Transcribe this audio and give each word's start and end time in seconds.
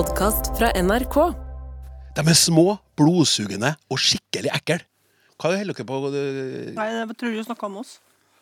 podkast 0.00 0.54
fra 0.56 0.70
NRK. 0.80 1.16
De 2.16 2.22
er 2.32 2.36
små, 2.38 2.78
blodsugende 2.96 3.74
og 3.92 3.98
skikkelig 4.00 4.48
ekle. 4.56 4.78
Hva 5.40 5.50
holder 5.52 5.74
dere 5.74 5.86
på 5.88 5.98
eh, 6.08 6.70
Nei, 6.76 6.86
det 7.10 7.16
tror 7.20 7.34
du 7.36 7.42
snakka 7.44 7.68
om 7.68 7.76
oss. 7.82 7.98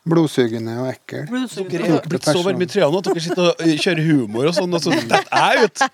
Blodsugende 0.07 0.77
og 0.79 0.87
ekkel. 0.93 1.25
Dere 1.25 1.33
Blodsugende. 1.33 1.91
er 1.97 2.09
blitt 2.13 2.29
så 2.29 2.39
varme 2.45 2.63
i 2.63 2.71
trærne 2.71 3.03
at 3.03 3.11
dere 3.11 3.25
sitter 3.27 3.49
og 3.49 3.63
eh, 3.65 3.75
kjører 3.75 4.07
humor 4.07 4.51
og 4.53 4.55
sånn, 4.55 4.79
og 4.79 4.85
så 4.85 4.95
detter 4.95 5.43
jeg 5.43 5.67
ut. 5.67 5.87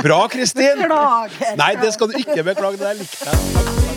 Bra, 0.00 0.20
Kristin! 0.32 0.86
Beklager. 0.86 1.56
Nei, 1.60 1.72
det 1.84 1.92
skal 1.98 2.14
du 2.14 2.20
ikke 2.22 2.46
beklage. 2.48 2.80
Det 2.80 2.88
der 2.88 3.02
likte 3.02 3.34
jeg. 3.34 3.91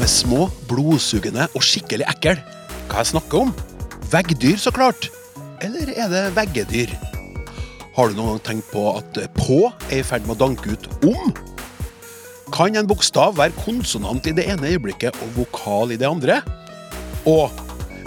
De 0.00 0.06
er 0.06 0.08
små, 0.08 0.46
blodsugende 0.64 1.44
og 1.52 1.60
skikkelig 1.60 2.06
ekle. 2.08 2.38
Hva 2.88 3.02
jeg 3.02 3.10
snakker 3.10 3.42
om? 3.42 3.50
Veggdyr, 4.08 4.56
så 4.56 4.72
klart. 4.72 5.10
Eller 5.60 5.90
er 5.92 6.08
det 6.08 6.22
veggedyr? 6.38 6.94
Har 7.98 8.08
du 8.08 8.16
noen 8.16 8.30
gang 8.30 8.40
tenkt 8.46 8.70
på 8.72 8.86
at 8.94 9.20
på 9.36 9.58
er 9.90 9.98
i 9.98 10.06
ferd 10.08 10.24
med 10.24 10.38
å 10.38 10.46
danke 10.46 10.72
ut 10.72 10.88
om? 11.04 11.34
Kan 12.48 12.80
en 12.80 12.88
bokstav 12.88 13.36
være 13.36 13.52
konsonant 13.60 14.24
i 14.24 14.32
det 14.32 14.46
ene 14.48 14.72
øyeblikket 14.72 15.20
og 15.20 15.36
vokal 15.36 15.92
i 15.92 16.00
det 16.00 16.08
andre? 16.08 16.40
Og 17.28 17.52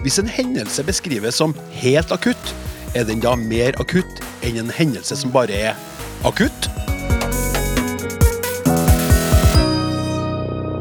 hvis 0.02 0.18
en 0.18 0.34
hendelse 0.34 0.82
beskrives 0.90 1.38
som 1.38 1.54
helt 1.78 2.10
akutt, 2.10 2.56
er 2.98 3.06
den 3.06 3.22
da 3.22 3.36
mer 3.38 3.78
akutt 3.78 4.26
enn 4.42 4.58
en 4.66 4.74
hendelse 4.74 5.22
som 5.22 5.36
bare 5.36 5.62
er 5.70 5.78
akutt? 6.26 6.74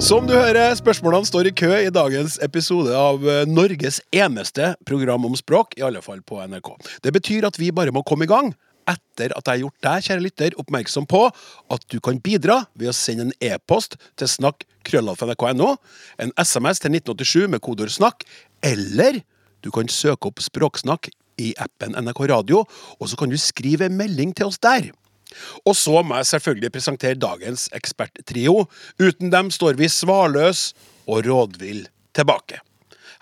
Som 0.03 0.25
du 0.27 0.33
hører, 0.35 0.73
spørsmålene 0.75 1.29
står 1.29 1.47
i 1.47 1.51
kø 1.55 1.69
i 1.79 1.91
dagens 1.95 2.35
episode 2.43 2.91
av 2.91 3.23
eh, 3.23 3.45
Norges 3.47 4.01
eneste 4.11 4.73
program 4.83 5.29
om 5.29 5.37
språk, 5.39 5.77
i 5.79 5.85
alle 5.87 6.01
fall 6.03 6.19
på 6.27 6.41
NRK. 6.43 6.73
Det 7.07 7.13
betyr 7.15 7.47
at 7.47 7.55
vi 7.61 7.69
bare 7.71 7.95
må 7.95 8.03
komme 8.03 8.27
i 8.27 8.31
gang. 8.33 8.51
Etter 8.91 9.31
at 9.31 9.47
jeg 9.47 9.53
har 9.53 9.61
gjort 9.61 9.87
deg, 9.87 10.07
kjære 10.09 10.25
lytter, 10.25 10.57
oppmerksom 10.59 11.07
på 11.07 11.21
at 11.31 11.87
du 11.95 12.01
kan 12.03 12.19
bidra 12.19 12.65
ved 12.75 12.91
å 12.91 12.97
sende 12.99 13.29
en 13.29 13.53
e-post 13.53 13.95
til 14.19 14.27
snakk 14.33 14.67
krøllalfa.nrk.no, 14.91 15.77
en 16.19 16.35
SMS 16.35 16.83
til 16.83 16.99
1987 16.99 17.53
med 17.55 17.63
kodeord 17.63 17.95
'snakk', 17.95 18.27
eller 18.67 19.23
du 19.63 19.71
kan 19.71 19.87
søke 19.87 20.33
opp 20.33 20.43
Språksnakk 20.43 21.13
i 21.39 21.55
appen 21.63 21.95
NRK 21.95 22.27
Radio, 22.27 22.65
og 22.99 23.07
så 23.07 23.15
kan 23.15 23.31
du 23.31 23.39
skrive 23.39 23.87
en 23.87 23.95
melding 24.03 24.35
til 24.35 24.51
oss 24.51 24.59
der. 24.59 24.91
Og 25.67 25.77
så 25.79 26.03
må 26.03 26.19
jeg 26.21 26.31
selvfølgelig 26.33 26.73
presentere 26.75 27.21
dagens 27.21 27.69
eksperttrio. 27.77 28.67
Uten 29.03 29.33
dem 29.33 29.51
står 29.55 29.79
vi 29.81 29.91
svarløs 29.93 30.73
og 31.07 31.25
rådvill 31.27 31.87
tilbake. 32.17 32.61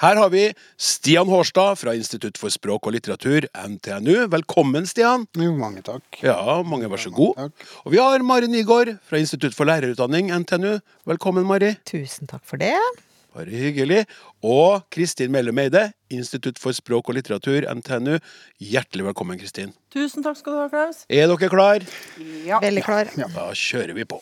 Her 0.00 0.16
har 0.16 0.30
vi 0.32 0.46
Stian 0.80 1.28
Hårstad 1.28 1.76
fra 1.76 1.92
Institutt 1.92 2.38
for 2.40 2.48
språk 2.52 2.86
og 2.88 2.94
litteratur, 2.94 3.44
NTNU. 3.52 4.30
Velkommen, 4.32 4.86
Stian. 4.88 5.26
Jo, 5.36 5.52
mange 5.60 5.82
takk. 5.84 6.22
Ja, 6.24 6.62
mange 6.64 6.88
vær 6.88 7.02
så 7.02 7.12
god. 7.12 7.50
Og 7.84 7.92
vi 7.92 8.00
har 8.00 8.24
Mari 8.24 8.48
Nygaard 8.48 8.94
fra 9.04 9.20
Institutt 9.20 9.52
for 9.58 9.68
lærerutdanning, 9.68 10.32
NTNU. 10.32 10.78
Velkommen, 11.10 11.44
Mari. 11.44 11.74
Tusen 11.84 12.32
takk 12.32 12.46
for 12.48 12.56
det. 12.62 12.72
Bare 13.30 13.54
hyggelig. 13.54 14.00
Og 14.42 14.82
Kristin 14.90 15.30
Mellum 15.30 15.58
Eide, 15.62 15.92
Institutt 16.10 16.58
for 16.58 16.74
språk 16.74 17.12
og 17.12 17.14
litteratur, 17.14 17.62
NTNU. 17.78 18.16
Hjertelig 18.58 19.06
velkommen, 19.06 19.38
Kristin. 19.38 19.70
Tusen 19.94 20.24
takk 20.26 20.40
skal 20.40 20.56
du 20.56 20.58
ha, 20.58 20.66
Klaus. 20.72 21.04
Er 21.06 21.30
dere 21.30 21.50
klar? 21.52 21.86
Ja. 22.46 22.58
Veldig 22.64 22.82
klar. 22.82 23.12
Da 23.14 23.46
kjører 23.54 23.94
vi 23.94 24.08
på. 24.10 24.18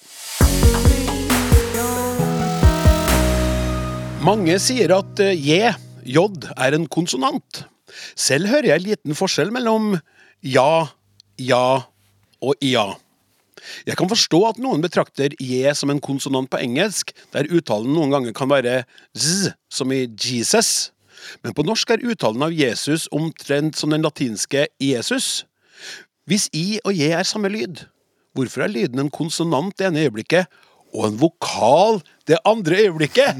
Mange 4.29 4.59
sier 4.61 4.93
at 4.99 5.25
eh, 5.25 5.33
J, 5.41 5.73
J, 6.05 6.29
er 6.61 6.77
en 6.77 6.85
konsonant. 6.93 7.65
Selv 8.13 8.53
hører 8.53 8.75
jeg 8.75 8.83
en 8.83 8.89
liten 8.91 9.17
forskjell 9.17 9.55
mellom 9.55 9.95
ja, 10.45 10.71
ja 11.41 11.65
og 12.45 12.61
ja. 12.61 12.91
Jeg 13.89 13.99
kan 13.99 14.11
forstå 14.11 14.41
at 14.51 14.61
noen 14.63 14.83
betrakter 14.85 15.35
J 15.43 15.73
som 15.77 15.93
en 15.93 16.03
konsonant 16.03 16.51
på 16.51 16.61
engelsk, 16.63 17.13
der 17.35 17.49
uttalen 17.51 17.93
noen 17.95 18.15
ganger 18.15 18.37
kan 18.37 18.51
være 18.51 18.83
z, 19.17 19.53
som 19.73 19.93
i 19.95 20.07
Jesus. 20.07 20.91
Men 21.43 21.55
på 21.57 21.65
norsk 21.67 21.91
er 21.95 22.05
uttalen 22.07 22.45
av 22.47 22.55
Jesus 22.55 23.09
omtrent 23.15 23.79
som 23.79 23.93
den 23.95 24.05
latinske 24.07 24.69
Jesus. 24.83 25.45
Hvis 26.29 26.49
I 26.57 26.79
og 26.85 26.95
J 26.95 27.13
er 27.17 27.27
samme 27.27 27.51
lyd, 27.53 27.87
hvorfor 28.37 28.67
er 28.67 28.73
lyden 28.73 29.03
en 29.03 29.13
konsonant 29.13 29.75
det 29.79 29.89
ene 29.89 30.07
øyeblikket 30.07 30.49
og 30.95 31.09
en 31.09 31.21
vokal 31.21 32.03
det 32.29 32.41
andre 32.49 32.85
øyeblikket? 32.87 33.39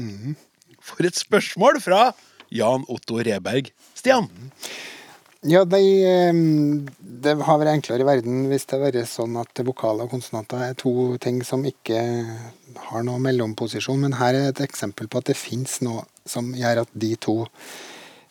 For 0.81 1.05
et 1.05 1.17
spørsmål 1.19 1.81
fra 1.83 2.09
Jan 2.51 2.85
Otto 2.89 3.19
Reberg. 3.21 3.69
Stian? 3.95 4.29
Ja, 5.47 5.61
de, 5.63 5.79
eh, 6.03 6.39
det 6.99 7.35
har 7.47 7.59
vært 7.61 7.71
enklere 7.77 8.03
i 8.03 8.07
verden 8.07 8.47
hvis 8.51 8.65
det 8.67 8.75
har 8.75 8.89
vært 8.89 9.07
sånn 9.07 9.37
at 9.39 9.61
vokaler 9.63 10.07
og 10.07 10.11
konsonanter 10.11 10.65
er 10.65 10.79
to 10.79 11.15
ting 11.23 11.39
som 11.47 11.63
ikke 11.63 12.01
har 12.89 13.05
noe 13.07 13.21
mellomposisjon, 13.23 14.01
men 14.03 14.17
her 14.19 14.35
er 14.35 14.49
et 14.49 14.59
eksempel 14.65 15.07
på 15.07 15.21
at 15.21 15.31
det 15.31 15.37
fins 15.39 15.79
noe 15.85 16.03
som 16.27 16.51
gjør 16.57 16.83
at 16.83 16.91
de 16.91 17.13
to 17.23 17.37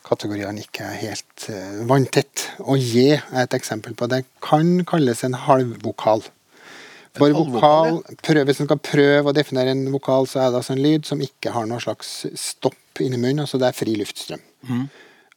kategoriene 0.08 0.62
ikke 0.64 0.84
er 0.84 1.00
helt 1.02 1.48
uh, 1.52 1.80
vanntett. 1.88 2.46
Og 2.64 2.80
J 2.80 3.18
er 3.18 3.42
et 3.42 3.56
eksempel 3.56 3.96
på 3.98 4.08
det. 4.08 4.22
Kan 4.44 4.84
kalles 4.88 5.24
en 5.26 5.36
halvvokal. 5.36 6.24
For 7.18 7.34
vokal, 7.34 7.98
prøv, 8.22 8.44
Hvis 8.46 8.62
en 8.62 8.68
skal 8.68 8.80
prøve 8.84 9.32
å 9.32 9.36
definere 9.36 9.74
en 9.74 9.88
vokal, 9.92 10.28
så 10.30 10.44
er 10.44 10.52
det 10.52 10.60
altså 10.60 10.76
en 10.76 10.84
lyd 10.84 11.08
som 11.08 11.20
ikke 11.24 11.52
har 11.56 11.66
noe 11.68 11.82
slags 11.82 12.12
stopp 12.38 13.02
inni 13.02 13.18
munnen. 13.18 13.42
altså 13.44 13.58
Det 13.60 13.68
er 13.68 13.76
fri 13.76 13.96
luftstrøm. 13.98 14.44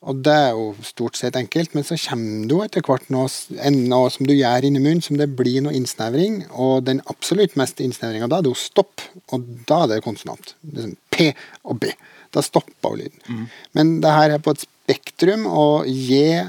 Og 0.02 0.22
det 0.26 0.34
er 0.34 0.56
jo 0.58 0.72
stort 0.82 1.18
sett 1.20 1.36
enkelt, 1.38 1.76
men 1.78 1.86
så 1.86 1.94
kommer 2.08 2.48
det 2.50 2.56
jo 2.56 2.62
etter 2.66 2.86
hvert 2.86 3.12
noe, 3.14 3.28
noe 3.76 4.08
som 4.10 4.26
du 4.26 4.34
gjør 4.34 4.66
inni 4.66 4.82
munnen, 4.82 5.04
som 5.06 5.20
det 5.20 5.28
blir 5.38 5.62
noe 5.62 5.76
innsnevring. 5.78 6.40
Og 6.58 6.88
den 6.88 7.04
absolutt 7.12 7.54
meste 7.60 7.86
innsnevringa 7.86 8.30
da, 8.32 8.40
det 8.42 8.50
er 8.50 8.56
jo 8.56 8.64
stopp. 8.64 9.06
Og 9.30 9.46
da 9.70 9.84
er 9.84 9.94
det 9.94 10.02
konsonant. 10.08 10.56
Det 10.66 10.80
er 10.80 10.88
sånn 10.88 10.98
P 11.14 11.30
og 11.70 11.84
B. 11.84 11.94
Da 12.34 12.42
stopper 12.42 12.96
jo 12.96 13.04
lyden. 13.04 13.46
Men 13.78 14.00
det 14.02 14.16
her 14.18 14.34
er 14.34 14.42
på 14.42 14.56
et 14.56 14.66
spektrum, 14.66 15.46
og 15.46 15.86
J, 15.86 16.48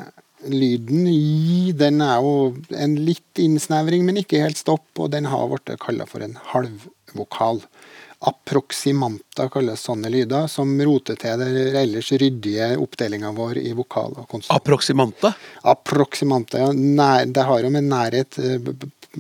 lyden 0.48 1.04
J, 1.12 1.74
den 1.76 2.00
er 2.00 2.24
jo 2.24 2.54
en 2.72 2.96
litt 3.04 3.42
innsnevring, 3.42 4.06
men 4.08 4.22
ikke 4.22 4.40
helt 4.46 4.60
stopp, 4.60 4.86
og 4.96 5.12
den 5.12 5.28
har 5.28 5.44
blitt 5.52 5.76
kalla 5.82 6.08
for 6.08 6.24
en 6.24 6.38
halvvokal. 6.54 7.60
Approksimanta 8.22 9.48
kalles 9.50 9.82
sånne 9.82 10.10
lyder, 10.12 10.46
som 10.50 10.70
roter 10.86 11.18
til 11.18 11.40
den 11.40 11.76
ellers 11.80 12.12
ryddige 12.14 12.68
oppdelinga 12.78 13.32
vår 13.34 13.58
i 13.58 13.72
vokal 13.74 14.14
og 14.14 14.28
konsonant. 14.30 14.60
Approximanta? 14.60 15.32
Approximanta, 15.72 16.60
ja. 16.62 16.68
Nær, 16.72 17.26
det 17.26 17.46
har 17.48 17.66
jo 17.66 17.72
med 17.74 17.88
nærhet 17.90 18.38
eh, 18.38 18.70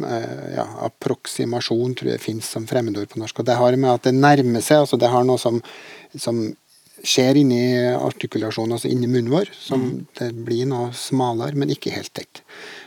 eh, 0.06 0.44
ja, 0.54 0.66
approximasjon 0.86 1.96
tror 1.98 2.12
jeg 2.14 2.22
fins 2.22 2.52
som 2.54 2.68
fremmedord 2.70 3.10
på 3.10 3.18
norsk. 3.22 3.42
Og 3.42 3.48
det 3.50 3.58
har 3.58 3.78
med 3.78 3.90
at 3.90 4.06
det 4.06 4.14
nærmer 4.14 4.62
seg. 4.62 4.84
altså 4.84 5.00
Det 5.02 5.10
har 5.10 5.26
noe 5.26 5.42
som, 5.42 5.58
som 6.14 6.44
skjer 7.02 7.42
inni 7.42 7.62
artikulasjonen, 7.96 8.76
altså 8.76 8.92
inni 8.92 9.10
munnen 9.10 9.34
vår. 9.34 9.50
Som 9.58 9.88
det 10.20 10.30
blir 10.46 10.70
noe 10.70 10.92
smalere, 10.94 11.58
men 11.58 11.74
ikke 11.74 11.94
helt 11.94 12.14
tett. 12.14 12.44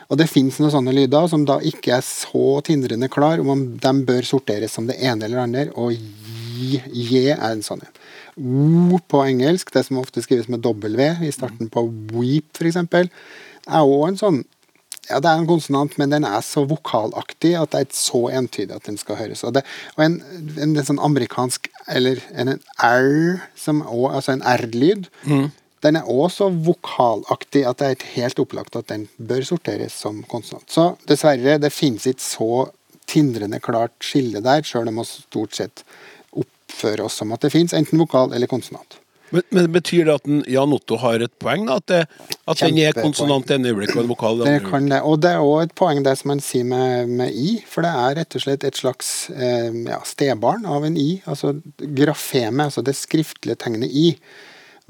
Og 0.10 0.20
det 0.20 0.30
fins 0.30 0.60
noen 0.62 0.74
sånne 0.74 0.94
lyder 0.96 1.30
som 1.32 1.46
da 1.48 1.58
ikke 1.66 1.96
er 1.98 2.06
så 2.06 2.60
tindrende 2.66 3.10
klar 3.12 3.42
om 3.42 3.66
de 3.82 3.94
bør 4.08 4.28
sorteres 4.28 4.76
som 4.78 4.90
det 4.90 5.00
ene 5.02 5.28
eller 5.28 5.44
andre. 5.46 5.68
Og 5.74 5.96
j, 5.96 6.82
er 7.34 7.48
en 7.52 7.64
sånn 7.66 7.84
en. 7.86 8.02
O 8.36 9.00
på 9.00 9.22
engelsk, 9.24 9.72
det 9.72 9.86
som 9.88 10.02
ofte 10.02 10.24
skrives 10.24 10.50
med 10.52 10.66
W 10.66 11.08
i 11.24 11.32
starten 11.34 11.72
på 11.72 11.88
weep 12.14 12.60
f.eks., 12.60 12.82
er 13.66 13.82
òg 13.82 14.12
en 14.12 14.20
sånn 14.20 14.44
ja, 15.06 15.20
det 15.22 15.30
er 15.30 15.38
en 15.38 15.50
konsonant, 15.50 15.94
men 16.02 16.10
den 16.10 16.26
er 16.26 16.42
så 16.42 16.64
vokalaktig 16.66 17.52
at 17.60 17.76
det 17.76 17.82
er 17.84 17.92
så 17.94 18.24
entydig 18.34 18.74
at 18.74 18.88
den 18.90 18.98
skal 18.98 19.20
høres. 19.20 19.44
Og, 19.46 19.54
det, 19.54 19.62
og 19.98 20.02
en, 20.02 20.16
en, 20.56 20.72
en 20.74 20.88
sånn 20.88 21.02
amerikansk 21.04 21.70
Eller 21.86 22.24
en, 22.34 22.56
en 22.56 22.64
R, 22.82 23.44
som 23.54 23.84
også, 23.84 24.16
altså 24.18 24.34
en 24.34 24.46
R-lyd, 24.56 25.10
den 25.86 26.00
er 26.00 26.10
òg 26.10 26.28
så 26.34 26.50
vokalaktig 26.50 27.64
at 27.70 27.82
det 27.82 27.92
er 27.92 28.10
helt 28.16 28.42
opplagt 28.42 28.76
at 28.80 28.90
den 28.92 29.08
bør 29.18 29.46
sorteres 29.46 29.96
som 30.02 30.24
konsonant. 30.32 30.68
Så 30.72 30.92
dessverre, 31.10 31.60
det 31.62 31.74
finnes 31.74 32.08
ikke 32.10 32.26
så 32.26 32.52
tindrende 33.10 33.62
klart 33.62 33.94
skille 34.04 34.42
der, 34.44 34.66
sjøl 34.66 34.90
om 34.90 35.02
vi 35.02 35.08
stort 35.10 35.58
sett 35.58 35.86
oppfører 36.36 37.06
oss 37.06 37.22
som 37.22 37.34
at 37.36 37.46
det 37.46 37.54
fins 37.54 37.76
enten 37.78 38.02
vokal 38.02 38.34
eller 38.34 38.50
konsonant. 38.50 39.00
Men, 39.34 39.42
men 39.50 39.72
Betyr 39.74 40.06
det 40.06 40.14
at 40.14 40.26
den, 40.28 40.42
Jan 40.50 40.74
Otto 40.76 40.98
har 41.02 41.24
et 41.26 41.34
poeng? 41.42 41.66
da? 41.68 41.80
At, 41.82 41.88
det, 41.90 42.02
at 42.46 42.62
den 42.62 42.80
er 42.82 42.98
konsonant 42.98 43.48
det 43.50 43.58
ene 43.58 43.72
øyeblikket 43.74 43.98
og 43.98 44.04
en 44.04 44.12
vokal 44.12 44.40
det 44.40 44.50
andre? 44.50 44.70
kan 44.70 44.90
det. 44.92 45.00
Og 45.02 45.22
det 45.24 45.32
er 45.34 45.46
òg 45.46 45.64
et 45.66 45.76
poeng 45.78 46.02
det 46.06 46.14
som 46.20 46.32
man 46.34 46.44
sier 46.46 46.68
med, 46.70 47.12
med 47.22 47.34
i, 47.34 47.58
for 47.70 47.86
det 47.86 47.94
er 48.06 48.20
rett 48.22 48.38
og 48.38 48.46
slett 48.46 48.68
et 48.68 48.80
slags 48.80 49.14
eh, 49.34 49.72
ja, 49.90 50.00
stebarn 50.08 50.68
av 50.70 50.86
en 50.88 51.00
i. 51.00 51.10
Altså 51.26 51.56
grafeme, 51.82 52.70
altså 52.70 52.86
det 52.86 52.98
skriftlige 53.00 53.60
tegnet 53.66 53.92
i, 53.92 54.12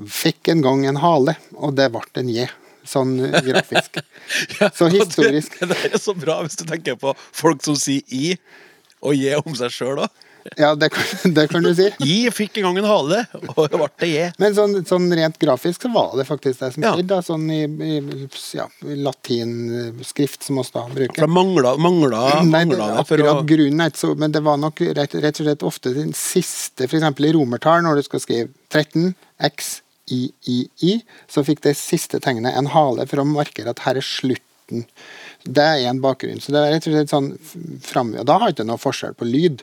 fikk 0.03 0.51
en 0.51 0.61
gang 0.65 0.85
en 0.89 1.01
hale, 1.01 1.37
og 1.55 1.75
det 1.77 1.89
ble 1.93 2.03
en 2.21 2.31
j. 2.31 2.47
Sånn 2.85 3.17
grafisk. 3.45 4.01
Ja, 4.59 4.71
Så 4.73 4.87
historisk. 4.89 5.59
Det, 5.59 5.69
det 5.69 5.93
er 5.93 6.01
så 6.01 6.13
bra 6.17 6.39
hvis 6.45 6.57
du 6.57 6.63
tenker 6.69 6.97
på 7.01 7.11
folk 7.33 7.63
som 7.65 7.77
sier 7.77 8.01
i 8.13 8.35
og 9.05 9.13
je 9.13 9.35
om 9.37 9.53
seg 9.57 9.73
sjøl 9.73 9.99
òg. 10.05 10.23
Ja, 10.57 10.75
det 10.77 10.91
kan, 10.93 11.33
det 11.33 11.47
kan 11.47 11.63
du 11.65 11.71
si. 11.75 11.87
I 12.05 12.29
fikk 12.33 12.59
en 12.59 12.67
gang 12.67 12.77
en 12.77 12.85
hale, 12.85 13.23
og 13.55 13.63
det 13.65 13.79
ble 13.79 13.87
det 14.03 14.09
je. 14.11 14.25
Men 14.41 14.53
sånn, 14.57 14.75
sånn 14.85 15.07
rent 15.17 15.39
grafisk 15.41 15.87
så 15.87 15.89
var 15.93 16.11
det 16.19 16.27
faktisk 16.29 16.61
det 16.61 16.69
som 16.75 16.85
skjedde. 16.85 17.17
ja. 17.17 17.25
Sånn 17.25 17.47
i, 17.49 17.63
i 17.65 18.27
ja, 18.53 18.67
latinskrift, 19.07 20.45
som 20.45 20.61
oss 20.61 20.69
da 20.75 20.83
For 20.85 21.01
det 21.01 21.29
mangla, 21.33 21.73
mangla, 21.81 22.21
Nei, 22.43 22.61
det, 22.61 22.77
mangla 22.77 22.91
det 22.99 23.07
for 23.09 23.25
å 23.25 23.39
grunnen 23.47 23.95
så 23.97 24.11
Men 24.19 24.35
det 24.35 24.43
var 24.45 24.61
nok 24.61 24.83
rett, 24.85 25.17
rett 25.17 25.41
og 25.41 25.49
slett 25.49 25.65
ofte 25.65 25.95
den 25.97 26.13
siste, 26.17 26.85
f.eks. 26.85 27.09
i 27.25 27.33
romertall, 27.33 27.81
når 27.85 28.01
du 28.01 28.05
skal 28.05 28.21
skrive 28.21 28.53
13, 28.69 29.15
x, 29.49 29.79
i, 30.11 30.29
i, 30.51 30.57
i, 30.85 30.97
så 31.31 31.43
fikk 31.45 31.63
det 31.65 31.77
siste 31.79 32.21
tegnet 32.23 32.57
en 32.57 32.71
hale 32.73 33.07
for 33.09 33.21
å 33.21 33.27
markere 33.27 33.73
at 33.73 33.85
her 33.87 33.99
er 33.99 34.05
slutten. 34.05 34.85
Det 35.45 35.61
er 35.61 35.83
en 35.91 35.99
bakgrunn. 36.01 36.39
Så 36.41 36.53
det 36.53 36.61
er 36.61 36.71
rett 36.73 36.87
og 36.89 36.95
slett 36.95 37.11
sånn 37.11 37.27
fram, 37.85 38.15
og 38.17 38.25
Da 38.25 38.39
har 38.41 38.53
ikke 38.53 38.65
noe 38.65 38.81
forskjell 38.81 39.13
på 39.17 39.27
lyd. 39.29 39.61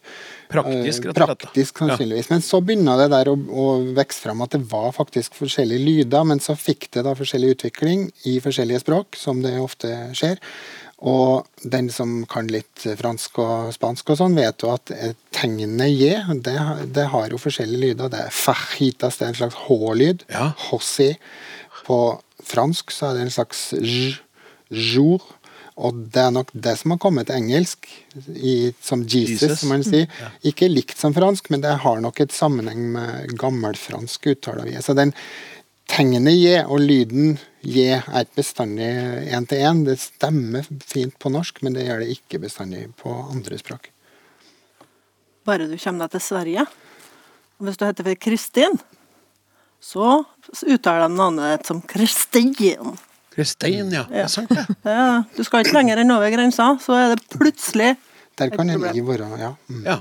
Praktisk, 0.53 1.03
Eh, 1.03 1.09
rett 1.09 1.19
og 1.19 1.27
slett. 1.27 1.43
Praktisk, 1.43 1.81
sannsynligvis. 1.83 2.31
Men 2.31 2.45
så 2.47 2.61
begynner 2.63 3.01
det 3.03 3.09
der 3.11 3.33
å, 3.33 3.35
å 3.35 3.67
vokse 3.97 4.23
fram 4.23 4.45
at 4.47 4.55
det 4.55 4.63
var 4.71 4.93
faktisk 4.95 5.35
forskjellige 5.41 5.83
lyder, 5.83 6.23
men 6.25 6.39
så 6.39 6.55
fikk 6.59 6.91
det 6.95 7.03
da 7.09 7.17
forskjellig 7.19 7.57
utvikling 7.57 8.07
i 8.31 8.39
forskjellige 8.45 8.85
språk, 8.85 9.19
som 9.19 9.43
det 9.43 9.57
ofte 9.59 9.91
skjer. 10.15 10.39
Og 11.03 11.49
den 11.67 11.89
som 11.91 12.21
kan 12.31 12.47
litt 12.53 12.85
fransk 12.99 13.41
og 13.43 13.73
spansk 13.75 14.13
og 14.15 14.21
sånn, 14.21 14.39
vet 14.39 14.63
jo 14.63 14.71
at 14.71 14.93
eh, 14.95 15.17
tegnet 15.35 15.91
J, 15.91 16.21
det, 16.47 16.55
det 16.95 17.09
har 17.11 17.33
jo 17.33 17.41
forskjellige 17.43 17.89
lyder. 17.89 18.13
Det 18.13 18.21
er 18.29 18.37
fajitas, 18.37 19.19
det 19.19 19.27
er 19.27 19.33
en 19.33 19.41
slags 19.41 19.61
H-lyd. 19.65 20.23
Ja. 20.31 20.53
José. 20.69 21.17
På 21.89 21.99
fransk 22.47 22.95
så 22.95 23.11
er 23.11 23.19
det 23.19 23.27
en 23.27 23.35
slags 23.35 23.71
j, 23.75 24.13
jour. 24.71 25.25
Og 25.83 25.97
det 26.15 26.21
er 26.23 26.35
nok 26.37 26.51
det 26.53 26.77
som 26.79 26.95
har 26.95 27.01
kommet 27.03 27.27
til 27.31 27.41
engelsk, 27.41 27.89
i, 28.37 28.71
som 28.85 29.03
Jesus, 29.03 29.41
Jesus. 29.41 29.63
som 29.63 29.73
man 29.73 29.83
sier. 29.87 30.11
Ikke 30.47 30.69
likt 30.71 31.01
som 31.01 31.15
fransk, 31.17 31.49
men 31.51 31.65
det 31.65 31.73
har 31.83 32.03
nok 32.05 32.21
et 32.23 32.35
sammenheng 32.37 32.85
med 32.95 33.33
gammelfransk 33.41 34.31
uttale 34.35 34.69
av 34.69 34.85
Så 34.85 34.95
den 34.95 35.15
tegnet 35.93 36.35
J 36.39 36.63
og 36.65 36.81
lyden 36.83 37.35
J 37.63 37.99
er 38.01 38.25
ikke 38.25 38.41
bestandig 38.41 38.89
én 39.31 39.45
til 39.49 39.61
én. 39.63 39.83
Det 39.87 39.99
stemmer 40.01 40.67
fint 40.89 41.15
på 41.23 41.31
norsk, 41.33 41.61
men 41.63 41.77
det 41.77 41.85
gjør 41.87 42.03
det 42.03 42.15
ikke 42.17 42.41
bestandig 42.43 42.87
på 42.99 43.13
andre 43.31 43.59
språk. 43.61 43.91
Bare 45.47 45.67
du 45.71 45.77
kommer 45.79 46.07
deg 46.07 46.17
til 46.17 46.25
Sverige. 46.27 46.65
Og 47.59 47.67
hvis 47.69 47.79
du 47.79 47.85
heter 47.87 48.07
for 48.09 48.19
Kristin, 48.23 48.79
så 49.83 50.23
uttaler 50.67 51.09
de 51.09 51.17
navnet 51.19 51.67
som 51.67 51.81
Kristin. 51.83 52.55
Kristin, 53.33 53.93
ja. 53.95 54.05
Det 54.09 54.17
Ja. 54.19 54.25
er 54.25 54.29
sant, 54.29 54.49
det. 54.51 54.67
Er- 54.85 55.25
Du 55.37 55.43
skal 55.45 55.63
ikke 55.65 55.75
lenger 55.79 55.99
enn 56.03 56.11
over 56.11 56.31
grensa, 56.31 56.77
så 56.81 56.93
er 56.99 57.15
det 57.15 57.29
plutselig 57.31 57.97
Der 58.39 58.49
kan 58.51 58.71
Et 58.71 58.81
problem. 58.81 59.07
Være 59.07 59.39
ja. 59.39 59.55
Mm. 59.69 59.85
Ja. 59.85 59.99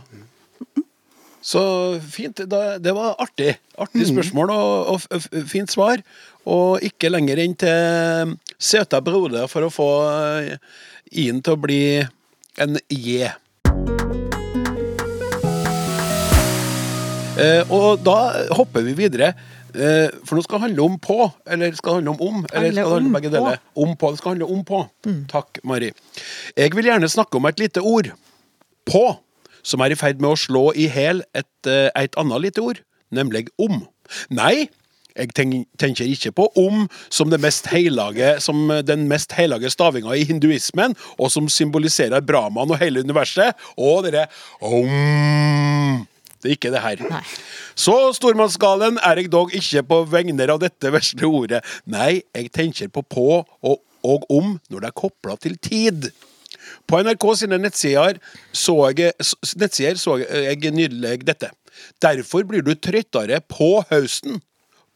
Så 1.42 1.62
fint. 2.06 2.38
Da, 2.50 2.78
det 2.78 2.94
var 2.94 3.16
artig. 3.22 3.56
Artig 3.82 4.06
spørsmål 4.12 4.52
og, 4.54 4.92
og 4.94 5.20
f- 5.20 5.48
fint 5.50 5.72
svar. 5.74 6.04
Og 6.46 6.82
ikke 6.86 7.10
lenger 7.12 7.42
enn 7.44 7.56
til 7.62 8.36
søta 8.62 9.02
broder 9.02 9.48
for 9.50 9.66
å 9.66 9.72
få 9.74 9.88
eh, 10.10 10.56
i-en 11.24 11.42
til 11.46 11.58
å 11.58 11.62
bli 11.62 11.82
en 12.62 12.78
J. 12.94 13.32
Eh, 17.42 17.64
og 17.74 18.02
da 18.06 18.18
hopper 18.58 18.84
vi 18.86 18.94
videre. 18.98 19.32
Eh, 19.72 20.10
for 20.28 20.36
nå 20.36 20.44
skal 20.44 20.60
det 20.60 20.66
handle 20.68 20.84
om 20.84 20.98
på, 21.02 21.18
eller 21.48 21.72
skal 21.78 21.94
det 21.96 22.02
handle 22.02 22.14
om 22.18 22.22
om? 22.28 22.42
Eller 22.52 22.74
skal 22.74 22.84
det 22.84 22.92
handle 22.92 23.08
om 23.08 23.16
begge 23.18 23.32
deler? 23.34 23.62
Om 23.86 23.94
på. 23.98 24.12
Det 24.12 24.20
skal 24.22 24.34
handle 24.36 24.50
om 24.52 24.64
på. 24.68 24.82
Takk, 25.32 25.62
Mari. 25.64 25.94
Jeg 26.60 26.74
vil 26.76 26.90
gjerne 26.92 27.10
snakke 27.10 27.40
om 27.40 27.48
et 27.50 27.62
lite 27.64 27.82
ord. 27.88 28.12
På. 28.86 29.06
Som 29.64 29.84
er 29.84 29.94
i 29.94 30.00
ferd 30.00 30.22
med 30.22 30.34
å 30.34 30.40
slå 30.40 30.70
i 30.74 30.88
hæl 30.92 31.24
et, 31.38 31.50
eh, 31.70 31.90
et 31.96 32.18
annet 32.18 32.48
lite 32.48 32.64
ord, 32.64 32.84
nemlig 33.12 33.48
om. 33.62 33.84
Nei, 34.30 34.70
jeg 35.18 35.34
tenker 35.36 36.08
ikke 36.08 36.32
på 36.36 36.46
om 36.60 36.86
som, 37.12 37.30
det 37.32 37.42
mest 37.44 37.68
heilage, 37.72 38.38
som 38.44 38.70
den 38.86 39.08
mest 39.12 39.34
hellige 39.36 39.72
stavinga 39.74 40.16
i 40.16 40.24
hinduismen, 40.28 40.96
og 41.20 41.32
som 41.34 41.50
symboliserer 41.52 42.24
Brahman 42.24 42.72
og 42.72 42.80
hele 42.80 43.04
universet, 43.04 43.58
og 43.78 44.08
dere 44.08 44.28
om. 44.62 46.08
Det 46.42 46.50
er 46.50 46.58
ikke 46.58 46.72
det 46.74 46.82
her. 46.82 47.04
Nei. 47.12 47.22
Så 47.78 47.94
stormannsgalen 48.18 48.98
er 49.06 49.22
jeg 49.22 49.32
dog 49.34 49.54
ikke 49.54 49.84
på 49.92 50.02
vegner 50.10 50.56
av 50.56 50.62
dette 50.64 50.90
vesle 50.94 51.28
ordet. 51.28 51.62
Nei, 51.86 52.24
jeg 52.34 52.50
tenker 52.56 52.90
på 52.90 53.04
på 53.06 53.28
og, 53.44 53.78
og 54.02 54.26
om 54.32 54.56
når 54.72 54.80
det 54.80 54.90
er 54.90 55.00
kobla 55.04 55.38
til 55.38 55.60
tid. 55.62 56.10
På 56.88 57.00
NRK 57.02 57.26
sine 57.40 57.60
nettsider 57.62 58.20
så 58.52 58.76
jeg, 58.92 59.14
nettsider 59.60 60.00
så 60.00 60.18
jeg 60.22 60.74
nydelig 60.76 61.22
dette. 61.28 61.52
Derfor 62.04 62.46
blir 62.48 62.64
du 62.66 62.74
trøttere 62.76 63.40
på 63.50 63.78
høsten, 63.92 64.42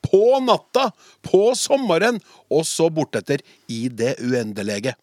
på 0.05 0.39
natta, 0.45 0.89
på 1.25 1.53
sommeren, 1.57 2.19
og 2.53 2.65
så 2.67 2.91
bortetter 2.93 3.41
i 3.71 3.87
det 3.89 4.15
uendelige. 4.21 4.95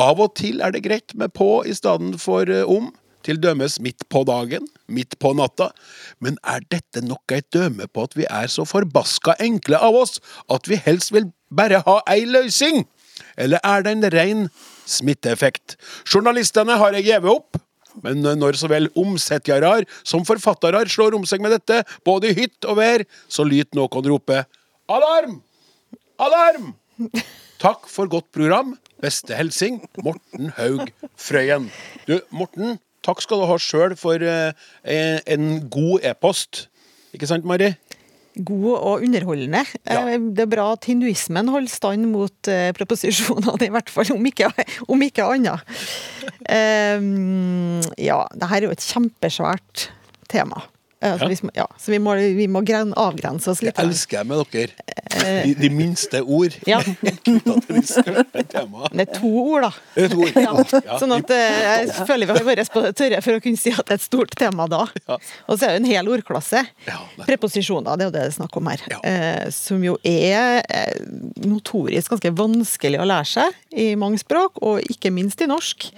Av 0.00 0.20
og 0.22 0.36
til 0.38 0.62
er 0.64 0.72
det 0.72 0.84
greit 0.86 1.16
med 1.18 1.34
på 1.36 1.60
i 1.66 1.74
stedet 1.76 2.16
for 2.22 2.48
eh, 2.48 2.64
om. 2.64 2.92
Til 3.26 3.40
dømes 3.42 3.80
midt 3.82 4.04
på 4.06 4.20
dagen, 4.22 4.68
midt 4.86 5.16
på 5.18 5.32
natta. 5.34 5.72
Men 6.22 6.36
er 6.46 6.62
dette 6.70 7.02
nok 7.02 7.32
et 7.34 7.48
døme 7.50 7.88
på 7.90 8.04
at 8.06 8.14
vi 8.14 8.22
er 8.30 8.46
så 8.46 8.62
forbaska 8.62 9.34
enkle 9.42 9.80
av 9.82 9.98
oss 9.98 10.20
at 10.46 10.70
vi 10.70 10.78
helst 10.78 11.10
vil 11.10 11.32
bare 11.50 11.82
ha 11.88 11.96
ei 12.12 12.22
løsning? 12.22 12.84
Eller 13.34 13.58
er 13.66 13.82
det 13.82 13.96
en 13.96 14.08
rein 14.14 14.46
smitteeffekt? 14.88 15.76
Journalistene 16.06 16.78
har 16.80 16.96
jeg 16.96 17.10
gitt 17.10 17.30
opp. 17.30 17.60
Men 18.04 18.20
når 18.20 18.58
så 18.60 18.68
vel 18.68 18.90
omsetjere 18.98 19.86
som 20.04 20.24
forfattere 20.28 20.82
slår 20.92 21.16
om 21.16 21.24
seg 21.28 21.40
med 21.40 21.54
dette, 21.56 21.80
både 22.04 22.28
i 22.28 22.36
hytt 22.36 22.66
og 22.68 22.76
vær, 22.76 23.06
så 23.28 23.46
lyt 23.48 23.72
noen 23.76 24.10
rope 24.10 24.42
alarm! 24.92 25.38
Alarm! 26.20 26.74
Takk 27.60 27.88
for 27.88 28.08
godt 28.08 28.28
program. 28.32 28.74
Beste 29.02 29.36
hilsing 29.36 29.82
Morten 30.04 30.52
Haug 30.56 30.92
Frøyen. 31.20 31.68
Du, 32.08 32.18
Morten, 32.32 32.78
takk 33.04 33.20
skal 33.24 33.42
du 33.42 33.48
ha 33.50 33.58
sjøl 33.60 33.96
for 33.98 34.20
eh, 34.20 34.52
en 35.26 35.48
god 35.72 36.06
e-post. 36.06 36.66
Ikke 37.16 37.28
sant, 37.28 37.48
Mari? 37.48 37.72
God 38.36 38.76
og 38.76 39.04
underholdende. 39.06 39.64
Ja. 39.86 40.02
Eh, 40.12 40.20
Det 40.36 40.44
er 40.44 40.52
bra 40.52 40.68
at 40.74 40.84
hinduismen 40.84 41.48
holder 41.48 41.72
stand 41.72 42.06
mot 42.12 42.50
proposisjonene, 42.76 43.56
i 43.68 43.72
hvert 43.72 43.90
fall, 43.92 44.12
om 44.16 44.26
ikke, 44.28 44.50
om 44.88 45.02
ikke 45.02 45.24
annet. 45.24 45.76
Um, 46.46 47.80
ja, 48.08 48.22
det 48.34 48.50
her 48.52 48.62
er 48.62 48.68
jo 48.68 48.74
et 48.76 48.88
kjempesvært 48.92 49.88
tema. 50.32 50.62
Eh, 51.02 51.10
Ja. 51.12 51.18
Så, 51.20 51.26
vi, 51.28 51.36
må- 51.44 51.50
ja, 51.54 51.66
så 51.78 51.90
vi 51.92 51.98
må, 52.00 52.14
vi 52.16 52.46
må 52.48 52.62
gren, 52.64 52.94
avgrense 52.96 53.50
oss 53.52 53.58
Det 53.60 53.66
litt. 53.68 53.78
elsker 53.82 54.16
jeg 54.22 54.26
med 54.26 54.46
dere. 54.50 55.42
De, 55.44 55.52
de 55.60 55.68
minste 55.70 56.22
ord. 56.24 56.56
Ja. 56.66 56.80
Det 57.76 59.02
er 59.04 59.10
to 59.12 59.28
ord, 59.28 59.66
da. 59.66 59.70
Det 59.94 60.02
er 60.02 60.08
et 60.08 60.16
ord. 60.16 60.32
Ja, 60.46 60.80
Ja. 60.86 60.98
sånn 61.00 61.12
at 61.16 61.30
eh, 61.34 61.58
jeg 61.86 62.06
føler 62.08 62.26
vi 62.30 62.36
har 62.38 62.46
vært 62.48 62.72
på 62.72 62.82
det 62.84 62.94
tørre 62.98 63.20
for 63.24 63.36
å 63.38 63.42
kunne 63.44 63.60
si 63.60 63.72
at 63.74 63.84
det 63.86 63.96
er 63.96 64.00
et 64.00 64.06
stort 64.06 64.34
tema 64.38 64.66
da. 64.70 64.84
Ja. 65.08 65.18
Og 65.48 65.58
så 65.58 65.68
er 65.68 65.76
det 65.76 65.82
en 65.84 65.90
hel 65.90 66.08
ordklasse. 66.12 66.64
Ja. 66.88 66.98
Preposisjoner, 67.26 67.96
det 68.00 68.06
er 68.06 68.10
jo 68.10 68.14
det 68.16 68.24
det 68.26 68.32
er 68.32 68.36
snakk 68.38 68.56
om 68.58 68.66
her. 68.72 68.82
Ja. 68.90 69.00
Eh, 69.06 69.46
som 69.54 69.84
jo 69.84 69.98
er 70.06 70.62
eh, 70.64 70.96
notorisk 71.46 72.14
ganske 72.16 72.32
vanskelig 72.40 72.98
å 73.02 73.06
lære 73.08 73.28
seg 73.36 73.60
i 73.76 73.90
mange 74.00 74.18
språk, 74.22 74.58
og 74.64 74.80
ikke 74.90 75.12
minst 75.14 75.44
i 75.44 75.50
norsk. 75.50 75.90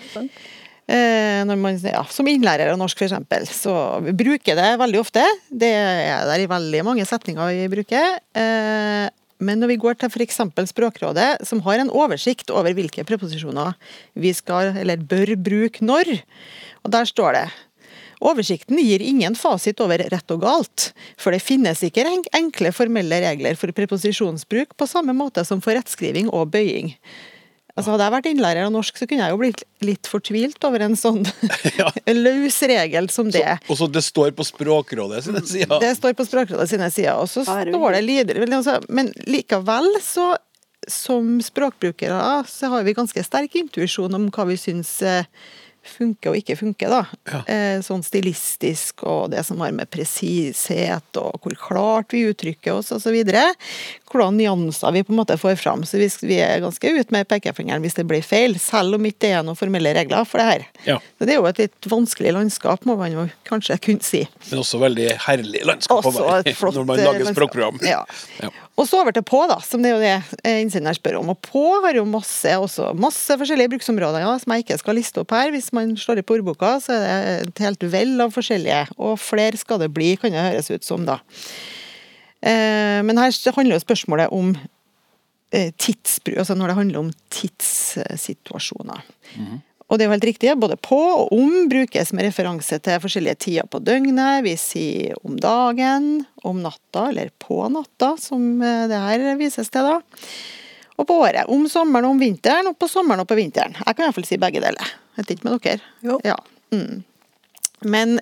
Eh, 0.88 1.45
når 1.45 1.59
man, 1.61 1.76
ja, 1.85 2.00
som 2.09 2.28
innlærer 2.30 2.73
av 2.73 2.78
norsk, 2.80 3.02
f.eks. 3.04 3.52
Så 3.52 3.73
vi 4.07 4.14
bruker 4.16 4.57
det 4.57 4.71
veldig 4.80 5.00
ofte. 5.02 5.25
Det 5.52 5.68
er 5.68 6.25
der 6.25 6.45
i 6.45 6.49
veldig 6.49 6.83
mange 6.87 7.04
setninger 7.09 7.52
vi 7.52 7.68
bruker. 7.76 8.16
Eh, 8.33 9.07
men 9.38 9.61
når 9.61 9.75
vi 9.75 9.78
går 9.85 9.99
til 10.00 10.09
f.eks. 10.09 10.40
Språkrådet, 10.73 11.28
som 11.47 11.61
har 11.66 11.83
en 11.83 11.92
oversikt 11.92 12.50
over 12.50 12.73
hvilke 12.75 13.04
preposisjoner 13.07 13.76
vi 14.18 14.33
skal, 14.35 14.73
eller 14.80 15.04
bør 15.11 15.37
bruke 15.37 15.85
når, 15.85 16.16
og 16.83 16.95
der 16.95 17.09
står 17.09 17.37
det 17.37 17.49
Oversikten 18.18 18.80
gir 18.83 18.99
ingen 18.99 19.37
fasit 19.38 19.78
over 19.78 20.02
rett 20.11 20.33
og 20.35 20.40
galt, 20.42 20.88
for 21.14 21.30
det 21.30 21.38
finnes 21.38 21.85
ikke 21.87 22.02
enkle 22.35 22.73
formelle 22.75 23.21
regler 23.23 23.54
for 23.54 23.71
preposisjonsbruk 23.71 24.75
på 24.75 24.88
samme 24.90 25.14
måte 25.14 25.45
som 25.47 25.62
for 25.62 25.78
rettskriving 25.78 26.26
og 26.35 26.50
bøying. 26.50 26.97
Altså 27.78 27.92
Hadde 27.94 28.06
jeg 28.08 28.14
vært 28.16 28.26
innlærer 28.32 28.66
av 28.66 28.73
norsk, 28.75 28.97
så 28.99 29.06
kunne 29.06 29.23
jeg 29.23 29.30
jo 29.35 29.38
blitt 29.38 29.61
litt 29.87 30.08
fortvilt 30.11 30.64
over 30.66 30.82
en 30.88 30.97
sånn 30.99 31.20
Ja. 31.78 31.87
løs 32.18 32.58
regel 32.66 33.06
som 33.14 33.30
det. 33.30 33.44
Og 33.70 33.78
så 33.78 33.87
det 33.92 34.02
står 34.02 34.35
på 34.35 34.47
Språkrådet 34.49 35.23
sine 35.28 35.44
sider. 35.47 35.78
Det 35.85 35.92
står 36.00 36.16
på 36.18 36.26
Språkrådet 36.26 36.66
sine 36.73 36.90
sider, 36.90 37.14
og 37.23 37.30
så 37.30 37.47
står 37.47 37.94
det 37.99 38.02
lyder. 38.08 38.42
Men 38.42 38.58
altså- 38.58 38.80
Men 38.88 39.12
likevel, 39.30 39.92
så 40.02 40.32
som 40.88 41.38
språkbrukere, 41.42 42.18
så 42.49 42.70
har 42.73 42.82
vi 42.87 42.94
ganske 42.97 43.23
sterk 43.26 43.54
intuisjon 43.61 44.14
om 44.14 44.28
hva 44.32 44.47
vi 44.49 44.56
syns 44.56 44.90
eh, 45.04 45.26
funker 45.90 46.33
og 46.33 46.38
ikke 46.40 46.57
funker, 46.59 46.92
da. 46.92 47.00
Ja. 47.30 47.40
Eh, 47.50 47.80
sånn 47.85 48.04
stilistisk 48.07 49.04
og 49.09 49.30
det 49.33 49.45
som 49.47 49.61
har 49.64 49.75
med 49.76 49.90
presishet 49.92 51.21
og 51.21 51.40
hvor 51.42 51.57
klart 51.59 52.14
vi 52.14 52.26
uttrykker 52.30 52.78
oss 52.78 52.92
osv. 52.95 53.16
Hvordan 54.09 54.38
nyanser 54.38 54.95
vi 54.97 55.04
på 55.04 55.14
en 55.14 55.21
måte 55.21 55.38
får 55.40 55.59
fram. 55.61 55.85
Så 55.88 56.00
hvis 56.00 56.18
vi 56.23 56.40
er 56.45 56.62
ganske 56.64 56.92
ute 56.95 57.14
med 57.14 57.28
pekefingeren 57.28 57.85
hvis 57.85 57.99
det 57.99 58.07
blir 58.09 58.25
feil, 58.25 58.59
selv 58.62 58.99
om 58.99 59.09
ikke 59.09 59.26
det 59.26 59.33
er 59.38 59.47
noen 59.47 59.59
formelle 59.59 59.92
regler 59.97 60.28
for 60.28 60.42
det 60.42 60.49
her. 60.49 60.68
Ja. 60.87 60.99
Så 61.18 61.28
det 61.28 61.35
er 61.37 61.40
jo 61.42 61.50
et 61.50 61.62
litt 61.64 61.90
vanskelig 61.90 62.37
landskap, 62.37 62.87
må 62.88 62.97
man 63.00 63.14
jo 63.14 63.26
kanskje 63.49 63.78
kunne 63.88 64.07
si. 64.07 64.25
Men 64.50 64.62
også 64.62 64.80
veldig 64.83 65.11
herlig 65.26 65.64
landskap 65.68 66.07
å 66.07 66.14
være 66.14 66.40
et 66.47 66.62
når 66.62 66.85
man 66.85 66.99
eh, 66.99 67.07
lager 67.09 67.26
landskap. 67.26 67.37
språkprogram. 67.37 67.83
Ja. 67.88 68.04
Ja. 68.42 68.52
Og 68.78 68.87
så 68.87 69.00
over 69.00 69.14
til 69.14 69.25
På, 69.26 69.40
da, 69.50 69.58
som 69.64 69.82
det 69.82 69.90
er 69.90 69.97
jo 69.97 70.02
det 70.04 70.38
eh, 70.47 70.61
innsenderen 70.62 70.97
spør 70.97 71.18
om. 71.20 71.32
Og 71.32 71.40
På 71.42 71.64
har 71.82 71.99
jo 71.99 72.04
masse, 72.06 72.52
masse 72.99 73.38
forskjellige 73.40 73.73
bruksområder 73.75 74.23
ja, 74.23 74.37
som 74.38 74.54
jeg 74.54 74.64
ikke 74.64 74.78
skal 74.78 74.99
liste 75.00 75.25
opp 75.25 75.35
her. 75.35 75.50
Hvis 75.54 75.73
man 75.75 75.97
slår 75.99 76.23
opp 76.23 76.35
ordboka, 76.37 76.76
så 76.85 76.94
er 76.94 77.02
det 77.02 77.49
et 77.49 77.64
helt 77.66 77.88
vell 77.90 78.14
av 78.23 78.35
forskjellige. 78.37 78.85
Og 79.02 79.18
flere 79.18 79.58
skal 79.58 79.82
det 79.82 79.90
bli, 79.94 80.12
kan 80.20 80.35
det 80.35 80.47
høres 80.47 80.70
ut 80.70 80.87
som, 80.87 81.08
da. 81.08 81.18
Eh, 82.47 83.00
men 83.02 83.18
her 83.18 83.35
handler 83.56 83.78
jo 83.78 83.82
spørsmålet 83.82 84.35
om 84.35 84.54
eh, 85.50 85.73
tidsbruk, 85.75 86.38
altså 86.38 86.54
når 86.54 86.70
det 86.70 86.78
handler 86.78 87.02
om 87.02 87.11
tidssituasjoner. 87.35 89.02
Og 89.88 89.97
det 89.97 90.04
er 90.04 90.11
jo 90.11 90.14
helt 90.18 90.28
riktig, 90.28 90.52
både 90.61 90.76
på 90.85 90.99
og 90.99 91.33
om 91.33 91.68
brukes 91.71 92.12
med 92.12 92.26
referanse 92.28 92.76
til 92.85 93.00
forskjellige 93.00 93.40
tider 93.47 93.68
på 93.73 93.80
døgnet. 93.80 94.42
Vi 94.45 94.52
sier 94.61 95.16
om 95.25 95.38
dagen, 95.40 96.26
om 96.45 96.61
natta, 96.61 97.07
eller 97.09 97.33
på 97.40 97.62
natta, 97.73 98.12
som 98.21 98.61
eh, 98.61 98.85
det 98.90 99.00
her 99.00 99.25
vises 99.40 99.73
til, 99.73 99.88
da. 99.88 100.28
Og 100.99 101.09
på 101.09 101.16
året. 101.23 101.49
Om 101.49 101.64
sommeren 101.73 102.09
og 102.09 102.16
om 102.16 102.21
vinteren, 102.21 102.68
og 102.68 102.76
på 102.76 102.90
sommeren 102.90 103.25
og 103.25 103.30
på 103.30 103.38
vinteren. 103.38 103.76
Jeg 103.80 103.88
kan 103.88 104.04
i 104.04 104.09
hvert 104.09 104.18
fall 104.18 104.28
si 104.28 104.40
begge 104.42 104.61
deler. 104.61 104.95
Vet 105.16 105.33
ikke 105.33 105.49
med 105.49 105.61
dere? 105.64 105.92
Jo. 106.04 106.21
Ja. 106.26 106.37
Mm. 106.75 107.04
Men 107.88 108.18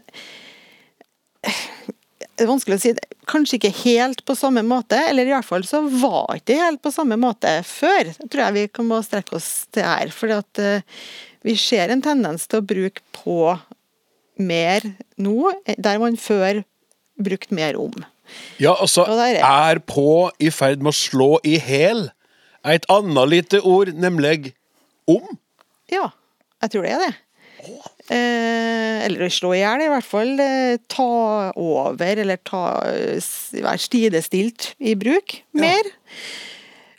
det 2.37 2.45
er 2.45 2.51
vanskelig 2.51 2.77
å 2.77 2.83
si. 2.83 2.93
det. 2.97 3.07
Kanskje 3.27 3.59
ikke 3.59 3.73
helt 3.81 4.21
på 4.29 4.37
samme 4.39 4.63
måte, 4.63 4.99
eller 5.09 5.27
i 5.27 5.33
hvert 5.35 5.49
fall 5.49 5.65
så 5.67 5.81
var 5.89 6.37
ikke 6.37 6.53
det 6.53 6.59
helt 6.61 6.83
på 6.85 6.93
samme 6.95 7.19
måte 7.19 7.57
før. 7.67 8.13
Det 8.13 8.29
tror 8.29 8.45
jeg 8.45 8.57
vi 8.57 8.67
kan 8.79 8.87
må 8.87 9.01
strekke 9.03 9.39
oss 9.41 9.51
til 9.75 9.89
her. 9.89 10.13
fordi 10.15 10.37
at 10.37 10.63
eh, 10.63 11.01
vi 11.47 11.55
ser 11.61 11.93
en 11.95 12.03
tendens 12.05 12.49
til 12.51 12.61
å 12.61 12.67
bruke 12.67 13.05
på 13.15 13.55
mer 14.37 14.85
nå, 15.23 15.53
der 15.79 16.03
man 16.03 16.19
før 16.21 16.65
brukte 17.17 17.57
mer 17.57 17.79
om. 17.81 17.95
Ja, 18.59 18.75
altså, 18.75 19.07
er, 19.07 19.39
er 19.41 19.81
på 19.87 20.29
i 20.43 20.51
ferd 20.51 20.83
med 20.83 20.93
å 20.93 20.99
slå 20.99 21.31
i 21.47 21.57
hæl 21.63 22.09
et 22.67 22.87
annet 22.91 23.31
lite 23.31 23.61
ord, 23.63 23.93
nemlig 23.95 24.53
om. 25.07 25.23
Ja, 25.93 26.09
jeg 26.65 26.73
tror 26.73 26.87
det 26.87 26.95
er 26.97 27.05
det. 27.05 27.13
Eh, 28.11 29.05
eller 29.07 29.27
å 29.27 29.33
slå 29.33 29.53
i 29.55 29.61
hjel, 29.61 29.85
i 29.87 29.91
hvert 29.91 30.07
fall. 30.07 30.35
Eh, 30.43 30.79
ta 30.91 31.53
over, 31.55 32.23
eller 32.25 32.41
ta, 32.47 32.65
være 33.55 33.79
stidestilt 33.83 34.73
i 34.79 34.97
bruk 34.99 35.39
mer. 35.57 35.91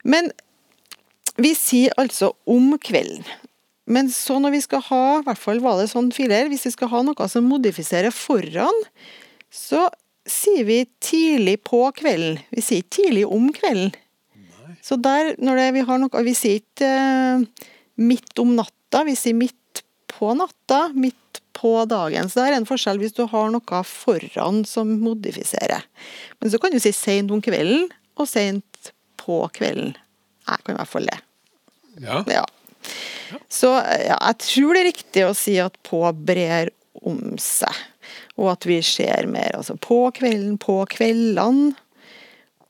Men 0.08 0.32
vi 1.38 1.54
sier 1.58 1.96
altså 2.00 2.34
om 2.50 2.74
kvelden. 2.82 3.28
Men 3.88 4.10
så 4.12 4.38
når 4.44 4.58
vi 4.58 4.64
skal 4.66 4.84
ha, 4.90 5.04
i 5.20 5.26
hvert 5.28 5.40
fall 5.40 5.62
var 5.64 5.80
det 5.80 5.88
sånn 5.92 6.10
tidligere, 6.12 6.52
hvis 6.52 6.68
vi 6.68 6.74
skal 6.76 6.92
ha 6.92 7.04
noe 7.08 7.30
som 7.32 7.48
modifiserer 7.48 8.12
foran, 8.16 8.84
så 9.54 9.86
sier 10.28 10.68
vi 10.68 10.82
tidlig 11.04 11.62
på 11.68 11.86
kvelden. 11.96 12.42
Vi 12.52 12.64
sier 12.64 12.84
ikke 12.84 12.98
tidlig 13.00 13.24
om 13.32 13.48
kvelden. 13.56 13.94
Så 14.84 14.98
der, 15.00 15.34
når 15.44 15.60
det, 15.60 15.68
vi 15.76 15.84
har 15.88 15.98
noe 16.00 16.22
Vi 16.24 16.34
sier 16.38 16.60
ikke 16.62 16.88
uh, 16.88 17.68
midt 18.00 18.40
om 18.40 18.54
natta, 18.56 19.04
vi 19.08 19.16
sier 19.20 19.36
midt 19.36 19.82
på 20.12 20.32
natta, 20.38 20.88
midt 20.96 21.42
på 21.58 21.72
dagen. 21.90 22.30
Så 22.30 22.42
det 22.42 22.52
er 22.52 22.58
en 22.60 22.68
forskjell 22.70 23.00
hvis 23.02 23.16
du 23.18 23.24
har 23.32 23.50
noe 23.52 23.82
foran 23.88 24.62
som 24.68 24.92
modifiserer. 25.02 25.88
Men 26.40 26.54
så 26.54 26.60
kan 26.62 26.76
du 26.76 26.80
si 26.84 26.94
seint 26.96 27.32
om 27.34 27.42
kvelden 27.44 27.88
og 28.18 28.30
seint 28.30 28.92
på 29.20 29.42
kvelden. 29.56 29.96
Jeg 30.48 30.64
kan 30.64 30.76
i 30.76 30.80
hvert 30.80 30.92
fall 30.92 31.10
det. 31.10 31.20
Ja. 32.04 32.22
Ja. 32.32 32.46
Så 33.52 33.72
ja, 33.82 34.16
jeg 34.16 34.40
tror 34.46 34.74
det 34.74 34.82
er 34.82 34.90
riktig 34.92 35.26
å 35.28 35.36
si 35.38 35.58
at 35.62 35.78
på 35.88 36.02
brer 36.28 36.72
om 37.04 37.36
seg. 37.42 37.84
Og 38.38 38.52
at 38.54 38.68
vi 38.70 38.80
ser 38.86 39.28
mer 39.30 39.58
altså 39.58 39.76
på 39.82 40.06
kvelden, 40.16 40.58
på 40.62 40.80
kveldene. 40.92 41.74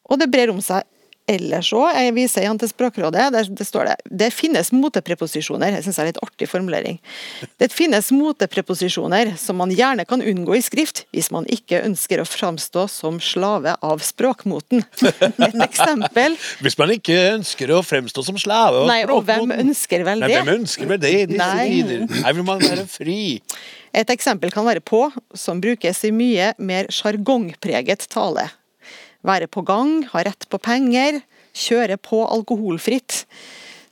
Og 0.08 0.22
det 0.22 0.30
brer 0.32 0.54
om 0.54 0.62
seg 0.64 0.86
ellers 1.28 1.70
òg. 1.76 1.90
Jeg 1.96 2.14
viser 2.16 2.46
igjen 2.46 2.60
til 2.62 2.72
Språkrådet. 2.72 3.28
Der 3.36 3.50
det 3.58 3.68
står 3.68 3.90
det 3.90 3.96
det 4.24 4.30
finnes 4.34 4.72
motepreposisjoner. 4.76 5.76
Jeg 5.78 5.86
syns 5.86 6.00
det 6.00 6.04
er 6.04 6.10
litt 6.12 6.22
artig 6.24 6.50
formulering. 6.50 7.00
Det 7.60 7.70
finnes 7.74 8.10
motepreposisjoner 8.16 9.34
som 9.40 9.60
man 9.62 9.74
gjerne 9.76 10.08
kan 10.08 10.24
unngå 10.24 10.58
i 10.58 10.64
skrift 10.66 11.06
hvis 11.16 11.30
man 11.34 11.48
ikke 11.52 11.82
ønsker 11.86 12.22
å 12.24 12.28
framstå 12.28 12.88
som 12.92 13.20
slave 13.24 13.76
av 13.84 14.04
språkmoten. 14.06 14.86
Et 15.48 15.60
eksempel. 15.68 16.38
Hvis 16.64 16.78
man 16.80 16.94
ikke 16.96 17.18
ønsker 17.38 17.74
å 17.76 17.82
fremstå 17.86 18.24
som 18.28 18.40
slave 18.42 18.84
av 18.84 18.90
Nei, 18.90 19.02
og 19.06 19.26
hvem 19.28 19.52
ønsker 19.58 20.06
vel 20.08 20.24
Nei, 20.24 20.32
det? 20.32 20.40
hvem 20.42 20.54
ønsker 20.62 20.90
vel 20.90 21.02
det 21.04 21.14
i 21.14 21.26
disse 21.30 21.50
Nei. 21.58 21.68
tider? 21.74 22.06
Nei, 22.22 22.36
vil 22.38 22.48
man 22.48 22.64
være 22.64 22.88
fri? 22.90 23.20
Et 23.98 24.10
eksempel 24.14 24.52
kan 24.54 24.68
være 24.68 24.84
på, 24.86 25.08
som 25.38 25.62
brukes 25.64 26.04
i 26.06 26.14
mye 26.14 26.52
mer 26.60 26.90
sjargongpreget 26.94 28.08
tale. 28.14 28.48
Være 29.28 29.50
på 29.52 29.64
gang, 29.68 30.02
ha 30.14 30.24
rett 30.26 30.48
på 30.50 30.60
penger, 30.64 31.22
kjøre 31.58 31.98
på 32.00 32.22
alkoholfritt, 32.28 33.26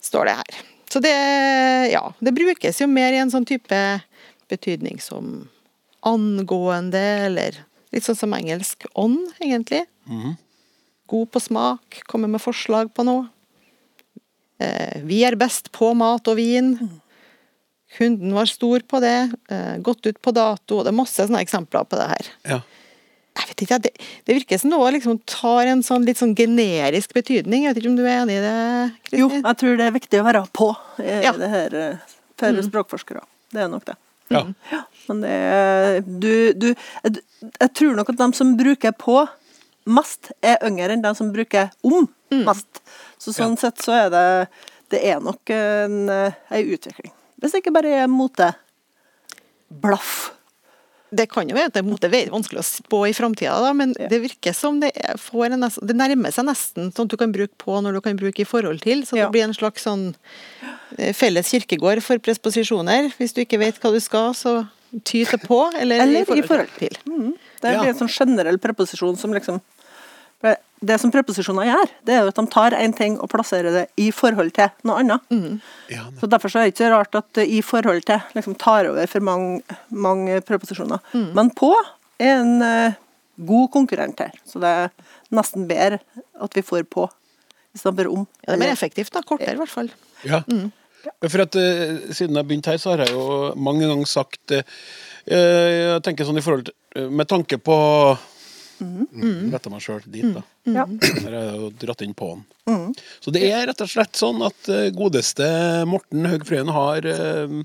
står 0.04 0.30
det 0.30 0.38
her. 0.40 0.64
Så 0.92 1.02
det, 1.04 1.16
ja, 1.92 2.04
det 2.24 2.36
brukes 2.38 2.80
jo 2.80 2.88
mer 2.88 3.16
i 3.16 3.20
en 3.20 3.34
sånn 3.34 3.48
type 3.48 3.80
betydning 4.52 5.02
som 5.02 5.48
angående, 6.06 7.02
eller 7.26 7.58
litt 7.96 8.06
sånn 8.06 8.20
som 8.20 8.36
engelsk 8.38 8.86
on, 8.94 9.18
egentlig. 9.42 9.84
God 11.10 11.32
på 11.34 11.42
smak, 11.42 12.04
komme 12.10 12.30
med 12.32 12.44
forslag 12.44 12.94
på 12.96 13.06
noe. 13.08 13.28
Eh, 14.62 15.02
vi 15.04 15.24
er 15.28 15.36
best 15.36 15.72
på 15.76 15.92
mat 15.98 16.28
og 16.32 16.38
vin. 16.40 16.78
Kunden 17.98 18.34
var 18.36 18.48
stor 18.50 18.86
på 18.88 19.02
det, 19.04 19.34
eh, 19.50 19.78
gått 19.84 20.06
ut 20.06 20.22
på 20.22 20.32
dato. 20.32 20.84
Det 20.84 20.94
er 20.94 21.02
masse 21.02 21.20
sånne 21.28 21.44
eksempler 21.44 21.86
på 21.86 22.00
det 22.00 22.08
her. 22.14 22.32
Ja. 22.44 22.62
Jeg 23.36 23.50
vet 23.50 23.62
ikke, 23.66 23.78
det, 23.84 23.92
det 24.28 24.36
virker 24.38 24.60
som 24.62 24.72
noe 24.72 24.92
liksom 24.96 25.18
tar 25.28 25.68
en 25.68 25.82
sånn 25.84 26.06
litt 26.08 26.20
sånn 26.22 26.32
generisk 26.38 27.12
betydning. 27.18 27.66
Jeg 27.66 27.74
vet 27.76 27.82
ikke 27.84 27.92
om 27.92 27.98
du 28.00 28.06
er 28.06 28.22
enig 28.22 28.38
i 28.40 28.44
det, 28.46 28.56
Kristin? 29.10 29.20
Jo, 29.20 29.30
jeg 29.36 29.58
tror 29.62 29.78
det 29.82 29.88
er 29.90 29.96
viktig 29.98 30.22
å 30.22 30.28
være 30.28 30.44
på 30.56 30.70
i 31.04 31.18
Ja. 31.26 31.34
det 31.36 31.50
her 31.52 31.76
for 32.40 32.52
for 32.56 32.68
språkforskere. 32.70 33.24
Det 33.52 33.62
er 33.66 33.68
nok 33.72 33.86
det. 33.88 33.96
Ja. 34.34 34.42
Ja, 34.72 34.80
men 35.10 35.20
det 35.22 35.36
du, 36.24 36.32
du 36.58 36.68
jeg, 36.72 37.20
jeg 37.60 37.74
tror 37.78 37.96
nok 38.00 38.10
at 38.10 38.18
de 38.24 38.30
som 38.40 38.56
bruker 38.58 38.96
på 38.98 39.20
mest, 39.86 40.32
er 40.42 40.58
yngre 40.66 40.96
enn 40.96 41.04
de 41.04 41.12
som 41.16 41.30
bruker 41.36 41.70
om 41.86 42.08
mest. 42.32 42.82
Så 43.22 43.36
sånn 43.36 43.54
sett 43.60 43.84
så 43.84 43.94
er 44.06 44.10
det 44.16 44.26
Det 44.90 45.00
er 45.12 45.20
nok 45.20 45.50
en, 45.50 46.10
en 46.10 46.72
utvikling. 46.76 47.12
Hvis 47.42 47.52
det 47.54 47.62
ikke 47.64 47.74
bare 47.76 47.92
er 48.04 48.08
mote. 48.08 48.52
Det 51.14 51.30
kan 51.30 51.48
jo 51.48 51.56
være 51.56 51.70
at 51.70 51.74
det 52.02 52.14
er 52.14 52.32
vanskelig 52.34 52.60
å 52.60 52.66
spå 52.66 53.04
i 53.08 53.14
framtida, 53.14 53.74
men 53.76 53.94
Ja. 54.00 54.08
det 54.10 54.22
virker 54.24 54.54
som 54.54 54.80
det, 54.80 54.92
får 55.22 55.54
en, 55.54 55.62
det 55.62 55.96
nærmer 55.96 56.32
seg 56.34 56.46
nesten 56.46 56.92
sånn 56.92 57.06
at 57.06 57.12
du 57.14 57.18
kan 57.18 57.32
bruke 57.32 57.54
på 57.58 57.78
når 57.82 57.94
du 57.94 58.02
kan 58.02 58.18
bruke 58.18 58.42
i 58.42 58.44
forhold 58.46 58.82
til. 58.82 59.04
Så 59.06 59.16
Ja. 59.18 59.26
det 59.26 59.32
blir 59.34 59.44
en 59.44 59.54
slags 59.54 59.84
sånn 59.86 60.16
eh, 60.98 61.14
felles 61.14 61.48
kirkegård 61.52 62.02
for 62.02 62.18
presposisjoner. 62.18 63.14
Hvis 63.20 63.34
du 63.34 63.42
ikke 63.46 63.60
vet 63.60 63.80
hva 63.80 63.92
du 63.94 64.00
skal, 64.00 64.34
så 64.34 64.68
ty 65.04 65.24
til 65.26 65.40
på, 65.40 65.72
eller, 65.76 66.00
Eller 66.02 66.22
i 66.22 66.26
forhold, 66.26 66.44
i 66.44 66.48
forhold. 66.48 66.78
til. 66.80 66.98
Det 67.62 67.72
Ja. 67.74 67.82
blir 67.82 67.90
en 67.90 67.96
sånn 68.08 68.10
generell 68.10 68.58
preposisjon 68.58 69.18
som 69.18 69.32
liksom 69.32 69.62
Det 70.86 70.98
som 71.02 71.10
preposisjoner 71.10 71.66
gjør, 71.70 71.92
det 72.06 72.14
er 72.14 72.20
jo 72.22 72.30
at 72.30 72.38
de 72.38 72.44
tar 72.52 72.76
en 72.78 72.94
ting 72.94 73.16
og 73.24 73.30
plasserer 73.32 73.74
det 73.74 73.84
i 74.02 74.10
forhold 74.14 74.52
til 74.54 74.68
noe 74.86 75.00
annet. 75.02 75.24
Ja, 75.90 76.04
Så 76.20 76.28
Derfor 76.30 76.52
så 76.52 76.60
er 76.60 76.68
det 76.68 76.74
ikke 76.76 76.84
så 76.84 76.92
rart 76.92 77.16
at 77.18 77.40
i 77.42 77.62
forhold 77.66 78.04
til 78.06 78.20
liksom 78.36 78.58
tar 78.60 78.90
over 78.92 79.08
for 79.10 79.24
mange, 79.26 79.64
mange 79.90 80.42
preposisjoner. 80.46 81.00
Men 81.34 81.50
på 81.56 81.72
er 82.20 82.42
en 82.44 82.62
uh, 82.62 82.94
god 83.48 83.72
konkurrent 83.74 84.20
her, 84.20 84.36
så 84.46 84.62
det 84.62 84.74
er 84.84 84.94
nesten 85.34 85.66
bedre 85.68 86.00
at 86.44 86.54
vi 86.56 86.62
får 86.62 86.86
på 86.92 87.08
istedenfor 87.76 88.12
om. 88.12 88.28
Ja, 88.44 88.52
det 88.52 88.58
er 88.60 88.64
mer 88.68 88.76
effektivt, 88.76 89.14
da. 89.16 89.24
Kortere, 89.26 89.56
i 89.56 89.60
hvert 89.64 89.72
fall. 89.72 89.90
Ja. 90.28 90.44
For 91.26 91.42
at 91.44 91.56
uh, 91.56 92.14
Siden 92.14 92.36
jeg 92.36 92.48
begynte 92.48 92.72
her, 92.76 92.78
så 92.82 92.94
har 92.94 93.06
jeg 93.06 93.16
jo 93.16 93.54
mange 93.58 93.86
ganger 93.86 94.08
sagt 94.10 94.54
uh, 94.56 94.64
Jeg 95.30 96.02
tenker 96.06 96.26
sånn 96.26 96.40
i 96.42 96.42
forhold 96.42 96.66
til 96.66 97.12
Med 97.14 97.30
tanke 97.30 97.60
på 97.62 97.76
mm. 98.80 99.52
Retter 99.54 99.72
meg 99.74 99.82
sjøl 99.86 100.02
dit, 100.06 100.26
da. 100.36 100.42
Ja. 100.66 100.86
Der 100.90 101.30
er 101.32 101.40
jeg 101.52 101.56
jo 101.62 101.70
dratt 101.86 102.02
inn 102.06 102.14
på 102.18 102.32
den. 102.34 102.94
Så 103.22 103.32
det 103.36 103.44
er 103.52 103.68
rett 103.70 103.82
og 103.86 103.90
slett 103.92 104.18
sånn 104.18 104.42
at 104.46 104.70
eh, 104.74 104.90
godeste 104.96 105.48
Morten 105.88 106.26
Haug 106.32 106.46
Frøyen 106.48 106.72
har 106.74 107.06
eh, 107.06 107.56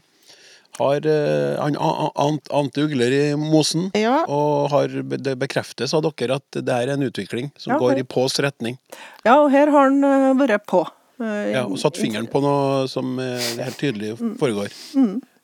har 0.81 1.07
eh, 1.13 1.57
han 1.61 1.75
a- 1.77 2.11
a- 2.15 2.29
ant, 2.57 2.79
ugler 2.79 3.13
i 3.13 3.23
mosen, 3.37 3.91
Ja. 3.99 4.23
og 4.31 4.71
har, 4.73 4.89
det 4.89 5.35
bekreftes 5.41 5.93
av 5.97 6.05
dere 6.07 6.39
at 6.39 6.61
det 6.65 6.73
er 6.73 6.93
en 6.95 7.03
utvikling 7.05 7.51
som 7.59 7.75
Ja, 7.75 7.79
går 7.83 7.99
i 8.01 8.05
pås 8.05 8.39
retning. 8.41 8.79
ja, 9.27 9.35
og 9.43 9.51
her 9.53 9.69
har 9.75 9.91
han 9.91 10.39
vært 10.39 10.65
på. 10.71 10.85
Ja, 11.21 11.67
og 11.67 11.77
satt 11.83 11.99
fingeren 12.01 12.31
på 12.33 12.41
noe 12.41 12.87
som 12.89 13.19
helt 13.19 13.77
tydelig 13.77 14.15
foregår. 14.41 14.73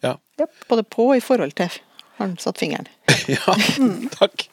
Ja. 0.02 0.14
Både 0.70 0.84
på 0.88 1.10
og 1.10 1.16
i 1.18 1.20
forhold 1.24 1.52
til 1.58 1.68
har 1.68 2.22
han 2.22 2.38
satt 2.40 2.56
fingeren. 2.62 2.86
ja. 3.28 3.56
Takk. 4.16 4.46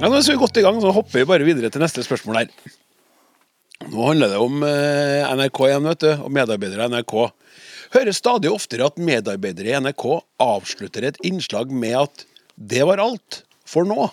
Ja, 0.00 0.08
nå 0.08 0.16
er 0.16 0.24
vi 0.24 0.38
godt 0.40 0.56
i 0.56 0.62
gang, 0.64 0.78
så 0.80 0.94
hopper 0.96 1.20
vi 1.20 1.28
bare 1.28 1.44
videre 1.44 1.68
til 1.72 1.82
neste 1.82 2.00
spørsmål 2.06 2.38
her. 2.40 2.54
Nå 3.90 4.06
handler 4.06 4.32
det 4.32 4.38
om 4.40 4.62
eh, 4.64 5.28
NRK 5.36 5.60
igjen, 5.66 5.88
vet 5.90 6.06
du, 6.06 6.10
og 6.24 6.32
medarbeidere 6.32 6.86
i 6.88 6.92
NRK. 6.94 7.14
Hører 7.92 8.16
stadig 8.16 8.48
oftere 8.52 8.86
at 8.88 9.00
medarbeidere 9.02 9.74
i 9.74 9.76
NRK 9.82 10.04
avslutter 10.40 11.08
et 11.08 11.20
innslag 11.26 11.72
med 11.72 11.98
at 12.00 12.24
'det 12.56 12.86
var 12.88 13.02
alt 13.02 13.42
for 13.68 13.84
nå'. 13.84 14.08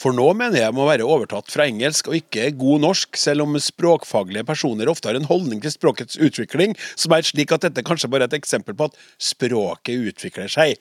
For 0.00 0.16
nå 0.16 0.30
mener 0.32 0.62
jeg 0.62 0.72
må 0.72 0.86
være 0.88 1.04
overtatt 1.04 1.50
fra 1.52 1.66
engelsk 1.68 2.08
og 2.08 2.16
ikke 2.16 2.46
god 2.56 2.84
norsk, 2.86 3.18
selv 3.20 3.44
om 3.44 3.58
språkfaglige 3.60 4.46
personer 4.48 4.88
ofte 4.88 5.10
har 5.10 5.18
en 5.18 5.28
holdning 5.28 5.60
til 5.60 5.74
språkets 5.74 6.16
utvikling 6.16 6.72
som 6.94 7.12
er 7.12 7.26
slik 7.28 7.52
at 7.52 7.66
dette 7.66 7.84
kanskje 7.84 8.08
bare 8.08 8.24
er 8.24 8.32
et 8.32 8.38
eksempel 8.40 8.76
på 8.78 8.88
at 8.88 8.96
språket 9.20 10.08
utvikler 10.12 10.48
seg. 10.48 10.78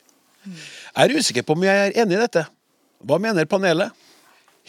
Jeg 0.47 1.03
er 1.03 1.17
usikker 1.19 1.43
på 1.43 1.57
om 1.57 1.67
jeg 1.67 1.89
er 1.89 1.99
enig 1.99 2.15
i 2.15 2.21
dette. 2.23 2.45
Hva 3.03 3.19
mener 3.19 3.49
panelet? 3.49 3.91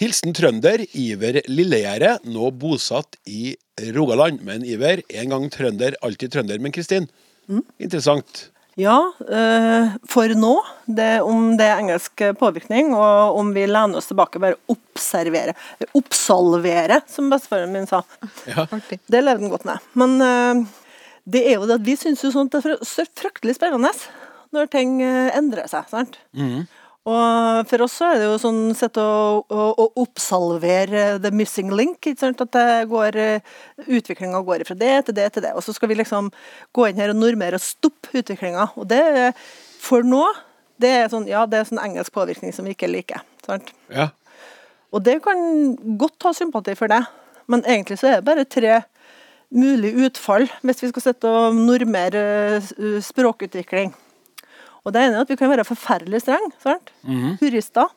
Hilsen 0.00 0.34
trønder 0.34 0.82
Iver 0.96 1.42
Lillegjerde, 1.50 2.16
nå 2.32 2.50
bosatt 2.56 3.18
i 3.28 3.52
Rogaland. 3.94 4.40
Men 4.46 4.64
Iver, 4.66 5.02
en 5.12 5.34
gang 5.34 5.50
trønder, 5.52 5.94
alltid 6.02 6.32
trønder. 6.34 6.58
Men 6.62 6.72
Kristin, 6.74 7.06
interessant. 7.78 8.48
Ja, 8.78 9.12
eh, 9.28 9.88
for 10.08 10.30
nå, 10.38 10.52
det, 10.86 11.08
om 11.26 11.56
det 11.58 11.66
er 11.66 11.80
engelsk 11.82 12.22
påvirkning, 12.38 12.92
og 12.94 13.36
om 13.40 13.50
vi 13.56 13.64
lener 13.66 13.98
oss 13.98 14.06
tilbake 14.08 14.38
og 14.38 14.44
bare 14.46 14.58
observere, 14.72 15.56
oppsalvere, 15.98 17.00
som 17.10 17.28
bestefaren 17.32 17.72
min 17.74 17.88
sa. 17.90 18.02
Ja. 18.46 18.66
Det 19.10 19.20
levde 19.24 19.42
han 19.42 19.52
godt 19.52 19.66
med. 19.68 19.78
Men 19.98 20.16
eh, 20.24 20.62
det 21.30 21.42
er 21.50 21.58
jo 21.58 21.66
det 21.68 21.80
at 21.80 21.86
vi 21.86 21.96
syns 22.00 22.22
jo 22.24 22.30
sånt 22.34 22.54
er 22.56 22.64
fr- 22.64 22.80
så 22.86 23.04
fryktelig 23.18 23.58
spennende 23.58 23.90
når 24.54 24.70
ting 24.72 24.96
eh, 25.04 25.28
endrer 25.36 25.68
seg. 25.70 25.90
sant? 25.90 26.16
Og 27.10 27.66
for 27.70 27.82
oss 27.82 27.96
så 27.98 28.10
er 28.12 28.20
det 28.20 28.28
jo 28.28 28.36
sånn 28.38 28.60
sett 28.78 28.98
å, 29.00 29.10
å, 29.42 29.64
å 29.74 29.86
oppsalvere 30.04 31.18
the 31.22 31.32
missing 31.34 31.72
link. 31.74 32.06
At 32.22 32.42
det 32.54 32.68
går, 32.90 33.18
utviklinga 33.86 34.44
går 34.46 34.62
fra 34.68 34.78
det 34.78 34.92
til 35.08 35.18
det 35.18 35.26
til 35.34 35.46
det. 35.48 35.56
Og 35.58 35.64
så 35.66 35.74
skal 35.74 35.90
vi 35.90 35.98
liksom 35.98 36.30
gå 36.76 36.86
inn 36.86 37.00
her 37.00 37.10
og 37.14 37.18
normere 37.18 37.58
og 37.58 37.64
stoppe 37.64 38.14
utviklinga. 38.22 38.70
Og 38.78 38.86
det 38.92 39.02
for 39.80 40.06
nå 40.06 40.22
det 40.80 40.90
er 40.96 41.10
sånn, 41.12 41.26
ja, 41.28 41.44
det 41.48 41.60
er 41.60 41.68
sånn 41.68 41.82
engelsk 41.82 42.14
påvirkning 42.14 42.54
som 42.56 42.64
vi 42.64 42.74
ikke 42.74 42.90
liker. 42.90 43.24
sant? 43.44 43.72
Ja. 43.92 44.10
Og 44.90 45.04
det 45.06 45.20
kan 45.24 45.76
godt 46.00 46.26
ha 46.26 46.32
sympati 46.34 46.74
for 46.78 46.90
det, 46.90 47.02
men 47.50 47.64
egentlig 47.66 48.00
så 48.00 48.08
er 48.10 48.18
det 48.18 48.28
bare 48.30 48.48
tre 48.48 48.80
mulige 49.50 50.06
utfall 50.06 50.46
hvis 50.62 50.84
vi 50.84 50.90
skal 50.92 51.04
sitte 51.04 51.30
og 51.30 51.58
normere 51.58 52.22
eh, 52.60 53.00
språkutvikling. 53.04 53.92
Og 54.84 54.94
det 54.94 55.02
ene 55.04 55.18
er 55.18 55.24
at 55.26 55.30
vi 55.32 55.36
kan 55.40 55.50
være 55.52 55.66
forferdelig 55.68 56.22
strenge, 56.24 56.52
Mm. 57.04 57.36
Purister. 57.40 57.90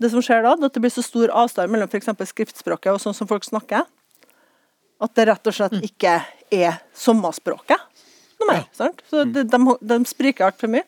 Det 0.00 0.10
som 0.10 0.22
skjer 0.22 0.42
da, 0.42 0.54
det 0.58 0.66
er 0.66 0.70
at 0.72 0.76
det 0.76 0.82
blir 0.82 0.92
så 0.94 1.04
stor 1.06 1.30
avstand 1.30 1.70
mellom 1.70 1.88
f.eks. 1.90 2.10
skriftspråket 2.30 2.92
og 2.92 3.00
sånn 3.02 3.14
som 3.14 3.28
folk 3.30 3.44
snakker, 3.46 3.84
at 5.04 5.14
det 5.14 5.26
rett 5.28 5.50
og 5.50 5.54
slett 5.54 5.76
ikke 5.84 6.16
er 6.54 6.78
sommerspråket 6.98 7.78
noe 8.40 8.48
mer. 8.50 8.64
sant? 8.74 9.02
Så 9.10 9.24
de, 9.30 9.44
de, 9.46 9.60
de 9.80 9.98
spriker 10.08 10.48
altfor 10.48 10.70
mye. 10.72 10.84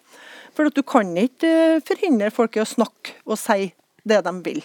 For 0.56 0.70
at 0.70 0.76
du 0.76 0.82
kan 0.86 1.10
ikke 1.20 1.50
eh, 1.76 1.82
forhindre 1.86 2.30
folk 2.34 2.56
i 2.56 2.62
å 2.62 2.68
snakke 2.68 3.18
og 3.26 3.36
si 3.40 3.70
det 4.08 4.22
de 4.24 4.32
vil. 4.46 4.62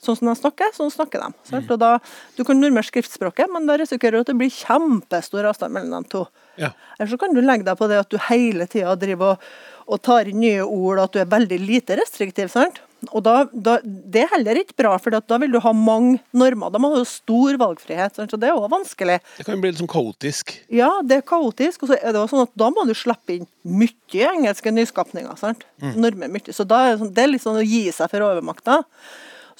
Sånn 0.00 0.16
som 0.16 0.30
de 0.30 0.34
snakker, 0.38 0.70
sånn 0.72 0.92
snakker 0.92 1.20
de. 1.20 1.58
Og 1.60 1.78
da, 1.80 1.90
du 2.36 2.44
kan 2.48 2.56
normere 2.56 2.86
skriftspråket, 2.88 3.50
men 3.52 3.66
da 3.68 3.76
risikerer 3.80 4.16
du 4.16 4.24
at 4.24 4.30
det 4.32 4.38
blir 4.40 4.52
kjempestor 4.54 5.48
avstand 5.50 5.76
mellom 5.76 6.06
de 6.06 6.12
to. 6.14 6.22
Ja. 6.60 6.70
Eller 6.98 7.10
så 7.12 7.18
kan 7.20 7.34
du 7.36 7.42
legge 7.44 7.66
deg 7.68 7.76
på 7.76 7.88
det 7.90 7.98
at 8.00 8.12
du 8.12 8.16
hele 8.30 8.64
tida 8.70 8.94
driver 9.00 9.34
og, 9.34 9.50
og 9.90 10.00
tar 10.06 10.30
inn 10.30 10.40
nye 10.40 10.62
ord, 10.64 10.98
og 10.98 11.04
at 11.04 11.16
du 11.16 11.20
er 11.20 11.28
veldig 11.36 11.58
lite 11.66 11.98
restriktiv. 12.00 12.48
sant? 12.52 12.80
Og 13.08 13.22
da, 13.24 13.46
da, 13.52 13.78
Det 13.82 14.24
er 14.24 14.32
heller 14.34 14.58
ikke 14.60 14.76
bra, 14.82 14.92
for 15.00 15.14
da 15.14 15.38
vil 15.40 15.54
du 15.54 15.60
ha 15.64 15.72
mange 15.76 16.18
normer. 16.36 16.72
Da 16.72 16.80
må 16.82 16.90
du 16.92 16.98
ha 17.00 17.06
stor 17.08 17.56
valgfrihet. 17.60 18.16
Sant? 18.16 18.32
Så 18.32 18.40
det 18.40 18.50
er 18.50 18.58
òg 18.58 18.68
vanskelig. 18.72 19.18
Det 19.38 19.46
kan 19.46 19.56
jo 19.56 19.62
bli 19.62 19.72
litt 19.72 19.80
sånn 19.80 19.90
kaotisk. 19.90 20.52
Ja, 20.72 20.90
det 21.04 21.20
er 21.20 21.24
kaotisk. 21.28 21.84
Og 21.84 21.92
så 21.92 21.96
er 21.96 22.12
det 22.12 22.20
også 22.20 22.36
sånn 22.36 22.48
at 22.48 22.52
da 22.60 22.68
må 22.74 22.84
du 22.88 22.92
slippe 22.96 23.38
inn 23.38 23.48
mye 23.64 24.28
engelske 24.34 24.72
nyskapninger. 24.74 25.36
sant? 25.40 25.64
Normer 25.80 26.28
mye. 26.32 26.52
Så 26.56 26.68
da 26.68 26.84
er 26.86 26.94
det, 26.94 27.00
sånn, 27.04 27.14
det 27.16 27.24
er 27.24 27.32
litt 27.32 27.44
sånn 27.44 27.60
å 27.60 27.64
gi 27.64 27.86
seg 27.96 28.12
for 28.12 28.28
overmakta. 28.28 28.82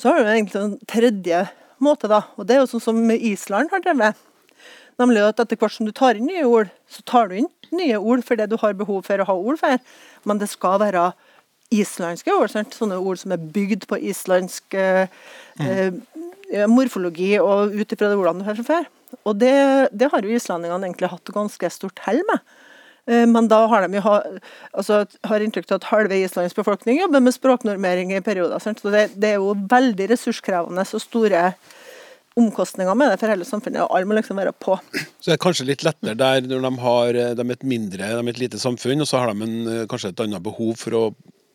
Så 0.00 0.08
har 0.08 0.22
du 0.22 0.30
egentlig 0.30 0.60
en 0.62 0.76
tredje 0.88 1.44
måte, 1.84 2.08
da. 2.08 2.22
Og 2.40 2.46
det 2.48 2.56
er 2.56 2.62
jo 2.62 2.68
sånn 2.70 2.84
som 2.84 3.00
Island 3.12 3.72
har 3.72 3.82
drevet. 3.84 4.20
Nemlig 5.00 5.24
at 5.24 5.40
etter 5.42 5.58
hvert 5.60 5.74
som 5.76 5.88
du 5.88 5.92
tar 5.96 6.16
inn 6.16 6.28
nye 6.28 6.46
ord, 6.48 6.70
så 6.88 7.04
tar 7.08 7.28
du 7.28 7.40
inn 7.40 7.50
nye 7.76 7.98
ord 8.00 8.24
for 8.26 8.40
det 8.40 8.48
du 8.50 8.56
har 8.60 8.76
behov 8.76 9.04
for 9.06 9.20
å 9.20 9.26
ha 9.28 9.36
ord 9.36 9.60
for. 9.60 9.76
Men 10.28 10.40
det 10.40 10.48
skal 10.52 10.80
være 10.82 11.10
islandske 11.72 12.32
ord. 12.34 12.52
Sant? 12.52 12.76
Sånne 12.76 12.98
ord 13.00 13.20
som 13.20 13.34
er 13.36 13.44
bygd 13.54 13.86
på 13.90 14.00
islandsk 14.10 14.76
eh, 14.78 15.12
mm. 15.60 16.00
morfologi 16.72 17.34
og 17.40 17.76
ut 17.76 17.92
ifra 17.92 18.10
det 18.10 18.18
ordene 18.18 18.44
du 18.44 18.48
har 18.48 18.58
fra 18.60 18.68
før. 18.72 18.90
Og 19.24 19.36
det, 19.40 19.54
det 19.92 20.10
har 20.12 20.24
jo 20.24 20.36
islendingene 20.36 20.88
egentlig 20.88 21.12
hatt 21.12 21.32
ganske 21.34 21.72
stort 21.72 22.02
hell 22.06 22.20
med. 22.30 22.40
Eh, 23.06 23.26
Men 23.26 23.48
da 23.48 23.64
har 23.70 23.86
de 23.86 23.98
jo 23.98 24.04
ha, 24.06 24.16
altså, 24.72 25.04
har 25.26 25.44
inntrykk 25.44 25.70
av 25.70 25.80
at 25.80 25.90
halve 25.90 26.20
Islands 26.20 26.56
befolkning 26.56 27.00
jobber 27.00 27.24
med 27.24 27.36
språknormering 27.36 28.14
i 28.16 28.24
perioder. 28.24 28.58
Sant? 28.62 28.82
Så 28.82 28.92
det, 28.94 29.10
det 29.20 29.34
er 29.34 29.40
jo 29.40 29.54
veldig 29.70 30.10
ressurskrevende 30.14 30.86
og 30.86 31.04
store 31.04 31.52
omkostninger 32.38 32.94
med 32.94 33.10
det 33.10 33.18
for 33.20 33.32
hele 33.32 33.44
samfunnet, 33.44 33.82
og 33.82 33.96
alle 33.96 34.08
må 34.08 34.16
liksom 34.16 34.38
være 34.38 34.54
på. 34.54 34.76
Så 35.18 35.32
det 35.32 35.34
er 35.34 35.42
kanskje 35.42 35.66
litt 35.68 35.82
lettere 35.84 36.14
der 36.18 36.46
når 36.46 36.62
de 36.62 36.70
har 36.84 37.18
de 37.18 37.44
er 37.44 37.52
et 37.56 37.66
mindre, 37.66 38.06
de 38.06 38.22
er 38.22 38.32
et 38.32 38.40
lite 38.40 38.60
samfunn, 38.62 39.02
og 39.02 39.10
så 39.10 39.20
har 39.20 39.32
de 39.32 39.44
en, 39.48 39.58
eh, 39.66 39.86
kanskje 39.90 40.14
et 40.14 40.24
annet 40.24 40.44
behov 40.46 40.76
for 40.80 40.96
å 40.96 41.04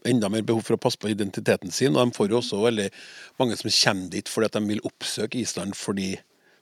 enda 0.05 0.29
mer 0.29 0.45
behov 0.45 0.61
for 0.67 0.77
å 0.77 0.81
passe 0.81 0.99
på 1.01 1.09
identiteten 1.09 1.71
sin. 1.73 1.95
Og 1.95 2.05
de 2.05 2.17
får 2.17 2.29
jo 2.29 2.39
også 2.41 2.61
veldig 2.61 2.89
mange 3.41 3.57
som 3.57 3.71
kommer 3.71 4.11
dit 4.13 4.29
fordi 4.29 4.49
at 4.51 4.57
de 4.59 4.63
vil 4.69 4.83
oppsøke 4.85 5.39
Island 5.41 5.75
fordi 5.79 6.11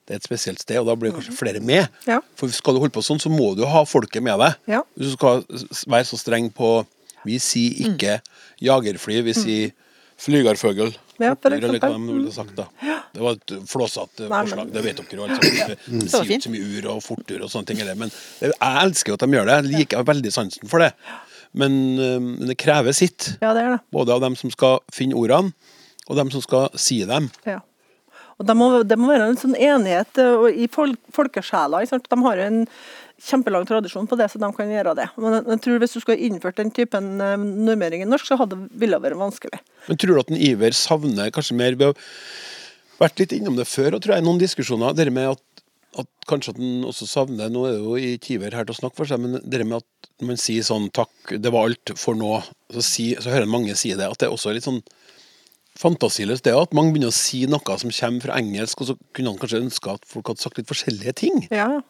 det 0.03 0.15
er 0.15 0.19
et 0.19 0.25
spesielt 0.27 0.59
sted, 0.59 0.79
og 0.81 0.89
da 0.89 0.95
blir 0.99 1.11
det 1.11 1.19
kanskje 1.21 1.37
flere 1.37 1.61
med. 1.63 1.87
Ja. 2.09 2.19
For 2.39 2.51
skal 2.51 2.75
du 2.75 2.81
holde 2.83 2.95
på 2.95 3.03
sånn, 3.05 3.21
så 3.23 3.31
må 3.31 3.53
du 3.55 3.63
ha 3.69 3.85
folket 3.87 4.23
med 4.25 4.41
deg. 4.41 4.57
Ja. 4.67 4.81
Hvis 4.99 5.13
du 5.13 5.15
skal 5.15 5.45
være 5.87 6.09
så 6.09 6.19
streng 6.19 6.51
på 6.53 6.81
Vi 7.23 7.37
sier 7.39 7.77
ikke 7.87 8.17
jagerfly, 8.59 9.21
vi 9.23 9.33
sier 9.37 9.69
flygerføgel. 10.19 10.89
Ja, 11.21 11.35
for 11.39 11.53
Eller 11.55 11.71
hva 11.71 11.77
eksempel. 11.77 12.25
de 12.25 12.33
sagt 12.35 12.55
da. 12.57 12.65
Det 13.13 13.21
var 13.23 13.37
et 13.37 13.53
flåsete 13.69 14.27
forslag, 14.27 14.73
det 14.73 14.83
vet 14.83 14.99
dere 14.99 15.19
jo. 15.21 15.27
Altså. 15.29 15.77
Det, 16.01 16.09
sier 16.11 16.33
ikke 16.35 16.47
så 16.49 16.51
mye 16.51 16.67
ur 16.67 16.89
og 16.91 17.03
fortur 17.05 17.45
og 17.45 17.51
sånne 17.53 17.69
ting. 17.69 17.79
Men 17.95 18.11
jeg 18.43 18.57
elsker 18.59 19.13
jo 19.13 19.19
at 19.19 19.23
de 19.23 19.37
gjør 19.37 19.47
det. 19.47 19.55
Jeg 19.61 19.71
liker 19.77 20.07
veldig 20.11 20.33
sansen 20.35 20.71
for 20.71 20.83
det. 20.83 20.91
Men 21.53 21.79
men 21.95 22.47
det 22.49 22.57
krever 22.59 22.91
sitt. 22.97 23.37
Ja, 23.39 23.53
det 23.55 23.63
er 23.63 23.75
det. 23.77 23.81
Både 23.93 24.17
av 24.17 24.23
dem 24.25 24.35
som 24.35 24.51
skal 24.51 24.81
finne 24.91 25.15
ordene, 25.15 25.53
og 26.09 26.19
dem 26.19 26.31
som 26.33 26.43
skal 26.43 26.73
si 26.75 27.03
dem. 27.07 27.29
Ja. 27.47 27.61
Og 28.39 28.47
det 28.49 28.55
må, 28.57 28.67
det 28.87 28.97
må 28.99 29.11
være 29.11 29.29
en 29.29 29.39
sånn 29.39 29.55
enighet 29.57 30.19
eh, 30.21 30.45
i 30.65 30.67
folk, 30.71 30.99
folkesjela. 31.13 31.83
De 31.85 32.19
har 32.25 32.41
en 32.47 32.63
kjempelang 33.23 33.65
tradisjon 33.69 34.07
på 34.09 34.17
det, 34.19 34.27
så 34.31 34.41
de 34.41 34.49
kan 34.57 34.71
gjøre 34.71 34.95
det. 34.97 35.07
Men 35.21 35.39
jeg, 35.39 35.61
tror 35.63 35.79
hvis 35.83 35.95
du 35.95 36.01
skulle 36.01 36.27
innført 36.27 36.59
den 36.59 36.73
typen 36.75 37.13
eh, 37.23 37.37
normering 37.37 38.03
i 38.03 38.09
norsk, 38.09 38.27
så 38.27 38.39
hadde 38.41 38.59
ville 38.71 38.97
det 38.97 39.05
vært 39.05 39.21
vanskelig. 39.21 39.61
Men 39.87 40.01
tror 40.01 40.15
du 40.15 40.23
at 40.23 40.33
en 40.33 40.43
Iver 40.49 40.77
savner 40.77 41.33
kanskje 41.35 41.57
mer 41.59 41.77
Vi 41.79 41.89
har 41.89 41.97
vært 42.99 43.21
litt 43.21 43.35
innom 43.35 43.57
det 43.59 43.69
før, 43.69 43.95
og 43.95 44.03
tror 44.03 44.17
jeg, 44.17 44.25
i 44.25 44.27
noen 44.27 44.41
diskusjoner. 44.41 44.97
Det 44.97 45.07
med 45.13 45.35
at, 45.35 45.43
at 46.01 46.09
kanskje 46.29 46.55
at 46.55 46.63
en 46.63 46.87
også 46.89 47.07
savner 47.09 47.53
Nå 47.53 47.67
er 47.67 47.77
det 47.77 47.83
jo 47.83 48.15
ikke 48.17 48.37
Iver 48.37 48.57
her 48.57 48.67
til 48.67 48.75
å 48.75 48.81
snakke 48.81 48.99
for 49.01 49.09
seg, 49.09 49.21
men 49.21 49.39
det 49.43 49.61
med 49.63 49.81
at 49.81 50.11
når 50.21 50.29
man 50.29 50.39
sier 50.39 50.65
sånn 50.65 50.89
'takk, 50.93 51.37
det 51.41 51.51
var 51.51 51.67
alt 51.67 51.93
for 51.99 52.15
nå', 52.15 52.43
så, 52.73 52.83
si, 52.85 53.11
så 53.19 53.31
hører 53.31 53.47
jeg 53.47 53.55
mange 53.55 53.75
si 53.75 53.93
det. 53.97 54.07
At 54.07 54.21
det 54.21 54.29
er 54.29 54.35
også 54.35 54.53
litt 54.55 54.67
sånn 54.67 54.83
fantasiløst, 55.79 56.45
det 56.45 56.53
at 56.55 56.73
mange 56.77 56.93
begynner 56.93 57.11
å 57.11 57.15
si 57.17 57.43
noe 57.49 57.79
som 57.81 57.91
kommer 57.91 58.21
fra 58.27 58.37
engelsk, 58.39 58.81
og 58.83 58.91
så 58.91 58.95
kunne 59.15 59.33
han 59.33 59.41
kanskje 59.41 59.63
ønske 59.65 59.95
at 59.97 60.07
folk 60.09 60.29
hadde 60.31 60.43
sagt 60.45 60.59
litt 60.61 60.69
forskjellige 60.69 61.13
ting. 61.23 61.45
Ja, 61.53 61.81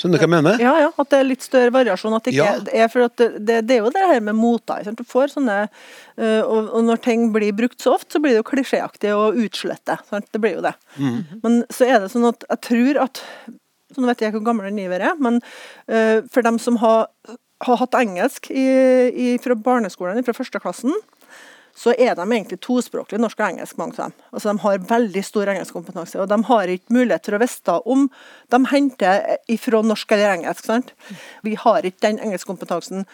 Skjønner 0.00 0.16
du 0.16 0.22
hva 0.22 0.24
jeg 0.24 0.32
mener? 0.32 0.60
ja, 0.64 0.70
ja 0.86 0.88
at 0.96 1.10
det 1.12 1.18
er 1.20 1.26
litt 1.28 1.42
større 1.44 1.68
variasjon. 1.74 2.14
At 2.16 2.24
det, 2.24 2.32
ikke, 2.32 2.44
Ja. 2.72 2.84
er 2.86 2.88
for 2.88 3.04
at 3.04 3.16
det, 3.20 3.26
det, 3.44 3.58
det 3.68 3.74
er 3.76 3.82
jo 3.84 3.90
det 3.92 4.04
her 4.08 4.22
med 4.24 4.38
moter. 4.38 4.86
Du 4.96 5.02
får 5.04 5.34
sånne 5.34 5.56
eh, 5.66 6.40
og, 6.40 6.70
og 6.72 6.86
når 6.86 7.02
ting 7.04 7.26
blir 7.34 7.52
brukt 7.52 7.84
så 7.84 7.92
ofte, 7.98 8.16
så 8.16 8.22
blir 8.24 8.32
det 8.32 8.40
jo 8.40 8.46
klisjéaktig 8.48 9.12
og 9.12 9.36
utslette. 9.44 9.98
Sant? 10.08 10.30
Det 10.32 10.40
blir 10.40 10.56
jo 10.56 10.64
det. 10.64 10.72
Men 11.44 11.58
så 11.68 11.84
er 11.90 12.00
det 12.00 12.08
sånn 12.14 12.24
at 12.30 12.48
jeg 12.48 12.62
tror 12.70 13.02
at 13.04 13.20
så 13.94 14.00
Nå 14.02 14.08
vet 14.08 14.18
jeg 14.24 14.32
ikke 14.32 14.40
hvor 14.40 14.48
gammel 14.48 14.66
den 14.66 14.80
Iver 14.82 15.04
er, 15.12 15.12
men 15.22 15.36
uh, 15.92 16.24
for 16.32 16.42
dem 16.42 16.56
som 16.58 16.74
har, 16.82 17.06
har 17.64 17.78
hatt 17.80 17.94
engelsk 18.00 18.48
i, 18.50 18.64
i, 19.12 19.26
fra 19.44 19.54
barneskolen, 19.54 20.18
fra 20.26 20.34
førsteklassen, 20.34 20.90
så 21.76 21.92
er 21.92 22.14
de 22.16 22.24
egentlig 22.24 22.56
tospråklige, 22.64 23.20
norsk 23.20 23.40
og 23.40 23.50
engelsk, 23.50 23.76
mange 23.76 23.98
av 23.98 24.08
dem. 24.08 24.14
Altså, 24.32 24.48
de 24.48 24.62
har 24.62 24.84
veldig 24.88 25.22
stor 25.26 25.50
engelskkompetanse, 25.52 26.20
og 26.22 26.30
de 26.30 26.38
har 26.48 26.72
ikke 26.72 26.96
mulighet 26.96 27.26
til 27.26 27.36
å 27.36 27.40
vite 27.42 27.74
om 27.92 28.06
de 28.54 28.60
henter 28.70 29.26
ifra 29.52 29.82
norsk 29.84 30.14
eller 30.16 30.38
engelsk. 30.38 30.64
sant? 30.64 30.94
Vi 31.44 31.52
har 31.60 31.84
ikke 31.84 32.06
den 32.06 32.22
engelskkompetansen 32.24 33.04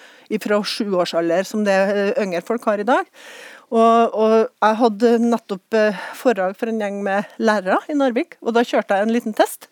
fra 0.45 0.61
sjuårsalder 0.63 1.49
som 1.49 1.67
det 1.67 1.75
eh, 1.75 2.23
yngre 2.23 2.45
folk 2.47 2.71
har 2.71 2.79
i 2.79 2.87
dag. 2.87 3.11
Og, 3.73 4.15
og 4.15 4.37
jeg 4.47 4.79
hadde 4.85 5.13
nettopp 5.25 5.79
eh, 5.81 6.07
foredrag 6.15 6.55
for 6.61 6.71
en 6.71 6.81
gjeng 6.83 7.03
med 7.03 7.35
lærere 7.43 7.81
i 7.91 7.99
Narvik, 7.99 8.39
og 8.45 8.55
da 8.55 8.63
kjørte 8.63 8.95
jeg 8.95 9.09
en 9.09 9.15
liten 9.17 9.35
test. 9.37 9.67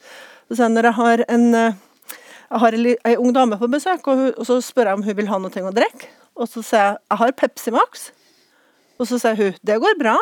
Så 0.50 0.66
når 0.66 0.90
jeg 0.90 0.98
har 0.98 1.26
en 1.30 1.50
eh, 1.54 1.82
jeg 2.50 2.58
har 2.58 2.74
ei 2.74 3.12
ung 3.14 3.30
dame 3.30 3.54
på 3.60 3.68
besøk, 3.70 4.08
og, 4.10 4.16
hun, 4.18 4.30
og 4.34 4.46
så 4.48 4.56
spør 4.64 4.88
jeg 4.90 4.98
om 4.98 5.04
hun 5.06 5.16
vil 5.20 5.28
ha 5.30 5.36
noe 5.38 5.68
å 5.68 5.76
drikke. 5.76 6.08
Og 6.34 6.48
så 6.50 6.64
sier 6.66 6.82
jeg 6.82 6.96
jeg 6.98 7.20
har 7.20 7.36
Pepsi 7.38 7.70
Max. 7.70 8.08
Og 9.00 9.08
så 9.08 9.20
sier 9.22 9.38
hun 9.38 9.56
det 9.64 9.80
går 9.82 9.96
bra. 10.00 10.18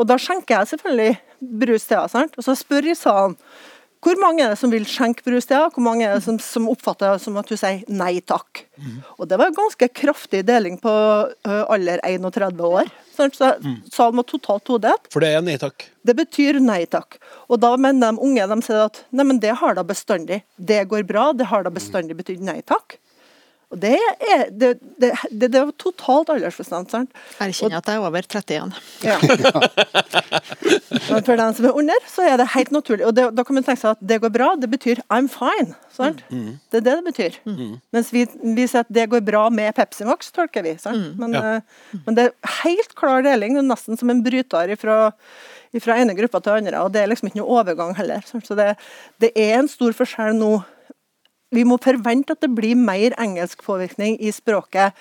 Og 0.00 0.08
da 0.08 0.16
skjenker 0.20 0.60
jeg 0.60 0.72
selvfølgelig 0.72 1.18
brus 1.60 1.84
til 1.88 2.00
henne. 2.00 2.32
Og 2.38 2.46
så 2.46 2.56
spør 2.58 2.88
jeg 2.92 2.98
salen 3.00 3.36
hvor 4.00 4.16
mange 4.16 4.40
er 4.40 4.54
det 4.54 4.56
som 4.56 4.70
vil 4.72 4.86
skjenke 4.88 5.20
brus 5.26 5.44
til 5.44 5.58
henne, 5.58 5.72
hvor 5.74 5.84
mange 5.84 6.06
er 6.06 6.14
det 6.16 6.24
som, 6.24 6.38
som 6.40 6.70
oppfatter 6.72 7.18
det 7.18 7.20
som 7.20 7.34
at 7.36 7.50
hun 7.52 7.58
sier 7.60 7.82
nei 7.92 8.14
takk. 8.24 8.62
Og 9.20 9.28
det 9.28 9.36
var 9.36 9.50
en 9.50 9.58
ganske 9.58 9.88
kraftig 9.92 10.40
deling 10.48 10.78
på 10.80 10.92
alder 11.44 12.00
31 12.08 12.62
år. 12.64 12.88
sant? 13.12 13.36
Så 13.36 13.50
salen 13.92 14.16
var 14.16 14.24
totalt 14.30 14.64
todelt. 14.64 15.10
For 15.12 15.20
det 15.20 15.34
er 15.36 15.44
nei 15.44 15.58
takk. 15.60 15.84
Det 16.00 16.16
betyr 16.16 16.62
nei 16.64 16.86
takk. 16.88 17.18
Og 17.52 17.60
da 17.60 17.74
mener 17.76 18.14
de 18.16 18.24
unge 18.24 18.48
de 18.54 18.60
sier 18.64 18.86
at 18.86 19.02
nei, 19.12 19.26
men 19.34 19.42
det 19.42 19.52
har 19.60 19.76
da 19.76 19.84
bestandig. 19.84 20.40
Det 20.56 20.80
går 20.88 21.04
bra, 21.04 21.34
det 21.36 21.50
har 21.52 21.68
da 21.68 21.76
bestandig 21.76 22.16
betydd 22.16 22.40
nei 22.40 22.62
takk. 22.64 22.96
Og 23.70 23.78
det 23.78 23.92
er 23.94 24.48
det, 24.50 24.68
det, 24.98 25.12
det, 25.30 25.48
det 25.54 25.60
var 25.62 25.70
totalt 25.78 26.30
aldersbestemt. 26.34 26.90
erkjenner 27.38 27.78
at 27.78 27.86
jeg 27.86 28.00
er 28.00 28.06
over 28.08 28.26
30 28.26 28.56
igjen. 28.56 28.72
Ja. 29.06 29.18
Men 31.10 31.22
for 31.26 31.36
den 31.38 31.54
som 31.54 31.68
er 31.68 31.76
under, 31.78 32.06
så 32.10 32.24
er 32.26 32.36
det 32.40 32.48
helt 32.54 32.72
naturlig. 32.74 33.06
Og 33.06 33.14
det, 33.16 33.28
da 33.38 33.44
kan 33.46 33.56
man 33.56 33.66
tenke 33.66 33.80
seg 33.82 33.92
at 33.94 34.02
det 34.12 34.18
går 34.24 34.32
bra, 34.34 34.48
det 34.60 34.70
betyr 34.72 35.02
I'm 35.06 35.28
fine. 35.30 35.74
sant? 35.94 36.22
Det 36.30 36.80
er 36.80 36.84
det 36.88 36.96
det 36.98 37.06
betyr. 37.12 37.38
Mens 37.94 38.10
vi, 38.14 38.24
vi 38.42 38.66
sier 38.70 38.82
at 38.84 38.90
det 38.92 39.06
går 39.12 39.22
bra 39.26 39.44
med 39.54 39.74
Pepsi 39.78 40.06
Max, 40.08 40.32
tolker 40.34 40.66
vi. 40.66 40.74
sant? 40.82 41.14
Men, 41.20 41.30
Ja. 41.38 41.44
eh, 41.60 42.00
men 42.06 42.16
det 42.18 42.24
er 42.26 42.52
helt 42.64 42.94
klar 42.98 43.22
deling. 43.22 43.54
Det 43.54 43.62
er 43.64 43.70
nesten 43.70 43.98
som 44.00 44.10
en 44.10 44.22
bryter 44.26 44.74
fra 44.80 44.98
fra 45.78 45.94
ene 46.02 46.16
gruppa 46.18 46.40
til 46.42 46.50
andre, 46.56 46.80
og 46.82 46.88
det 46.90 46.98
er 47.04 47.06
liksom 47.12 47.28
ikke 47.28 47.38
noe 47.38 47.60
overgang 47.60 47.92
heller. 47.94 48.24
sant? 48.26 48.42
Så 48.48 48.56
det, 48.58 48.72
det 49.22 49.28
er 49.38 49.60
en 49.60 49.68
stor 49.70 49.92
forskjell 49.94 50.34
nå. 50.34 50.56
Vi 51.50 51.64
må 51.66 51.78
forvente 51.82 52.36
at 52.36 52.44
det 52.44 52.52
blir 52.54 52.78
mer 52.78 53.16
engelsk 53.18 53.64
påvirkning 53.66 54.18
i 54.22 54.30
språket 54.34 54.94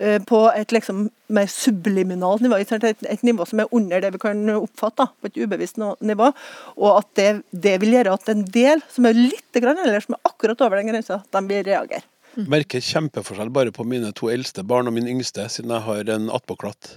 eh, 0.00 0.18
på 0.28 0.42
et 0.52 0.74
liksom 0.76 1.06
mer 1.32 1.46
subliminalt 1.50 2.42
nivå, 2.44 2.58
et, 2.60 2.72
et 3.08 3.22
nivå 3.26 3.46
som 3.48 3.62
er 3.64 3.72
under 3.74 4.02
det 4.04 4.12
vi 4.14 4.20
kan 4.22 4.42
oppfatte, 4.58 5.06
da, 5.06 5.08
på 5.20 5.30
et 5.30 5.38
ubevisst 5.40 5.80
nivå. 5.80 6.28
Og 6.76 6.90
at 6.98 7.08
det, 7.18 7.30
det 7.50 7.78
vil 7.82 7.96
gjøre 7.96 8.12
at 8.18 8.28
en 8.32 8.44
del 8.44 8.84
som 8.92 9.08
er 9.08 9.16
litt 9.16 9.56
grann, 9.62 9.80
eller 9.82 10.04
som 10.04 10.18
er 10.18 10.28
akkurat 10.28 10.60
over 10.66 10.78
den 10.78 10.92
grensa, 10.92 11.22
de 11.32 11.42
vil 11.48 11.64
reagere. 11.66 12.04
Merker 12.36 12.82
kjempeforskjell 12.84 13.48
bare 13.48 13.72
på 13.72 13.86
mine 13.88 14.10
to 14.12 14.28
eldste 14.28 14.60
barn 14.68 14.90
og 14.90 14.92
min 14.92 15.08
yngste, 15.08 15.46
siden 15.48 15.72
jeg 15.72 15.86
har 15.86 16.10
en 16.12 16.26
attpåklatt. 16.36 16.90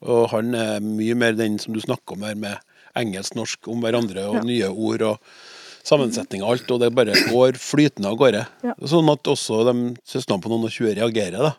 Og 0.00 0.22
han 0.32 0.54
er 0.56 0.80
mye 0.80 1.12
mer 1.20 1.36
den 1.36 1.58
som 1.60 1.76
du 1.76 1.82
snakker 1.84 2.16
om 2.16 2.24
her, 2.24 2.32
med 2.40 2.56
engelsk-norsk 2.96 3.68
om 3.68 3.84
hverandre, 3.84 4.24
og 4.24 4.38
Ja. 4.40 4.46
nye 4.48 4.70
ord 4.72 5.02
og 5.04 5.18
sammensetning 5.86 6.42
og 6.44 6.56
alt, 6.56 6.70
og 6.74 6.82
det 6.82 6.92
bare 6.96 7.16
går 7.30 7.58
flytende 7.62 8.10
av 8.10 8.18
gårde. 8.20 8.44
Ja. 8.66 8.74
Sånn 8.90 9.10
at 9.12 9.30
også 9.30 9.62
de 9.70 9.76
søstrene 10.06 10.42
på 10.42 10.52
noen 10.52 10.66
og 10.68 10.74
20 10.74 10.96
reagerer, 10.98 11.38
da. 11.50 11.54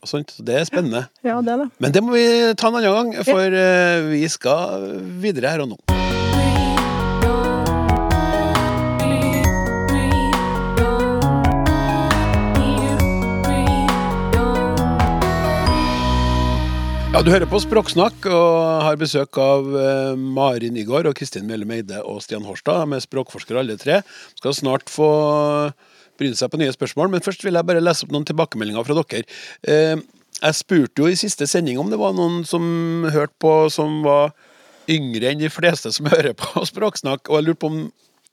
Og 0.00 0.08
sånt. 0.08 0.32
Så 0.32 0.44
det 0.46 0.56
er 0.56 0.68
spennende. 0.68 1.04
Ja, 1.26 1.40
det 1.44 1.52
er 1.52 1.64
det. 1.66 1.70
Men 1.82 1.92
det 1.92 2.04
må 2.06 2.14
vi 2.16 2.26
ta 2.56 2.70
en 2.70 2.78
annen 2.80 2.94
gang, 2.94 3.24
for 3.26 3.60
eh, 3.64 4.06
vi 4.14 4.24
skal 4.32 4.86
videre 5.20 5.52
her 5.52 5.66
og 5.66 5.74
nå. 5.74 6.09
Ja, 17.20 17.24
Du 17.26 17.34
hører 17.34 17.50
på 17.52 17.58
Språksnakk 17.60 18.24
og 18.32 18.54
har 18.80 18.96
besøk 18.96 19.36
av 19.36 19.66
eh, 19.76 20.14
Mari 20.16 20.70
Nygaard 20.72 21.10
og 21.10 21.18
Kristin 21.18 21.44
Mjellem 21.44 21.74
Eide 21.74 21.98
og 22.00 22.22
Stian 22.24 22.46
Horstad. 22.48 22.86
Er 22.96 23.02
språkforskere 23.04 23.60
alle 23.60 23.74
tre. 23.76 23.98
Skal 24.38 24.54
snart 24.56 24.88
få 24.88 25.08
bryne 26.16 26.38
seg 26.38 26.48
på 26.48 26.56
nye 26.62 26.72
spørsmål, 26.72 27.10
men 27.12 27.20
først 27.20 27.44
vil 27.44 27.58
jeg 27.58 27.68
bare 27.68 27.82
lese 27.84 28.06
opp 28.06 28.14
noen 28.14 28.24
tilbakemeldinger 28.24 28.86
fra 28.88 28.96
dere. 28.96 29.20
Eh, 29.68 30.00
jeg 30.38 30.58
spurte 30.62 31.04
jo 31.04 31.10
i 31.12 31.18
siste 31.20 31.44
sending 31.44 31.76
om 31.82 31.92
det 31.92 31.98
var 32.00 32.16
noen 32.16 32.40
som 32.48 33.04
hørte 33.12 33.36
på 33.44 33.52
som 33.76 34.00
var 34.06 34.32
yngre 34.88 35.34
enn 35.34 35.44
de 35.44 35.52
fleste 35.52 35.92
som 35.92 36.08
hører 36.08 36.32
på 36.40 36.64
Språksnakk, 36.72 37.28
og 37.28 37.36
jeg 37.36 37.50
lurte 37.50 37.62
på 37.66 37.72
om 37.74 37.78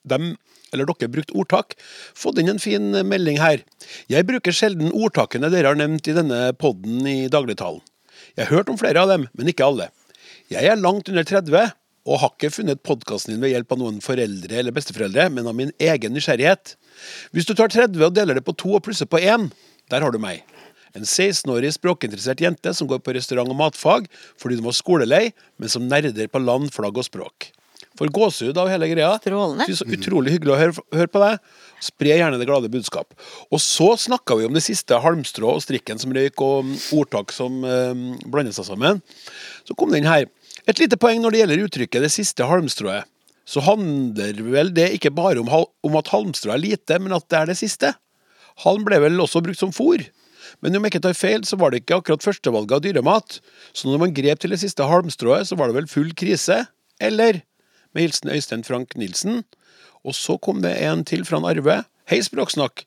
dem 0.07 0.31
eller 0.71 0.87
dere 0.87 1.11
brukte 1.11 1.35
ordtak. 1.35 1.75
Fått 2.15 2.39
inn 2.39 2.55
en 2.55 2.63
fin 2.63 2.87
melding 3.03 3.43
her. 3.43 3.67
Jeg 4.07 4.31
bruker 4.31 4.55
sjelden 4.55 4.95
ordtakene 4.95 5.51
dere 5.51 5.75
har 5.75 5.83
nevnt 5.83 6.07
i 6.07 6.15
denne 6.15 6.41
podden 6.55 7.03
i 7.03 7.19
dagligtalen. 7.27 7.83
Jeg 8.37 8.45
har 8.45 8.59
hørt 8.59 8.67
om 8.69 8.77
flere 8.77 9.01
av 9.01 9.09
dem, 9.09 9.23
men 9.33 9.47
ikke 9.49 9.65
alle. 9.65 9.87
Jeg 10.53 10.69
er 10.69 10.77
langt 10.77 11.07
under 11.09 11.25
30 11.25 11.71
og 12.07 12.19
har 12.21 12.29
ikke 12.35 12.51
funnet 12.53 12.83
podkasten 12.85 13.33
din 13.33 13.41
ved 13.41 13.55
hjelp 13.55 13.73
av 13.73 13.79
noen 13.81 13.97
foreldre 14.03 14.59
eller 14.61 14.75
besteforeldre, 14.75 15.25
men 15.33 15.49
av 15.49 15.55
min 15.57 15.73
egen 15.81 16.13
nysgjerrighet. 16.13 16.75
Hvis 17.33 17.49
du 17.49 17.55
tar 17.57 17.73
30 17.73 18.05
og 18.05 18.13
deler 18.13 18.37
det 18.37 18.45
på 18.45 18.55
to 18.55 18.75
og 18.77 18.85
plusser 18.85 19.09
på 19.09 19.19
én, 19.19 19.49
der 19.89 20.05
har 20.05 20.13
du 20.13 20.21
meg. 20.21 20.45
En 20.93 21.03
16-årig 21.03 21.73
språkinteressert 21.75 22.45
jente 22.45 22.71
som 22.77 22.87
går 22.89 23.01
på 23.01 23.17
restaurant 23.17 23.49
og 23.51 23.57
matfag 23.57 24.05
fordi 24.37 24.61
hun 24.61 24.69
var 24.69 24.77
skolelei, 24.77 25.23
men 25.57 25.73
som 25.73 25.89
nerder 25.89 26.29
på 26.29 26.41
land, 26.45 26.69
flagg 26.77 27.01
og 27.01 27.09
språk. 27.09 27.49
Får 27.97 28.11
gåsehud 28.13 28.57
av 28.61 28.69
hele 28.69 28.89
greia. 28.91 29.15
Strålende. 29.21 29.65
Så 29.73 29.87
utrolig 29.89 30.35
hyggelig 30.35 30.53
å 30.53 30.59
høre, 30.59 30.85
høre 30.93 31.11
på 31.11 31.21
deg. 31.23 31.51
Spre 31.83 32.13
gjerne 32.13 32.39
det 32.39 32.47
glade 32.49 32.71
budskap. 32.73 33.15
Og 33.49 33.61
så 33.63 33.91
snakka 34.07 34.37
vi 34.37 34.47
om 34.47 34.55
det 34.57 34.65
siste 34.65 34.99
halmstrå 35.01 35.55
og 35.57 35.63
strikken 35.65 36.01
som 36.01 36.13
røyk, 36.15 36.41
og 36.45 36.73
ordtak 36.97 37.33
som 37.35 37.63
eh, 37.65 37.93
blander 38.29 38.55
seg 38.55 38.69
sammen. 38.69 39.01
Så 39.67 39.77
kom 39.77 39.93
den 39.93 40.07
her. 40.09 40.27
Et 40.67 40.81
lite 40.81 40.99
poeng 40.99 41.21
når 41.23 41.33
det 41.33 41.43
gjelder 41.43 41.63
uttrykket 41.67 42.03
'det 42.03 42.13
siste 42.13 42.45
halmstrået'. 42.45 43.07
Så 43.47 43.63
handler 43.63 44.35
vel 44.43 44.73
det 44.75 44.91
ikke 44.97 45.13
bare 45.15 45.39
om, 45.39 45.47
om 45.47 45.95
at 45.95 46.09
halmstrå 46.11 46.51
er 46.51 46.59
lite, 46.59 46.99
men 46.99 47.15
at 47.15 47.23
det 47.31 47.37
er 47.39 47.45
det 47.47 47.57
siste. 47.57 47.93
Halm 48.65 48.83
ble 48.83 48.99
vel 48.99 49.21
også 49.23 49.39
brukt 49.45 49.61
som 49.61 49.71
fôr. 49.71 50.03
Men 50.63 50.75
om 50.75 50.83
jeg 50.83 50.95
ikke 50.95 51.05
tar 51.07 51.17
feil, 51.17 51.45
så 51.47 51.55
var 51.59 51.71
det 51.71 51.83
ikke 51.83 51.99
akkurat 52.01 52.23
førstevalget 52.23 52.75
av 52.75 52.83
dyremat. 52.83 53.39
Så 53.71 53.87
når 53.87 54.01
man 54.03 54.15
grep 54.15 54.41
til 54.41 54.51
det 54.51 54.59
siste 54.59 54.83
halmstrået, 54.83 55.47
så 55.47 55.55
var 55.59 55.69
det 55.69 55.77
vel 55.77 55.89
full 55.91 56.11
krise? 56.17 56.65
Eller? 56.99 57.43
Med 57.97 58.11
hilsen 58.11 58.29
Øystein 58.29 58.61
Frank 58.61 58.91
Nilsen. 58.93 59.39
Og 60.05 60.13
så 60.13 60.35
kom 60.37 60.59
det 60.61 60.75
en 60.85 60.99
til 61.01 61.23
fra 61.25 61.39
en 61.39 61.47
Arve. 61.49 61.79
Hei, 62.05 62.19
Språksnakk. 62.21 62.83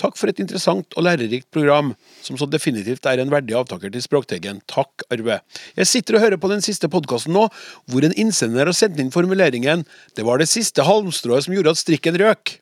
Takk 0.00 0.16
for 0.16 0.32
et 0.32 0.40
interessant 0.40 0.96
og 0.96 1.04
lærerikt 1.04 1.50
program, 1.52 1.90
som 2.24 2.38
så 2.40 2.48
definitivt 2.48 3.04
er 3.04 3.20
en 3.20 3.30
verdig 3.30 3.52
avtaker 3.58 3.92
til 3.92 4.00
Språkteigen. 4.00 4.62
Takk, 4.64 5.04
Arve. 5.12 5.36
Jeg 5.76 5.90
sitter 5.90 6.16
og 6.16 6.24
hører 6.24 6.40
på 6.40 6.48
den 6.48 6.64
siste 6.64 6.88
podkasten 6.88 7.36
nå, 7.36 7.44
hvor 7.92 8.08
en 8.08 8.16
innsender 8.16 8.64
har 8.64 8.72
sendt 8.72 9.04
inn 9.04 9.12
formuleringen 9.12 9.84
'Det 10.16 10.24
var 10.24 10.38
det 10.38 10.48
siste 10.48 10.80
halmstrået 10.80 11.44
som 11.44 11.54
gjorde 11.54 11.76
at 11.76 11.84
strikken 11.84 12.16
røk', 12.16 12.56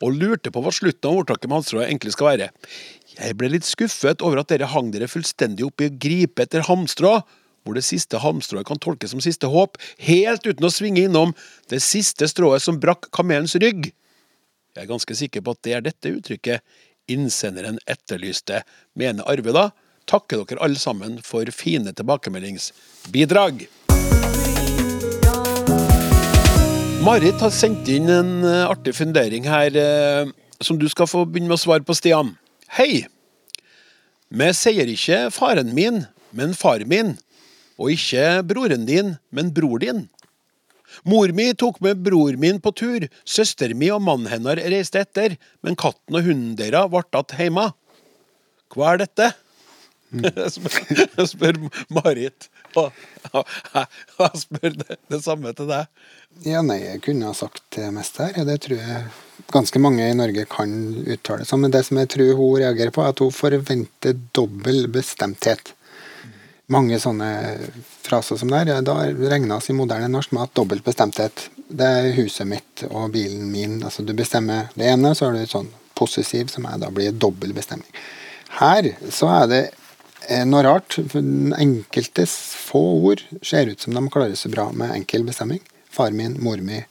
og 0.00 0.14
lurte 0.14 0.54
på 0.54 0.62
hva 0.62 0.70
slutten 0.70 1.10
av 1.10 1.16
ordtaket 1.26 1.48
med 1.48 1.56
halmstrået 1.58 1.88
egentlig 1.90 2.12
skal 2.12 2.38
være. 2.38 2.50
Jeg 3.18 3.36
ble 3.36 3.48
litt 3.48 3.66
skuffet 3.66 4.22
over 4.22 4.38
at 4.38 4.48
dere 4.48 4.70
hang 4.70 4.92
dere 4.92 5.10
fullstendig 5.10 5.66
opp 5.66 5.80
i 5.80 5.90
å 5.90 5.98
gripe 5.98 6.42
etter 6.46 6.62
halmstrå, 6.62 7.18
hvor 7.62 7.76
det 7.78 7.84
siste 7.86 8.20
halmstrået 8.22 8.66
kan 8.68 8.80
tolkes 8.82 9.14
som 9.14 9.22
siste 9.22 9.50
håp, 9.50 9.78
helt 10.02 10.46
uten 10.46 10.66
å 10.66 10.72
svinge 10.72 11.04
innom 11.06 11.34
det 11.70 11.82
siste 11.84 12.28
strået 12.30 12.64
som 12.64 12.80
brakk 12.82 13.10
kamelens 13.14 13.54
rygg. 13.62 13.92
Jeg 14.72 14.86
er 14.86 14.90
ganske 14.90 15.14
sikker 15.18 15.44
på 15.44 15.54
at 15.54 15.62
det 15.66 15.76
er 15.76 15.84
dette 15.84 16.14
uttrykket 16.16 16.64
innsenderen 17.12 17.78
etterlyste, 17.90 18.62
mener 18.98 19.26
Arve 19.28 19.54
da. 19.54 19.68
Takker 20.08 20.42
dere 20.48 20.64
alle 20.64 20.80
sammen 20.80 21.20
for 21.22 21.46
fine 21.54 21.92
tilbakemeldingsbidrag. 21.94 23.66
Marit 27.02 27.40
har 27.42 27.50
sendt 27.50 27.88
inn 27.90 28.06
en 28.14 28.44
eh, 28.46 28.64
artig 28.70 28.94
fundering 28.94 29.46
her, 29.50 29.74
eh, 29.74 30.28
som 30.62 30.78
du 30.78 30.86
skal 30.90 31.08
få 31.10 31.24
begynne 31.26 31.50
med 31.50 31.58
å 31.58 31.62
svare 31.64 31.82
på, 31.82 31.96
Stian. 31.98 32.36
Hei! 32.78 33.08
Vi 34.32 34.48
sier 34.54 34.88
ikke 34.88 35.26
faren 35.34 35.74
min, 35.74 36.04
men 36.30 36.54
far 36.56 36.84
min. 36.88 37.16
Og 37.80 37.94
ikke 37.94 38.42
broren 38.48 38.86
din, 38.88 39.16
men 39.30 39.52
bror 39.54 39.82
din. 39.82 40.06
Mor 41.08 41.32
mi 41.32 41.48
tok 41.56 41.80
med 41.80 42.02
bror 42.04 42.36
min 42.40 42.60
på 42.60 42.72
tur, 42.76 43.06
søster 43.24 43.72
mi 43.74 43.88
og 43.94 44.02
mannen 44.04 44.28
hennes 44.28 44.60
reiste 44.60 45.00
etter, 45.00 45.38
men 45.64 45.78
katten 45.78 46.18
og 46.18 46.26
hunden 46.26 46.58
deres 46.58 46.90
ble 46.92 47.04
igjen 47.06 47.38
hjemme. 47.46 47.70
Hva 48.72 48.92
er 48.92 49.02
dette? 49.04 49.32
spør, 50.52 51.24
spør 51.24 51.58
Marit. 51.96 52.48
Og 52.76 52.92
og 53.32 53.48
jeg 53.72 54.40
spør 54.42 54.74
det, 54.76 54.96
det 55.12 55.20
samme 55.24 55.52
til 55.56 55.68
deg. 55.70 55.88
Ja, 56.48 56.62
nei, 56.64 56.80
jeg 56.82 57.02
kunne 57.04 57.28
ha 57.30 57.36
sagt 57.36 57.62
det 57.76 57.88
meste 57.94 58.26
her. 58.26 58.40
ja, 58.40 58.44
Det 58.48 58.58
tror 58.64 58.80
jeg 58.80 59.04
ganske 59.52 59.80
mange 59.82 60.08
i 60.08 60.16
Norge 60.16 60.44
kan 60.50 60.72
uttale 61.02 61.46
sånn. 61.48 61.64
Men 61.64 61.74
det 61.74 61.84
som 61.88 62.00
jeg 62.00 62.10
tror 62.12 62.34
hun 62.38 62.58
reagerer 62.60 62.92
på, 62.94 63.04
er 63.04 63.14
at 63.14 63.22
hun 63.24 63.32
forventer 63.34 64.18
dobbel 64.36 64.86
bestemthet. 64.92 65.74
Mange 66.70 66.98
sånne 67.02 67.28
fraser 68.04 68.38
som 68.38 68.50
der, 68.52 68.70
da 68.86 68.94
regnes 69.10 69.68
i 69.68 69.74
moderne 69.76 70.08
norsk 70.12 70.32
med 70.32 70.46
at 70.46 70.54
dobbelt 70.54 70.84
bestemthet 70.86 71.48
Det 71.66 71.88
er 71.88 72.14
huset 72.14 72.46
mitt 72.46 72.84
og 72.90 73.10
bilen 73.14 73.50
min. 73.50 73.82
altså 73.82 74.02
Du 74.02 74.12
bestemmer 74.14 74.68
det 74.74 74.90
ene, 74.92 75.14
så 75.14 75.26
har 75.26 75.36
du 75.36 75.46
sånn 75.48 75.70
possessiv, 75.98 76.50
som 76.52 76.66
er, 76.68 76.78
da 76.78 76.90
blir 76.90 77.12
dobbel 77.12 77.52
bestemming. 77.56 77.88
Her 78.58 78.90
så 79.12 79.28
er 79.32 79.46
det 79.48 79.62
eh, 80.28 80.44
noe 80.44 80.62
rart. 80.66 80.98
for 81.08 81.20
den 81.20 81.54
Enkeltes 81.56 82.34
få 82.68 82.82
ord 83.08 83.22
ser 83.42 83.70
ut 83.70 83.80
som 83.80 83.94
de 83.96 84.02
klarer 84.12 84.36
seg 84.36 84.54
bra 84.54 84.70
med 84.72 84.94
enkel 84.96 85.24
bestemming. 85.24 85.62
Far 85.92 86.12
min, 86.16 86.38
mor 86.40 86.60
mi. 86.60 86.82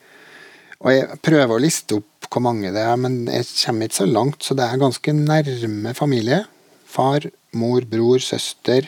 Og 0.82 0.94
jeg 0.94 1.22
prøver 1.22 1.54
å 1.54 1.62
liste 1.62 2.00
opp 2.00 2.30
hvor 2.32 2.44
mange 2.46 2.72
det 2.74 2.82
er, 2.82 2.98
men 2.98 3.26
jeg 3.28 3.46
kommer 3.66 3.90
ikke 3.90 4.00
så 4.00 4.08
langt, 4.08 4.42
så 4.46 4.56
det 4.58 4.66
er 4.66 4.82
ganske 4.82 5.14
nærme 5.14 5.94
familie. 5.98 6.46
Far, 6.88 7.28
mor, 7.54 7.86
bror, 7.88 8.24
søster, 8.24 8.88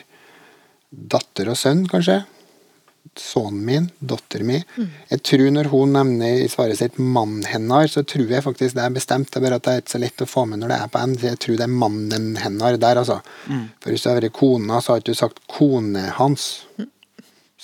datter 1.14 1.50
og 1.52 1.56
sønn, 1.60 1.84
kanskje. 1.90 2.22
Sønnen 3.20 3.60
min, 3.68 3.84
datteren 4.00 4.46
min. 4.48 4.62
Mm. 4.76 4.86
Jeg 5.10 5.20
tror 5.28 5.50
når 5.54 5.68
hun 5.70 5.92
nevner 5.94 6.40
i 6.42 6.48
svaret 6.50 6.78
sitt 6.80 6.96
mannen 6.98 7.44
hennes, 7.46 7.92
så 7.94 8.02
tror 8.02 8.30
jeg 8.32 8.42
faktisk 8.42 8.74
det 8.74 8.82
er 8.82 8.94
bestemt. 8.96 9.28
Det 9.30 9.38
er 9.38 9.44
bare 9.44 9.58
at 9.60 9.66
det 9.68 9.74
er 9.74 9.82
ikke 9.84 9.92
så 9.94 10.00
lett 10.02 10.24
å 10.24 10.26
få 10.30 10.46
med 10.50 10.62
når 10.62 10.72
det 10.72 10.78
er 10.80 10.90
på 10.94 11.02
N. 11.04 11.14
så 11.20 11.28
Jeg 11.30 11.38
tror 11.44 11.60
det 11.60 11.66
er 11.68 11.76
mannen 11.84 12.34
hennes 12.42 12.80
der, 12.82 12.96
altså. 13.02 13.20
For 13.84 13.92
hvis 13.94 14.02
du 14.02 14.08
hadde 14.10 14.24
vært 14.24 14.36
kona, 14.40 14.80
så 14.82 14.96
hadde 14.96 15.12
du 15.12 15.14
sagt 15.20 15.38
kone 15.52 16.08
hans. 16.18 16.48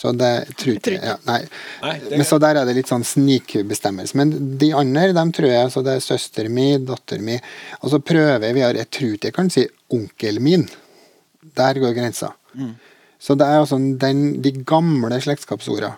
Så 0.01 0.13
det 0.17 0.31
tror 0.57 0.77
ikke 0.79 0.95
jeg 0.95 1.03
ja, 1.05 1.17
Nei. 1.27 1.41
Nei, 1.83 1.97
det- 1.99 2.17
Men 2.17 2.25
så 2.25 2.39
der 2.41 2.57
er 2.57 2.65
det 2.65 2.77
litt 2.77 2.89
sånn 2.89 3.05
snikbestemmelse. 3.05 4.15
Men 4.17 4.31
de 4.57 4.71
andre, 4.73 5.13
dem 5.13 5.33
tror 5.33 5.51
jeg 5.51 5.73
Så 5.73 5.83
det 5.85 5.97
er 5.97 6.01
søster 6.01 6.49
min, 6.49 6.87
datteren 6.87 7.25
min 7.27 7.41
Og 7.83 7.91
så 7.91 7.99
prøver 8.01 8.41
jeg 8.41 8.63
har 8.65 8.75
Jeg 8.79 8.91
tror 8.91 9.13
ikke 9.19 9.29
jeg 9.29 9.35
kan 9.35 9.51
si 9.51 9.67
onkel 9.93 10.41
min. 10.41 10.69
Der 11.57 11.75
går 11.75 11.93
grensa. 11.93 12.33
Så 13.21 13.37
det 13.39 13.47
er 13.47 13.61
altså 13.61 13.77
den, 14.01 14.41
de 14.43 14.53
gamle 14.65 15.19
slektskapsorda. 15.21 15.95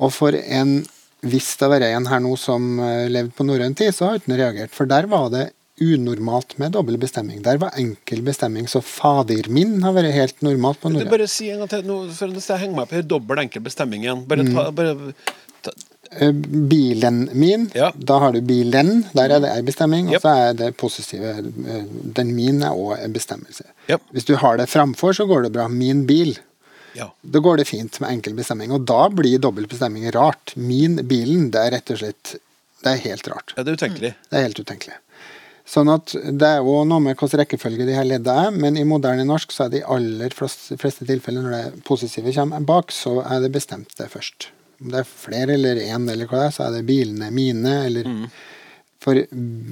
Og 0.00 0.12
for 0.12 0.36
en 0.36 0.82
hvis 1.20 1.50
det 1.60 1.68
var 1.68 1.82
en 1.84 2.06
her 2.08 2.20
nå 2.24 2.30
som 2.40 2.78
eh, 2.80 3.06
levde 3.12 3.34
på 3.36 3.44
norrøn 3.44 3.74
tid, 3.76 3.92
så 3.92 4.06
har 4.08 4.20
ikke 4.20 4.30
han 4.32 4.38
reagert. 4.40 4.70
For 4.72 4.88
der 4.88 5.04
var 5.10 5.26
det 5.34 5.50
unormalt 5.80 6.54
med 6.60 6.72
dobbel 6.72 6.96
bestemming. 7.00 7.42
Der 7.44 7.58
var 7.60 7.76
enkel 7.80 8.22
bestemming. 8.24 8.66
Så 8.68 8.80
fader 8.84 9.48
min 9.52 9.82
har 9.84 9.92
vært 9.96 10.12
helt 10.16 10.40
normalt 10.44 10.80
på 10.80 10.88
Du, 10.88 10.96
norrøn. 10.96 11.10
bare 11.12 11.28
si 11.28 11.50
en 11.52 11.60
gang 11.60 11.68
til, 11.72 11.84
nå, 11.88 11.98
for 12.16 12.32
jeg 12.36 12.62
henger 12.64 12.76
meg 12.80 12.88
på 12.88 12.96
her, 12.98 13.02
dobbel 13.08 13.42
enkel 13.44 13.64
bestemming 13.68 14.04
igjen. 14.06 14.24
Bare 14.28 14.46
ta, 14.48 14.66
bare 14.70 14.96
ta 15.64 15.76
Eh, 16.10 16.32
Bilen 16.32 17.28
min, 17.38 17.68
Ja. 17.72 17.92
da 17.94 18.16
har 18.18 18.32
du 18.32 18.40
bilen. 18.42 19.04
Der 19.14 19.30
er 19.30 19.38
det 19.44 19.50
ei 19.54 19.62
bestemming. 19.62 20.08
Og 20.10 20.20
så 20.24 20.32
er 20.48 20.54
det 20.58 20.76
positive 20.76 21.36
eh, 21.38 21.84
Den 22.16 22.34
min 22.34 22.62
er 22.66 22.74
òg 22.74 22.96
en 23.04 23.12
bestemmelse. 23.14 23.62
Yep. 23.88 24.00
Hvis 24.12 24.24
du 24.26 24.34
har 24.34 24.56
det 24.58 24.66
framfor, 24.68 25.12
så 25.14 25.26
går 25.28 25.44
det 25.44 25.52
bra. 25.52 25.68
Min 25.68 26.06
bil. 26.08 26.32
Ja. 26.98 27.10
Da 27.22 27.42
går 27.42 27.60
det 27.60 27.68
fint 27.68 28.00
med 28.02 28.10
enkel 28.10 28.34
bestemming. 28.38 28.72
Og 28.74 28.86
da 28.88 29.04
blir 29.12 29.38
dobbel 29.42 29.68
bestemming 29.70 30.08
rart. 30.14 30.54
Min 30.56 30.98
bilen, 31.08 31.50
det 31.54 31.62
er 31.66 31.76
rett 31.78 31.94
og 31.94 32.02
slett 32.02 32.36
Det 32.80 32.90
er 32.94 33.00
helt 33.10 33.28
rart. 33.28 33.52
ja, 33.56 33.62
det 33.62 33.72
er 33.72 33.76
utenkelig. 33.76 34.12
Det 34.30 34.38
er 34.38 34.46
helt 34.46 34.60
utenkelig. 34.60 34.98
Sånn 35.70 35.90
at 35.92 36.14
Det 36.16 36.46
er 36.48 36.62
jo 36.64 36.80
noe 36.88 37.02
med 37.04 37.14
hvilken 37.14 37.42
rekkefølge 37.42 37.86
de 37.86 37.94
her 37.94 38.06
ledda 38.08 38.36
er, 38.46 38.50
men 38.50 38.78
i 38.80 38.86
moderne 38.88 39.26
norsk 39.28 39.52
så 39.54 39.66
er 39.66 39.74
det 39.74 39.82
i 39.82 39.88
aller 39.96 40.32
fleste, 40.34 41.04
tilfeller 41.06 41.44
når 41.44 41.56
det 41.56 41.84
positive 41.86 42.32
kommer 42.34 42.64
bak, 42.66 42.90
så 42.90 43.20
er 43.22 43.44
det 43.44 43.52
bestemt 43.54 43.92
det 44.00 44.08
først. 44.10 44.48
Om 44.80 44.90
det 44.94 45.02
er 45.02 45.10
flere 45.10 45.54
eller 45.54 45.76
én, 45.84 46.08
eller 46.10 46.26
hva 46.26 46.40
det 46.40 46.48
er, 46.48 46.56
så 46.56 46.64
er 46.66 46.78
det 46.78 46.86
bilene 46.88 47.30
mine, 47.30 47.74
eller 47.86 48.08
For 49.00 49.16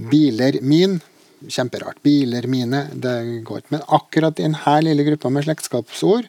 biler 0.08 0.60
min 0.62 1.00
Kjemperart. 1.46 2.00
Biler 2.02 2.46
mine, 2.50 2.88
det 2.98 3.42
går 3.46 3.60
ikke. 3.60 3.74
Men 3.76 3.82
akkurat 3.94 4.40
i 4.40 4.46
denne 4.46 4.78
lille 4.82 5.04
gruppa 5.06 5.30
med 5.30 5.44
slektskapsord 5.46 6.26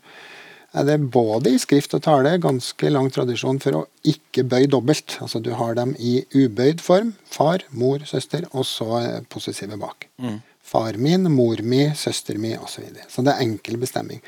er 0.78 0.86
det 0.86 0.98
både 1.14 1.56
i 1.56 1.60
skrift 1.62 1.96
og 1.98 2.04
tale 2.06 2.36
ganske 2.42 2.92
lang 2.92 3.10
tradisjon 3.14 3.60
for 3.64 3.80
å 3.80 3.86
ikke 4.08 4.46
bøye 4.50 4.70
dobbelt. 4.70 5.18
Altså 5.24 5.42
du 5.42 5.52
har 5.58 5.76
dem 5.80 5.96
i 5.98 6.20
ubøyd 6.36 6.84
form. 6.86 7.16
Far, 7.30 7.66
mor, 7.72 8.04
søster, 8.06 8.46
og 8.52 8.68
så 8.70 8.90
eh, 9.02 9.76
bak. 9.80 10.08
bak. 10.18 10.42
Far 10.62 10.98
min, 11.02 11.26
mor 11.34 11.62
mi, 11.66 11.88
søster 11.98 12.38
mi 12.38 12.54
osv. 12.58 12.68
Så, 12.76 12.82
videre. 12.86 13.08
så 13.10 13.26
det 13.26 13.34
er 13.34 13.48
enkel 13.48 13.80
bestemming. 13.82 14.22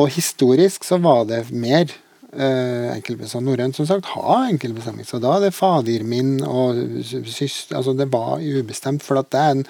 Og 0.00 0.08
historisk 0.14 0.86
så 0.86 1.00
var 1.02 1.26
det 1.28 1.50
mer 1.50 1.90
uh, 2.32 2.92
enkel 2.94 3.18
Så 3.26 3.40
norrønt 3.42 3.76
som 3.76 3.88
sagt 3.88 4.12
har 4.14 4.46
enkel 4.48 4.72
bestemming. 4.76 5.04
Så 5.04 5.18
da 5.22 5.36
er 5.36 5.48
det 5.48 5.56
fader 5.56 6.04
min 6.06 6.38
og 6.46 6.78
søster 7.04 7.74
Altså 7.76 7.94
det 7.98 8.08
var 8.12 8.40
ubestemt, 8.40 9.02
for 9.02 9.20
at 9.20 9.30
det 9.34 9.40
er 9.40 9.56
en, 9.56 9.66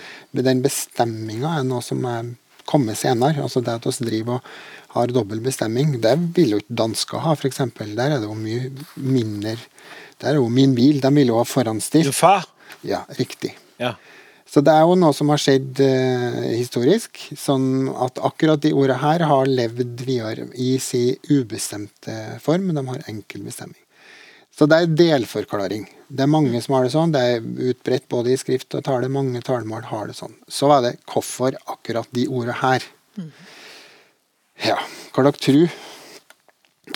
den 0.50 0.62
bestemminga 0.62 1.58
er 1.58 1.66
noe 1.66 1.82
som 1.82 2.04
er 2.04 2.34
kommet 2.68 3.00
senere. 3.00 3.42
Altså 3.42 3.62
det 3.64 3.80
at 3.80 3.88
oss 3.88 4.02
driver 4.04 4.38
og 4.38 4.52
har 4.94 5.12
dobbel 5.14 5.40
bestemming, 5.44 5.96
det 6.02 6.16
vil 6.36 6.56
jo 6.56 6.60
ikke 6.62 6.78
dansker 6.82 7.22
ha, 7.24 7.34
f.eks. 7.36 7.62
Der 7.78 8.06
er 8.06 8.18
det 8.18 8.26
jo 8.26 8.36
mye 8.38 8.70
mindre 8.96 9.56
Der 10.20 10.34
er 10.34 10.40
jo 10.40 10.48
min 10.52 10.74
bil, 10.76 11.00
de 11.00 11.10
vil 11.16 11.30
jo 11.32 11.38
ha 11.38 11.44
forhåndsstilt. 11.48 12.10
Ja, 12.84 13.04
riktig. 13.18 13.54
Ja. 13.80 13.94
Så 14.50 14.60
det 14.66 14.72
er 14.74 14.82
jo 14.82 14.96
noe 14.98 15.14
som 15.14 15.30
har 15.30 15.38
skjedd 15.40 15.78
eh, 15.84 16.56
historisk, 16.58 17.20
sånn 17.38 17.86
at 18.02 18.18
akkurat 18.26 18.60
de 18.64 18.72
ordene 18.74 18.98
her 18.98 19.22
har 19.30 19.46
levd 19.46 20.02
videre 20.02 20.48
i 20.58 20.72
sin 20.82 21.14
ubestemte 21.30 22.16
form, 22.42 22.66
men 22.66 22.80
de 22.80 22.84
har 22.88 23.06
enkel 23.12 23.46
bestemming. 23.46 23.78
Så 24.50 24.66
det 24.68 24.76
er 24.76 24.96
delforklaring. 24.98 25.86
Det 26.10 26.26
er 26.26 26.32
mange 26.32 26.58
som 26.60 26.74
har 26.76 26.84
det 26.84 26.92
sånn. 26.92 27.14
Det 27.14 27.22
er 27.22 27.46
utbredt 27.70 28.08
både 28.10 28.34
i 28.34 28.40
skrift 28.40 28.74
og 28.76 28.82
tale. 28.84 29.08
Mange 29.08 29.40
talemål 29.46 29.86
har 29.88 30.10
det 30.10 30.18
sånn. 30.18 30.34
Så 30.50 30.68
er 30.74 30.82
det 30.84 30.92
hvorfor 31.08 31.54
akkurat 31.70 32.10
de 32.16 32.26
ordene 32.28 32.58
her. 32.60 32.84
Ja, 34.64 34.76
hva 35.14 35.24
dere 35.26 35.40
tror? 35.40 35.70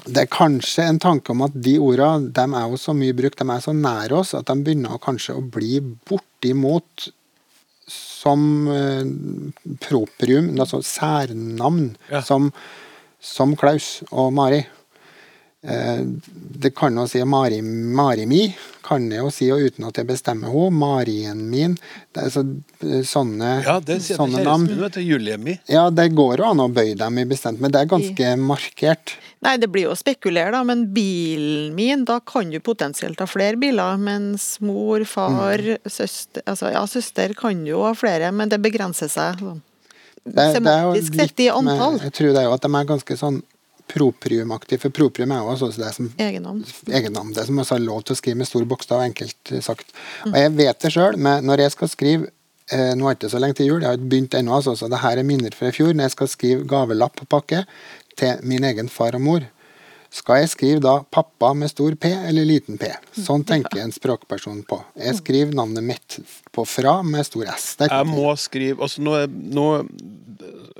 Det 0.04 0.24
er 0.24 0.30
kanskje 0.30 0.84
en 0.90 0.98
tanke 1.00 1.30
om 1.32 1.44
at 1.46 1.54
de 1.54 1.76
ordene 1.80 2.32
de 2.34 2.44
er 2.58 2.70
jo 2.72 2.78
så 2.80 2.92
mye 2.96 3.14
brukt, 3.16 3.38
de 3.38 3.46
er 3.54 3.62
så 3.62 3.72
nær 3.76 4.12
oss, 4.18 4.34
at 4.34 4.48
de 4.50 4.56
begynner 4.66 4.98
kanskje 5.02 5.36
å 5.38 5.44
bli 5.54 5.78
bortimot 6.08 7.08
som 7.86 8.40
eh, 8.72 9.04
proprium, 9.84 10.50
altså 10.60 10.80
særnavn, 10.84 11.94
Ja. 12.10 12.22
som, 12.24 12.50
som 13.20 13.54
Klaus 13.60 14.02
og 14.10 14.32
Mari. 14.36 14.62
Eh, 15.64 16.00
det 16.60 16.74
kan 16.76 16.96
jo 16.96 17.06
si 17.08 17.22
Mari, 17.24 17.62
Mari 17.62 18.26
mi, 18.28 18.42
kan 18.84 19.06
jeg 19.08 19.22
jo 19.22 19.30
si 19.32 19.46
og 19.52 19.62
uten 19.64 19.86
at 19.88 19.96
jeg 19.96 20.08
bestemmer 20.10 20.52
henne. 20.52 20.76
Marien 20.76 21.40
min. 21.50 21.78
Det 22.12 22.26
er 22.26 22.32
så, 22.34 22.42
eh, 22.84 23.00
sånne, 23.08 23.52
ja, 23.64 23.78
det 23.80 24.02
sier 24.04 24.18
sånne 24.20 24.42
navn. 24.44 24.66
min, 24.68 24.90
du. 24.92 25.00
Julie 25.00 25.38
mi. 25.40 25.58
Ja, 25.70 25.88
det 25.88 26.10
går 26.12 26.42
jo 26.42 26.50
an 26.50 26.60
å 26.60 26.68
bøye 26.72 26.96
dem 27.00 27.18
i 27.18 27.24
bestemt, 27.24 27.60
men 27.64 27.72
det 27.72 27.80
er 27.80 27.86
ganske 27.94 28.34
markert. 28.36 29.14
Nei, 29.44 29.56
det 29.56 29.70
blir 29.72 29.88
jo 29.88 29.94
å 29.94 29.96
spekulere, 29.98 30.52
da, 30.52 30.62
men 30.64 30.86
bilen 30.92 31.74
min, 31.74 32.04
da 32.04 32.20
kan 32.20 32.50
du 32.52 32.60
potensielt 32.60 33.18
ha 33.20 33.26
flere 33.28 33.56
biler. 33.60 33.96
Mens 33.98 34.58
mor, 34.60 35.04
far, 35.04 35.58
Mm. 35.64 35.78
søster 35.88 36.42
Altså 36.46 36.70
ja, 36.72 36.84
søster 36.86 37.34
kan 37.34 37.64
jo 37.66 37.82
ha 37.84 37.94
flere, 37.94 38.30
men 38.32 38.48
det 38.48 38.60
begrenser 38.60 39.08
seg 39.08 39.38
sånn. 39.40 39.62
Det, 40.24 40.32
det 40.34 40.40
er 40.40 40.52
jo 40.52 40.54
Semantisk 40.60 41.14
sett 41.14 41.40
i 41.40 41.48
litt 41.48 41.64
med-. 41.64 42.00
Jeg 42.02 42.12
tror 42.12 42.32
det 42.32 42.40
er 42.40 42.44
jo 42.48 42.52
at 42.54 42.62
de 42.62 42.74
er 42.74 42.84
ganske 42.84 43.16
sånn 43.16 43.42
propriumaktige, 43.90 44.80
for 44.82 44.94
proprium 44.94 45.32
er 45.34 45.42
jo 45.42 45.50
også 45.52 45.70
det 45.76 45.90
som 45.96 46.08
Egennavn. 46.18 46.64
egennavn. 46.88 47.34
Det 47.34 47.46
som 47.46 47.58
også 47.58 47.76
har 47.76 47.84
lov 47.84 48.02
til 48.02 48.14
å 48.14 48.20
skrive 48.20 48.40
med 48.40 48.48
stor 48.48 48.64
bokstav, 48.68 49.02
enkelt 49.04 49.52
sagt. 49.64 49.92
Og 50.26 50.38
jeg 50.38 50.54
vet 50.56 50.80
det 50.80 50.92
sjøl, 50.94 51.18
men 51.20 51.44
når 51.44 51.66
jeg 51.66 51.74
skal 51.76 51.92
skrive 51.92 52.30
eh, 52.72 52.94
Nå 52.96 53.08
er 53.08 53.14
det 53.14 53.20
ikke 53.20 53.34
så 53.34 53.42
lenge 53.42 53.58
til 53.60 53.68
jul, 53.68 53.82
jeg 53.82 53.90
har 53.90 53.98
ikke 53.98 54.12
begynt 54.14 54.38
ennå, 54.38 54.56
altså, 54.56 54.76
så 54.78 54.88
det 54.88 55.02
her 55.04 55.20
er 55.20 55.28
minner 55.28 55.56
fra 55.56 55.68
i 55.68 55.76
fjor. 55.76 55.92
Når 55.92 56.08
jeg 56.08 56.16
skal 56.16 56.32
skrive 56.32 56.68
gavelapp 56.68 57.18
på 57.20 57.28
pakke 57.28 57.64
til 58.16 58.40
min 58.42 58.64
egen 58.64 58.88
far 58.88 59.18
og 59.18 59.24
mor, 59.24 59.44
skal 60.14 60.42
jeg 60.44 60.50
skrive 60.52 60.80
da 60.84 60.94
'pappa' 61.10 61.54
med 61.58 61.70
stor 61.72 61.94
P 61.98 62.12
eller 62.12 62.46
liten 62.46 62.78
P? 62.78 62.90
Sånn 63.18 63.42
tenker 63.50 63.82
en 63.82 63.92
språkperson 63.94 64.62
på. 64.68 64.78
Jeg 64.96 65.18
skriver 65.18 65.54
navnet 65.58 65.82
mitt 65.82 66.18
på 66.54 66.62
'fra' 66.64 67.00
med 67.02 67.26
stor 67.26 67.48
S. 67.54 67.74
Det 67.80 67.90
Jeg 67.90 68.06
må 68.06 68.30
skrive 68.38 68.78
altså 68.86 69.02
nå, 69.02 69.16
er- 69.24 69.28
nå 69.28 69.66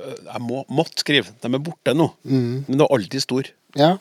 Jeg 0.05 0.41
må, 0.43 0.65
måtte 0.69 1.01
skrive. 1.01 1.31
De 1.41 1.49
er 1.49 1.63
borte 1.63 1.95
nå. 1.97 2.11
Men 2.25 2.65
det 2.69 2.81
er 2.85 2.93
alltid 2.93 3.23
stor. 3.23 3.49
Ja, 3.79 3.97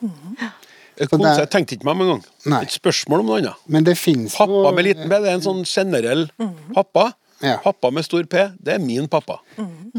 Jeg, 0.98 1.08
kom, 1.10 1.22
jeg 1.22 1.48
tenkte 1.50 1.74
ikke 1.74 1.86
meg 1.88 1.96
om 1.96 2.02
engang. 2.04 2.62
Et 2.62 2.70
spørsmål 2.76 3.20
om 3.24 3.26
noe 3.26 3.38
annet. 3.40 3.62
men 3.66 3.82
det 3.84 3.96
Pappa 3.98 4.70
med 4.74 4.84
liten 4.84 5.08
P, 5.08 5.14
det 5.18 5.30
er 5.30 5.34
en 5.34 5.42
sånn 5.42 5.64
generell 5.64 6.28
pappa. 6.74 7.14
Ja. 7.42 7.58
Pappa 7.62 7.90
med 7.90 8.06
stor 8.06 8.24
P, 8.30 8.46
det 8.58 8.76
er 8.76 8.82
min 8.82 9.08
pappa. 9.10 9.40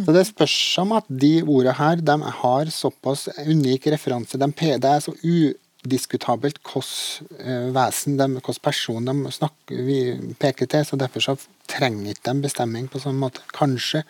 Så 0.06 0.16
det 0.16 0.26
spørs 0.30 0.56
om 0.82 0.96
at 0.98 1.08
de 1.10 1.40
ordene 1.44 1.76
her 1.78 2.02
de 2.02 2.16
har 2.42 2.72
såpass 2.74 3.28
unik 3.46 3.88
referanse. 3.94 4.40
De, 4.40 4.50
det 4.56 4.92
er 4.92 5.04
så 5.04 5.14
udiskutabelt 5.22 6.62
hvilket 6.64 7.40
eh, 7.40 7.70
vesen, 7.76 8.18
hvilken 8.18 8.62
person 8.64 9.12
de 9.12 9.36
snakker, 9.36 9.84
vi 9.88 10.00
peker 10.42 10.72
til. 10.72 10.86
så 10.86 11.00
Derfor 11.00 11.28
så 11.28 11.38
trenger 11.72 12.14
ikke 12.14 12.32
de 12.32 12.46
bestemming 12.48 12.90
på 12.92 13.02
sånn 13.04 13.20
måte. 13.20 13.46
Kanskje. 13.56 14.06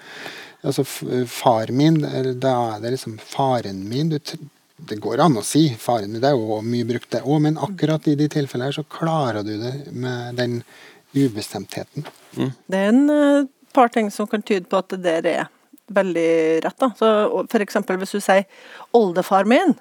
Altså 0.65 0.85
far 1.29 1.71
min, 1.71 2.01
da 2.41 2.55
er 2.75 2.83
det 2.83 2.95
liksom 2.95 3.19
faren 3.21 3.83
min. 3.89 4.13
Du, 4.13 4.19
det 4.77 4.97
går 5.03 5.21
an 5.23 5.37
å 5.39 5.45
si 5.45 5.67
faren 5.79 6.11
min, 6.11 6.23
det 6.23 6.31
er 6.31 6.39
jo 6.39 6.59
mye 6.65 6.87
brukt 6.87 7.11
det 7.13 7.23
òg, 7.23 7.37
men 7.45 7.61
akkurat 7.61 8.07
i 8.11 8.17
de 8.19 8.27
tilfellene 8.31 8.71
her 8.71 8.75
så 8.75 8.83
klarer 8.91 9.45
du 9.45 9.55
det 9.61 9.75
med 9.93 10.35
den 10.39 10.59
ubestemtheten. 11.15 12.05
Det 12.67 12.79
er 12.79 12.91
en 12.91 13.09
eh, 13.09 13.47
par 13.73 13.91
ting 13.93 14.11
som 14.11 14.27
kan 14.27 14.43
tyde 14.45 14.67
på 14.69 14.79
at 14.81 14.89
det 14.95 15.01
der 15.23 15.29
er 15.31 15.47
veldig 15.87 16.63
rett. 16.65 16.77
da. 16.81 16.91
Så, 16.97 17.09
eksempel 17.61 17.97
hvis 18.01 18.15
du 18.15 18.19
sier 18.19 18.45
'oldefar 18.93 19.45
min', 19.45 19.77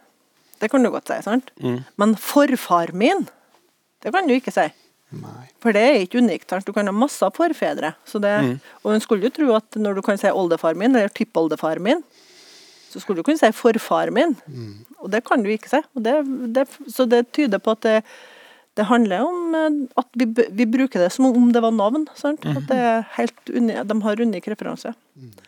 det 0.60 0.70
kan 0.70 0.82
du 0.82 0.90
godt 0.90 1.08
si, 1.08 1.22
sant? 1.22 1.50
Men 1.96 2.14
'forfar 2.14 2.92
min', 2.92 3.28
det 4.02 4.12
kan 4.12 4.26
du 4.28 4.34
ikke 4.34 4.52
si. 4.52 4.68
Nei. 5.14 5.46
For 5.62 5.72
det 5.72 5.82
er 5.82 6.02
ikke 6.02 6.18
unikt. 6.18 6.50
sant? 6.50 6.66
Du 6.66 6.72
kan 6.72 6.86
ha 6.86 6.92
masse 6.92 7.22
forfedre. 7.34 7.94
Så 8.04 8.18
det, 8.20 8.60
Og 8.82 8.94
en 8.94 9.00
skulle 9.00 9.22
jo 9.22 9.30
tro 9.30 9.54
at 9.54 9.76
når 9.76 9.94
du 9.94 10.02
kan 10.02 10.18
si 10.18 10.26
'oldefar 10.26 10.74
min', 10.74 10.94
eller 10.96 11.08
'tippoldefar 11.08 11.78
min', 11.78 12.02
så 12.90 13.00
skulle 13.00 13.16
du 13.16 13.22
kunne 13.22 13.38
si 13.38 13.46
'forfar 13.46 14.10
min'. 14.10 14.36
Og 14.98 15.10
det 15.10 15.24
kan 15.24 15.42
du 15.42 15.48
ikke 15.50 15.68
si. 15.68 15.80
Og 15.94 16.02
det, 16.02 16.54
det, 16.54 16.68
så 16.88 17.06
det 17.08 17.32
tyder 17.32 17.58
på 17.58 17.70
at 17.70 17.80
det, 17.82 18.02
Det 18.74 18.88
handler 18.88 19.22
om 19.22 19.54
eh, 19.54 19.80
at 20.00 20.08
vi, 20.18 20.26
vi 20.50 20.66
bruker 20.66 21.04
det 21.04 21.12
som 21.14 21.28
om 21.30 21.50
det 21.54 21.62
var 21.62 21.74
navn. 21.74 22.08
Sant? 22.18 22.44
Mhm. 22.44 22.56
At 22.62 22.70
det 22.70 22.78
er 22.78 23.04
helt 23.18 23.52
uni, 23.52 23.74
de 23.90 23.98
har 24.06 24.24
unik 24.26 24.48
referanse. 24.54 24.94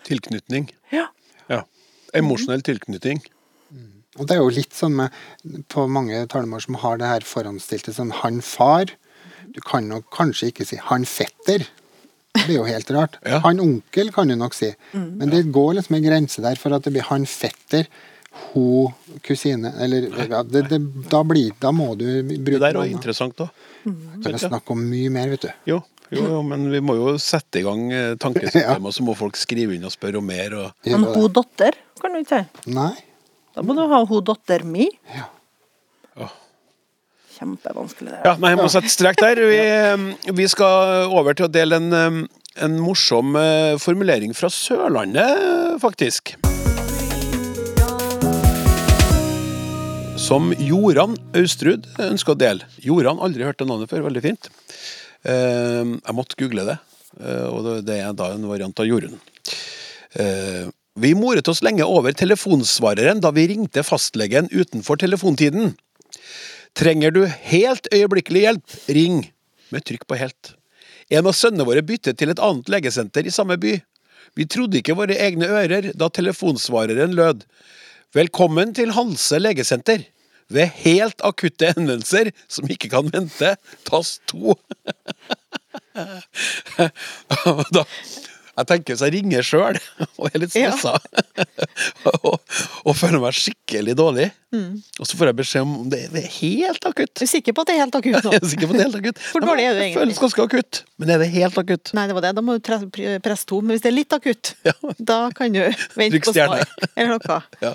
Tilknytning. 0.06 0.68
Ja. 0.94 1.08
Ja. 1.50 1.62
Emosjonell 2.14 2.62
tilknytning. 2.66 3.24
Og 4.16 4.28
det 4.28 4.36
er 4.36 4.40
jo 4.40 4.52
litt 4.52 4.72
sånn 4.72 4.94
med 4.96 5.16
På 5.68 5.82
mange 5.92 6.22
talemål 6.32 6.62
som 6.64 6.78
har 6.80 6.96
det 7.00 7.10
her 7.10 7.26
forhåndsstilte 7.26 7.92
sånn 7.92 8.14
han 8.22 8.40
far. 8.40 8.88
Du 9.52 9.60
kan 9.60 9.88
nok 9.90 10.08
kanskje 10.14 10.50
ikke 10.52 10.64
si 10.68 10.78
han 10.80 11.04
fetter. 11.04 11.66
Det 12.36 12.44
blir 12.46 12.58
jo 12.58 12.66
helt 12.68 12.90
rart. 12.92 13.18
Ja. 13.24 13.40
Han 13.44 13.60
onkel 13.60 14.10
kan 14.12 14.28
du 14.28 14.36
nok 14.36 14.56
si. 14.56 14.70
Men 14.92 15.32
det 15.32 15.46
går 15.52 15.78
liksom 15.78 15.98
en 15.98 16.06
grense 16.08 16.44
der 16.44 16.58
for 16.60 16.76
at 16.76 16.84
det 16.84 16.92
blir 16.96 17.06
han 17.08 17.24
fetter, 17.28 17.88
ho 18.52 18.92
kusine 19.24 19.72
Eller 19.82 20.08
ja, 20.28 20.42
det, 20.42 20.66
det, 20.70 20.80
da, 21.10 21.22
blir, 21.24 21.52
da 21.60 21.72
må 21.74 21.92
du 21.98 22.06
Det 22.22 22.60
der 22.60 22.76
er 22.76 22.88
interessant, 22.88 23.36
da. 23.38 23.48
Kan 23.84 24.32
jeg 24.32 24.46
snakke 24.46 24.74
om 24.74 24.82
mye 24.82 25.12
mer, 25.12 25.30
vet 25.34 25.46
du. 25.46 25.52
Jo, 25.72 25.80
jo, 26.14 26.22
jo, 26.22 26.40
men 26.46 26.68
vi 26.70 26.80
må 26.84 26.96
jo 26.98 27.14
sette 27.22 27.60
i 27.60 27.64
gang 27.66 27.86
eh, 27.94 28.14
tankesystemet, 28.22 28.86
og 28.88 28.94
så 28.94 29.06
må 29.06 29.16
folk 29.18 29.38
skrive 29.38 29.74
inn 29.76 29.86
og 29.86 29.94
spørre 29.94 30.20
om 30.20 30.26
mer. 30.26 30.54
Og... 30.58 30.86
Men 30.86 31.06
hun 31.10 31.30
datter 31.34 31.78
kan 32.00 32.14
du 32.14 32.22
ikke 32.22 32.42
si. 32.42 32.72
Nei. 32.76 32.92
Da 33.56 33.64
må 33.64 33.74
du 33.74 33.82
ha 33.90 34.02
hun 34.06 34.26
datter 34.26 34.66
mi. 34.68 34.88
Ja. 35.16 35.30
Kjempevanskelig 37.36 38.14
det. 38.14 38.20
Ja, 38.24 38.32
nei, 38.40 38.54
jeg 38.54 38.62
må 38.62 38.68
sette 38.72 38.88
strek 38.92 39.18
der. 39.20 39.42
Vi, 39.50 39.60
eh, 39.90 40.34
vi 40.38 40.48
skal 40.48 41.10
over 41.10 41.36
til 41.36 41.50
å 41.50 41.52
dele 41.52 41.82
en, 41.82 41.92
eh, 41.92 42.42
en 42.64 42.80
morsom 42.80 43.36
formulering 43.82 44.32
fra 44.36 44.52
Sørlandet, 44.52 45.80
faktisk. 45.82 46.36
Som 50.26 50.48
Joran 50.58 51.12
Austrud 51.38 51.84
ønsker 52.02 52.34
å 52.34 52.38
dele. 52.40 52.66
Joran, 52.82 53.20
aldri 53.22 53.44
hørt 53.46 53.60
det 53.60 53.66
navnet 53.68 53.92
før, 53.92 54.08
veldig 54.08 54.22
fint. 54.24 54.48
Eh, 55.22 55.84
jeg 55.86 56.14
måtte 56.18 56.34
google 56.40 56.64
det, 56.66 56.74
eh, 57.20 57.44
og 57.46 57.84
det- 57.86 57.94
er 57.94 58.12
da 58.12 58.32
en 58.32 58.48
variant 58.48 58.80
av 58.80 58.86
Jorunn. 58.86 59.20
Eh, 60.18 60.66
vi 60.96 61.14
moret 61.14 61.46
oss 61.46 61.62
lenge 61.62 61.86
over 61.86 62.10
telefonsvareren 62.10 63.20
da 63.20 63.30
vi 63.30 63.46
ringte 63.46 63.84
fastlegen 63.84 64.48
utenfor 64.50 64.98
telefontiden. 64.98 65.76
Trenger 66.74 67.12
du 67.12 67.26
helt 67.26 67.86
øyeblikkelig 67.92 68.42
hjelp, 68.42 68.88
ring 68.88 69.30
med 69.70 69.84
trykk 69.84 70.08
på 70.08 70.18
helt. 70.18 70.54
En 71.08 71.26
av 71.26 71.34
sønnene 71.34 71.64
våre 71.64 71.82
byttet 71.82 72.16
til 72.18 72.30
et 72.30 72.40
annet 72.40 72.66
legesenter 72.66 73.24
i 73.24 73.30
samme 73.30 73.56
by. 73.56 73.80
Vi 74.34 74.44
trodde 74.44 74.82
ikke 74.82 74.96
våre 74.96 75.14
egne 75.14 75.46
ører 75.46 75.96
da 75.96 76.08
telefonsvareren 76.08 77.14
lød. 77.14 77.44
Velkommen 78.12 78.74
til 78.74 78.90
Hanse 78.90 79.38
legesenter. 79.38 80.04
Ved 80.52 80.70
helt 80.84 81.20
akutte 81.26 81.72
henvendelser 81.74 82.30
som 82.48 82.68
ikke 82.70 82.90
kan 82.92 83.08
vente, 83.10 83.56
Tass 83.88 84.18
to. 84.30 84.54
da, 87.74 87.82
jeg 88.56 88.68
tenker 88.70 88.94
hvis 88.94 89.02
jeg 89.04 89.12
ringer 89.12 89.44
sjøl 89.44 89.76
og 90.16 90.28
er 90.30 90.40
litt 90.40 90.54
Ja. 90.56 90.70
og, 92.22 92.38
og 92.86 92.94
føler 92.96 93.20
meg 93.20 93.36
skikkelig 93.36 93.94
dårlig, 93.98 94.28
og 94.56 95.04
så 95.04 95.18
får 95.18 95.28
jeg 95.32 95.36
beskjed 95.42 95.66
om 95.66 95.90
det 95.92 96.00
er 96.08 96.28
helt 96.38 96.86
akutt. 96.88 97.12
Du 97.18 97.24
er 97.26 97.30
sikker 97.32 97.52
på 97.56 97.64
at 97.64 97.68
det 97.68 97.74
er 97.76 97.82
helt 97.84 97.98
akutt 97.98 98.24
nå? 98.24 98.32
Jeg 98.36 98.40
er 98.46 98.52
sikker 98.54 98.70
på 98.70 98.76
det 98.78 98.80
er 98.80 98.88
helt 98.88 99.00
akutt. 99.02 99.20
Hvor 99.34 99.44
dårlig 99.44 99.66
er 99.66 99.74
du 99.74 99.80
Det 99.80 99.84
egentlig? 99.88 100.00
føles 100.00 100.22
ganske 100.24 100.46
akutt, 100.48 100.80
men 101.02 101.12
er 101.12 101.20
det 101.24 101.28
helt 101.34 101.58
akutt? 101.64 101.92
Nei, 101.98 102.06
det 102.08 102.16
var 102.16 102.24
det. 102.28 102.32
Da 102.38 102.44
må 102.46 102.56
du 102.56 102.62
presse 103.26 103.48
to. 103.50 103.60
Men 103.60 103.76
hvis 103.76 103.84
det 103.84 103.90
er 103.92 103.98
litt 103.98 104.16
akutt, 104.16 104.54
Ja. 104.64 104.76
da 105.12 105.18
kan 105.36 105.52
du 105.52 105.60
vente 106.00 106.22
på 106.24 106.32
svar. 106.36 106.64
Eller 106.96 107.18
noe. 107.18 107.42
Ja. 107.66 107.74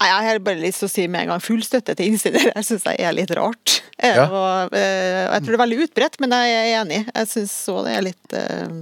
Nei, 0.00 0.08
Jeg 0.08 0.26
har 0.26 0.38
bare 0.40 0.62
lyst 0.62 0.80
til 0.80 0.88
å 0.88 0.92
si 0.94 1.06
med 1.12 1.26
en 1.26 1.34
gang 1.34 1.42
full 1.44 1.60
støtte 1.64 1.92
til 1.96 2.08
innsender. 2.08 2.46
Jeg 2.54 2.66
syns 2.66 2.86
det 2.86 2.96
er 3.04 3.12
litt 3.12 3.32
rart. 3.36 3.80
Ja. 4.00 4.24
Og, 4.24 4.76
eh, 4.76 5.26
jeg 5.26 5.42
tror 5.42 5.52
det 5.52 5.58
er 5.58 5.64
veldig 5.66 5.80
utbredt, 5.84 6.14
men 6.22 6.32
jeg 6.32 6.54
er 6.56 6.68
enig. 6.78 7.00
Jeg 7.10 7.28
syns 7.28 7.56
så 7.66 7.82
det 7.84 7.96
er 7.98 8.06
litt 8.06 8.36
eh, 8.36 8.78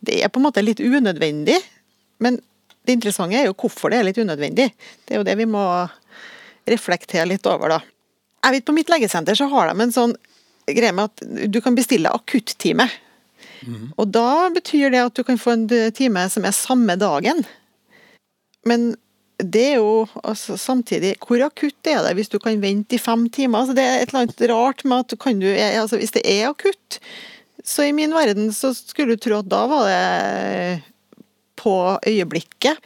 Det 0.00 0.22
er 0.24 0.30
på 0.32 0.40
en 0.40 0.46
måte 0.46 0.64
litt 0.64 0.80
unødvendig. 0.80 1.58
Men 2.24 2.38
det 2.88 2.96
interessante 2.96 3.36
er 3.36 3.50
jo 3.50 3.56
hvorfor 3.60 3.92
det 3.92 3.98
er 3.98 4.08
litt 4.08 4.20
unødvendig. 4.22 4.70
Det 5.04 5.14
er 5.14 5.20
jo 5.20 5.26
det 5.28 5.34
vi 5.36 5.48
må 5.50 5.64
reflektere 6.68 7.26
litt 7.28 7.44
over, 7.48 7.76
da. 7.76 7.80
Jeg 8.46 8.56
vet 8.56 8.66
På 8.70 8.76
mitt 8.76 8.88
legesenter 8.88 9.36
så 9.36 9.50
har 9.52 9.68
de 9.68 9.84
en 9.84 9.92
sånn 9.92 10.14
greie 10.68 10.94
med 10.94 11.10
at 11.10 11.52
du 11.52 11.60
kan 11.64 11.76
bestille 11.76 12.12
akuttime. 12.12 12.88
Og 13.98 14.08
da 14.14 14.48
betyr 14.54 14.92
det 14.94 15.02
at 15.02 15.16
du 15.18 15.24
kan 15.26 15.40
få 15.40 15.56
en 15.56 15.68
time 15.96 16.24
som 16.32 16.46
er 16.48 16.56
samme 16.56 16.96
dagen. 17.00 17.42
Men 18.68 18.94
det 19.38 19.64
er 19.72 19.76
jo 19.78 20.06
altså, 20.26 20.56
samtidig 20.58 21.14
Hvor 21.22 21.44
akutt 21.46 21.86
er 21.86 22.02
det 22.02 22.16
hvis 22.18 22.30
du 22.32 22.38
kan 22.42 22.58
vente 22.62 22.96
i 22.96 23.02
fem 23.02 23.28
timer? 23.30 23.60
Altså, 23.60 23.76
det 23.78 23.84
er 23.84 24.00
et 24.00 24.10
eller 24.10 24.24
annet 24.24 24.42
rart 24.50 24.84
med 24.84 25.04
at 25.04 25.18
kan 25.22 25.38
du 25.38 25.46
altså, 25.46 26.00
Hvis 26.00 26.14
det 26.16 26.24
er 26.26 26.48
akutt, 26.50 26.98
så 27.64 27.86
i 27.86 27.94
min 27.94 28.14
verden 28.14 28.52
så 28.54 28.72
skulle 28.74 29.14
du 29.14 29.22
tro 29.22 29.38
at 29.38 29.50
da 29.50 29.64
var 29.70 29.86
det 29.86 30.82
på 31.58 31.74
øyeblikket. 32.06 32.78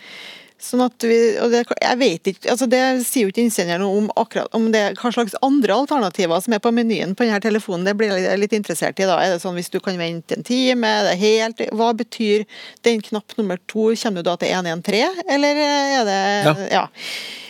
Sånn 0.62 0.84
at 0.84 1.02
vi, 1.02 1.16
og 1.42 1.50
det, 1.50 1.64
jeg 1.74 1.98
vet 1.98 2.28
ikke, 2.30 2.46
altså 2.52 2.68
det 2.70 2.80
sier 3.02 3.26
jo 3.26 3.32
ikke 3.32 3.42
innsenderen 3.42 3.82
om 3.82 4.04
akkurat 4.20 4.52
om 4.54 4.68
det 4.70 4.82
hva 5.00 5.10
slags 5.10 5.34
andre 5.42 5.74
alternativer 5.74 6.42
som 6.44 6.54
er 6.54 6.62
på 6.62 6.70
menyen 6.74 7.16
på 7.18 7.26
denne 7.26 7.40
telefonen. 7.42 7.88
Det 7.88 7.96
blir 7.98 8.14
jeg 8.14 8.38
litt 8.38 8.54
interessert 8.54 9.02
i. 9.02 9.08
da. 9.10 9.16
Er 9.18 9.34
det 9.34 9.40
sånn 9.42 9.58
hvis 9.58 9.72
du 9.72 9.80
kan 9.82 9.98
vente 9.98 10.38
en 10.38 10.46
time? 10.46 10.86
Er 10.86 11.08
det 11.08 11.16
helt, 11.18 11.64
hva 11.74 11.90
betyr 11.98 12.46
den 12.86 13.02
knapp 13.02 13.34
nummer 13.40 13.58
to? 13.66 13.90
Kommer 13.98 14.22
du 14.22 14.30
da 14.30 14.36
til 14.38 14.54
113, 14.54 15.24
eller 15.34 15.62
er 15.66 16.06
det 16.06 16.20
Ja. 16.46 16.54
ja. 16.70 16.84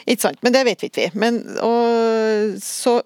Ikke 0.08 0.24
sant. 0.24 0.40
Men 0.42 0.56
det 0.56 0.64
vet 0.66 0.80
vi 0.82 0.88
ikke. 0.88 1.10
Men, 1.14 1.42
og, 1.62 2.56
så 2.64 2.96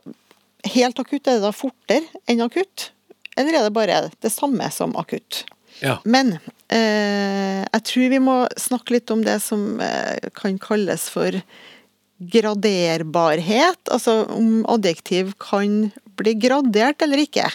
helt 0.71 1.03
akutt, 1.03 1.27
er 1.27 1.41
det 1.41 1.45
da 1.45 1.53
fortere 1.55 2.23
enn 2.31 2.47
akutt? 2.47 2.91
Eller 3.37 3.59
er 3.59 3.67
det 3.67 3.75
bare 3.77 4.05
det 4.23 4.33
samme 4.33 4.71
som 4.73 4.95
akutt? 4.97 5.43
Ja. 5.83 5.99
Men 6.09 6.39
jeg 6.75 7.83
tror 7.87 8.11
vi 8.11 8.21
må 8.23 8.37
snakke 8.59 8.97
litt 8.97 9.11
om 9.15 9.23
det 9.27 9.39
som 9.45 9.79
eh, 9.83 10.31
kan 10.35 10.59
kalles 10.63 11.07
for 11.13 11.37
graderbarhet. 12.19 13.81
Altså 13.93 14.25
om 14.35 14.65
adjektiv 14.73 15.35
kan 15.43 15.91
bli 16.19 16.35
gradert 16.41 17.05
eller 17.05 17.23
ikke. 17.27 17.49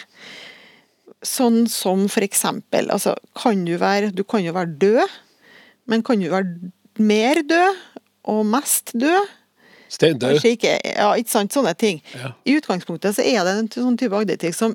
Sånn 1.22 1.66
som 1.70 2.06
for 2.10 2.24
eksempel 2.24 2.90
altså, 2.90 3.14
kan 3.38 3.66
du, 3.66 3.76
være, 3.78 4.10
du 4.14 4.24
kan 4.24 4.42
jo 4.44 4.54
være 4.56 4.78
død, 4.80 5.18
men 5.90 6.02
kan 6.06 6.22
du 6.22 6.30
være 6.32 6.72
mer 7.02 7.42
død 7.46 7.82
og 8.32 8.44
mest 8.46 8.94
død? 8.94 9.30
Steindød. 9.92 10.38
Kanskje 10.38 10.54
ikke, 10.56 10.76
ja, 10.88 11.10
ikke 11.20 11.34
sant, 11.34 11.52
sånne 11.52 11.74
ting. 11.76 12.00
Ja. 12.16 12.32
I 12.48 12.56
utgangspunktet 12.56 13.18
så 13.18 13.24
er 13.26 13.44
det 13.44 13.52
en 13.58 13.68
sånn 13.74 13.98
type 14.00 14.16
adjektiv 14.16 14.54
som 14.56 14.72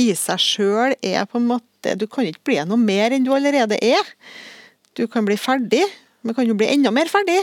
i 0.00 0.10
seg 0.18 0.40
sjøl 0.42 0.96
er 0.96 1.26
på 1.28 1.40
en 1.40 1.48
måte 1.50 1.96
Du 1.96 2.06
kan 2.10 2.26
ikke 2.28 2.44
bli 2.50 2.58
noe 2.68 2.80
mer 2.80 3.14
enn 3.16 3.24
du 3.24 3.30
allerede 3.32 3.78
er. 3.80 4.08
Du 4.98 5.06
kan 5.08 5.24
bli 5.24 5.36
ferdig, 5.40 5.84
men 6.20 6.36
kan 6.36 6.48
jo 6.48 6.56
bli 6.58 6.68
enda 6.68 6.92
mer 6.92 7.08
ferdig? 7.08 7.38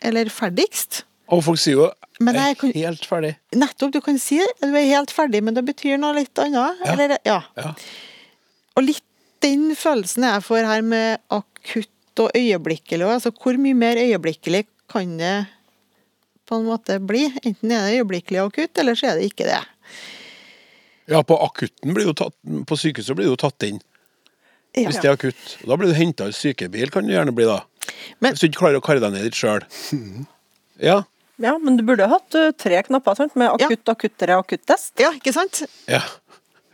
Eller 0.00 0.30
ferdigst? 0.32 1.02
Og 1.30 1.42
folk 1.44 1.60
sier 1.60 1.76
jo 1.76 1.88
Men 2.24 2.36
jeg 2.36 2.56
er 2.56 2.72
helt 2.76 3.04
ferdig. 3.08 3.34
Nettopp, 3.56 3.92
du 3.94 4.00
kan 4.04 4.18
si 4.20 4.40
du 4.40 4.72
er 4.72 4.88
helt 4.88 5.12
ferdig, 5.12 5.42
men 5.44 5.56
det 5.56 5.64
betyr 5.68 6.00
noe 6.00 6.16
litt 6.16 6.40
annet. 6.40 6.80
Ja. 6.84 6.94
Eller, 6.94 7.16
ja. 7.24 7.38
Ja. 7.56 7.74
Og 8.76 8.86
litt 8.88 9.06
den 9.40 9.70
følelsen 9.78 10.26
jeg 10.28 10.44
får 10.44 10.68
her 10.68 10.84
med 10.84 11.20
akutt 11.32 12.20
og 12.20 12.34
øyeblikkelig. 12.36 13.06
Altså, 13.08 13.32
hvor 13.32 13.56
mye 13.60 13.76
mer 13.76 14.00
øyeblikkelig 14.00 14.66
kan 14.90 15.16
det 15.20 15.36
på 16.48 16.58
en 16.58 16.66
måte 16.68 16.98
bli? 17.00 17.26
Enten 17.44 17.72
er 17.72 17.86
det 17.86 18.00
øyeblikkelig 18.00 18.42
og 18.42 18.52
akutt, 18.52 18.80
eller 18.82 18.98
så 18.98 19.10
er 19.10 19.20
det 19.20 19.30
ikke 19.30 19.48
det. 19.48 19.62
Ja, 21.10 21.22
på 21.26 21.36
akutten 21.42 21.94
blir 21.96 22.06
jo 22.06 22.14
tatt, 22.14 22.34
på 22.66 22.76
sykehuset 22.78 23.16
blir 23.18 23.26
du 23.32 23.36
tatt 23.40 23.62
inn 23.66 23.80
Ja. 24.78 24.86
hvis 24.86 25.00
det 25.02 25.08
er 25.10 25.16
akutt. 25.16 25.56
Og 25.64 25.68
da 25.72 25.76
blir 25.80 25.90
du 25.90 25.96
henta 25.98 26.28
i 26.30 26.34
sykebil, 26.36 26.90
kan 26.94 27.02
du 27.06 27.10
gjerne 27.12 27.34
bli 27.34 27.44
da. 27.48 27.60
Men- 28.20 28.32
Hvis 28.32 28.40
du 28.44 28.46
ikke 28.48 28.60
klarer 28.62 28.78
å 28.78 28.84
karre 28.86 29.00
deg 29.02 29.12
ned 29.12 29.22
dit 29.26 29.34
sjøl. 29.34 29.64
Ja. 30.80 31.02
Ja, 31.40 31.58
men 31.58 31.76
du 31.76 31.82
burde 31.84 32.06
hatt 32.08 32.34
uh, 32.36 32.50
tre 32.56 32.78
knapper, 32.86 33.14
sant? 33.16 33.34
Med 33.36 33.50
akutt, 33.52 33.84
akuttere, 33.92 34.36
akuttest. 34.40 34.92
Ja, 35.00 35.10
ikke 35.16 35.32
sant? 35.36 35.62
ja. 35.88 36.00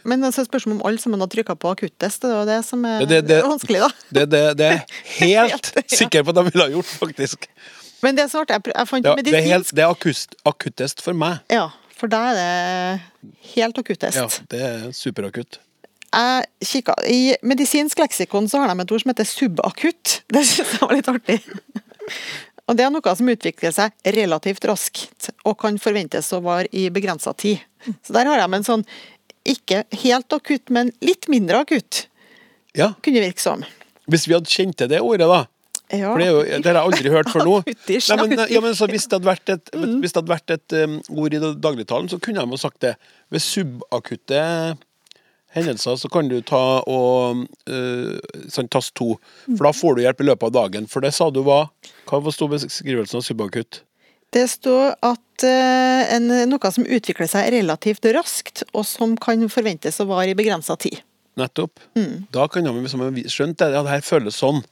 Men 0.07 0.23
altså, 0.23 0.45
spørsmålet 0.47 0.79
om 0.79 0.87
alle 0.87 0.99
sammen 1.03 1.19
har 1.25 1.27
trykka 1.33 1.57
på 1.59 1.71
akuttest, 1.75 2.23
det 2.23 2.29
er 2.31 2.37
jo 2.39 2.45
det 2.47 2.59
som 2.65 2.85
er 2.87 3.01
Det- 3.01 3.09
det- 3.09 3.27
det- 3.27 3.43
vanskelig, 3.43 3.81
da. 3.81 3.89
Det, 4.13 4.25
det, 4.31 4.43
det 4.59 4.67
er 4.67 4.85
helt 5.19 5.73
Helt, 5.75 5.91
sikker 5.91 6.23
på 6.23 6.31
at 6.31 6.35
de 6.39 6.45
ville 6.51 6.63
ha 6.63 6.71
gjort, 6.71 6.93
faktisk. 7.01 7.49
Men 8.03 8.15
det 8.15 8.23
er 8.25 8.29
så 8.31 8.45
artig. 8.45 8.55
Jeg, 8.61 8.75
jeg 8.77 8.87
fant 8.93 9.05
Ja, 9.11 9.15
det 9.17 9.35
er, 9.35 9.41
helt, 9.49 9.75
det 9.75 9.83
er 9.83 9.91
akust, 9.91 10.37
akuttest 10.47 11.03
for 11.03 11.13
meg. 11.15 11.41
Ja, 11.51 11.71
for 11.97 12.13
da 12.13 12.23
er 12.31 12.37
det 12.37 13.31
helt 13.55 13.79
akuttest. 13.81 14.19
Ja, 14.19 14.27
det 14.53 14.61
er 14.63 14.91
superakutt. 14.97 15.61
Jeg 16.17 16.45
kikka, 16.65 16.95
I 17.11 17.37
medisinsk 17.45 17.99
leksikon 18.01 18.49
så 18.49 18.63
har 18.63 18.71
de 18.71 18.85
et 18.85 18.93
ord 18.95 19.03
som 19.03 19.13
heter 19.13 19.29
subakutt. 19.29 20.21
Det 20.33 20.43
synes 20.47 20.77
jeg 20.77 20.83
var 20.83 20.95
litt 20.97 21.11
artig. 21.13 21.41
Og 22.67 22.77
Det 22.79 22.85
er 22.87 22.93
noe 22.95 23.15
som 23.19 23.29
utvikler 23.31 23.75
seg 23.75 24.15
relativt 24.17 24.65
raskt 24.67 25.31
og 25.47 25.59
kan 25.61 25.77
forventes 25.83 26.33
å 26.35 26.41
vare 26.45 26.71
i 26.75 26.89
begrensa 26.95 27.35
tid. 27.39 27.61
Så 28.03 28.15
der 28.17 28.27
har 28.27 28.41
de 28.43 28.59
en 28.59 28.67
sånn 28.67 28.87
ikke 29.47 29.85
helt 30.03 30.33
akutt, 30.35 30.73
men 30.75 30.91
litt 31.05 31.29
mindre 31.31 31.63
akutt, 31.63 32.07
Ja, 32.77 32.91
kunne 33.01 33.23
virke 33.23 33.41
som. 33.41 33.63
Hvis 34.11 34.27
vi 34.29 34.35
hadde 34.35 34.51
kjent 34.53 34.77
til 34.77 34.91
det 34.91 34.99
ordet, 35.01 35.29
da, 35.31 35.47
Ja. 35.93 36.11
For 36.11 36.19
det, 36.19 36.27
jo, 36.27 36.41
det 36.43 36.67
har 36.67 36.81
jeg 36.81 36.89
aldri 36.89 37.13
hørt 37.15 37.31
før 37.31 37.45
nå. 37.47 37.57
Nei, 37.89 38.17
men, 38.27 38.43
ja, 38.51 38.63
men 38.65 38.75
så 38.75 38.89
hvis 38.91 39.07
det 39.07 39.21
hadde 39.21 39.29
vært 39.31 39.53
et, 39.55 39.71
Mm. 39.77 40.01
hadde 40.03 40.33
vært 40.33 40.51
et 40.55 40.75
um, 40.83 40.99
ord 41.23 41.35
i 41.37 41.41
dagligtalen, 41.63 42.09
så 42.11 42.19
kunne 42.23 42.43
de 42.43 42.59
sagt 42.59 42.81
det. 42.83 42.97
Ved 43.31 43.43
subakutte 43.45 44.43
hendelser 45.57 45.97
så 45.97 46.11
kan 46.13 46.29
du 46.29 46.41
ta 46.45 46.83
og 46.91 47.45
uh, 47.71 48.17
sånn 48.53 48.69
tast 48.73 48.95
to, 48.99 49.15
for 49.55 49.69
da 49.69 49.73
får 49.77 49.97
du 49.97 50.05
hjelp 50.05 50.23
i 50.23 50.29
løpet 50.31 50.51
av 50.51 50.57
dagen. 50.59 50.89
For 50.91 51.05
det 51.05 51.15
sa 51.17 51.31
du 51.31 51.43
hva? 51.47 51.67
Hva 52.11 52.21
sto 52.35 52.49
beskrivelsen 52.51 53.21
av 53.21 53.27
subakutt? 53.27 53.83
Det 54.35 54.45
står 54.51 54.97
at 55.07 55.47
uh, 55.47 56.03
en, 56.17 56.33
noe 56.51 56.73
som 56.75 56.87
utvikler 56.87 57.31
seg 57.31 57.53
relativt 57.55 58.09
raskt, 58.17 58.67
og 58.75 58.85
som 58.89 59.15
kan 59.21 59.47
forventes 59.53 60.03
å 60.03 60.09
vare 60.11 60.35
i 60.35 60.39
begrensa 60.39 60.77
tid. 60.83 61.01
Nettopp. 61.37 61.81
Mm. 61.97 62.27
Da 62.33 62.47
kan 62.49 62.65
de 62.65 62.73
liksom 62.81 63.05
skjønt 63.29 63.61
det. 63.61 63.69
Ja, 63.75 63.83
det 63.85 63.93
her 63.93 64.05
føles 64.05 64.39
sånn. 64.41 64.63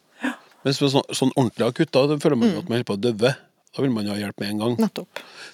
Mens 0.64 0.80
med 0.80 0.90
sånn, 0.94 1.08
sånn 1.12 1.32
ordentlig 1.36 1.66
akutt, 1.68 1.92
da 1.92 2.06
føler 2.16 2.36
man 2.40 2.48
Mm. 2.48 2.54
jo 2.54 2.58
at 2.58 2.68
man 2.68 2.78
holder 2.78 2.90
på 2.92 2.96
å 2.96 3.00
døve. 3.00 3.36
Da 3.76 3.82
vil 3.82 3.90
man 3.90 4.06
jo 4.06 4.12
ha 4.14 4.18
hjelp 4.18 4.38
med 4.40 4.48
en 4.50 4.58
gang. 4.58 4.76
Nettopp. 4.78 5.08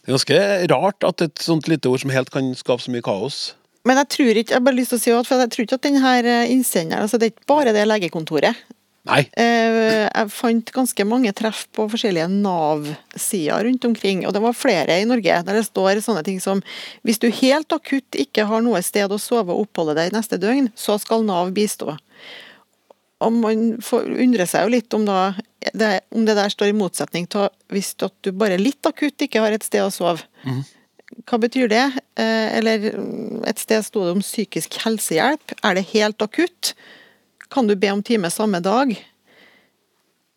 Det 0.04 0.08
er 0.08 0.16
ganske 0.16 0.68
rart 0.70 1.04
at 1.08 1.22
et 1.22 1.34
sånt 1.36 1.66
lite 1.68 1.88
ord 1.88 2.00
som 2.00 2.10
helt 2.10 2.30
kan 2.30 2.52
skape 2.54 2.80
så 2.84 2.90
mye 2.92 3.02
kaos. 3.02 3.54
Men 3.84 3.96
jeg 3.96 4.08
tror 4.10 4.34
ikke, 4.36 4.50
jeg 4.52 4.64
bare 4.64 4.76
lyst 4.76 4.90
til 4.90 4.98
å 4.98 5.00
si 5.00 5.10
at 5.10 5.26
for 5.26 5.38
jeg 5.40 5.50
tror 5.50 5.64
ikke 5.66 5.78
at 5.78 5.86
denne 5.86 6.34
innsenderen 6.52 7.00
altså 7.00 7.18
Det 7.18 7.30
er 7.30 7.32
ikke 7.32 7.46
bare 7.48 7.72
det 7.72 7.86
legekontoret. 7.88 8.54
Nei. 9.08 9.22
Eh, 9.32 10.10
Jeg 10.12 10.28
fant 10.30 10.72
ganske 10.72 11.04
mange 11.08 11.32
treff 11.32 11.66
på 11.72 11.88
forskjellige 11.88 12.28
Nav-sider 12.28 13.64
rundt 13.64 13.84
omkring, 13.88 14.26
og 14.26 14.34
det 14.34 14.42
var 14.42 14.52
flere 14.52 15.00
i 15.00 15.06
Norge 15.08 15.38
der 15.46 15.56
det 15.56 15.64
står 15.64 16.02
sånne 16.04 16.22
ting 16.26 16.38
som 16.42 16.60
hvis 17.06 17.18
du 17.18 17.30
helt 17.30 17.72
akutt 17.72 18.18
ikke 18.20 18.46
har 18.46 18.60
noe 18.60 18.82
sted 18.84 19.08
å 19.10 19.18
sove 19.18 19.48
og 19.54 19.66
oppholde 19.66 19.96
deg 19.96 20.12
neste 20.12 20.38
døgn, 20.40 20.70
så 20.76 20.98
skal 21.00 21.24
Nav 21.24 21.52
bistå. 21.56 21.96
Og 23.20 23.32
man 23.36 23.64
får 23.84 24.06
undre 24.24 24.46
seg 24.48 24.64
jo 24.64 24.72
litt 24.72 24.94
om, 24.96 25.04
da, 25.04 25.34
det, 25.76 25.90
om 26.16 26.24
det 26.24 26.36
der 26.38 26.52
står 26.52 26.70
i 26.72 26.76
motsetning 26.76 27.26
til 27.30 27.50
hvis 27.72 27.92
at 28.06 28.14
du 28.24 28.30
bare 28.32 28.56
litt 28.60 28.86
akutt 28.88 29.20
ikke 29.26 29.42
har 29.44 29.52
et 29.52 29.66
sted 29.66 29.84
å 29.84 29.90
sove. 29.92 30.24
Hva 31.28 31.40
betyr 31.42 31.68
det? 31.68 31.82
Eh, 32.16 32.46
Eller 32.56 32.86
mm, 32.96 33.42
et 33.50 33.60
sted 33.60 33.84
sto 33.84 34.06
det 34.06 34.14
om 34.14 34.22
psykisk 34.24 34.78
helsehjelp. 34.86 35.52
Er 35.66 35.76
det 35.76 35.88
helt 35.92 36.22
akutt? 36.24 36.72
Kan 37.50 37.68
du 37.68 37.74
be 37.76 37.90
om 37.92 38.00
time 38.06 38.30
samme 38.32 38.62
dag? 38.64 38.94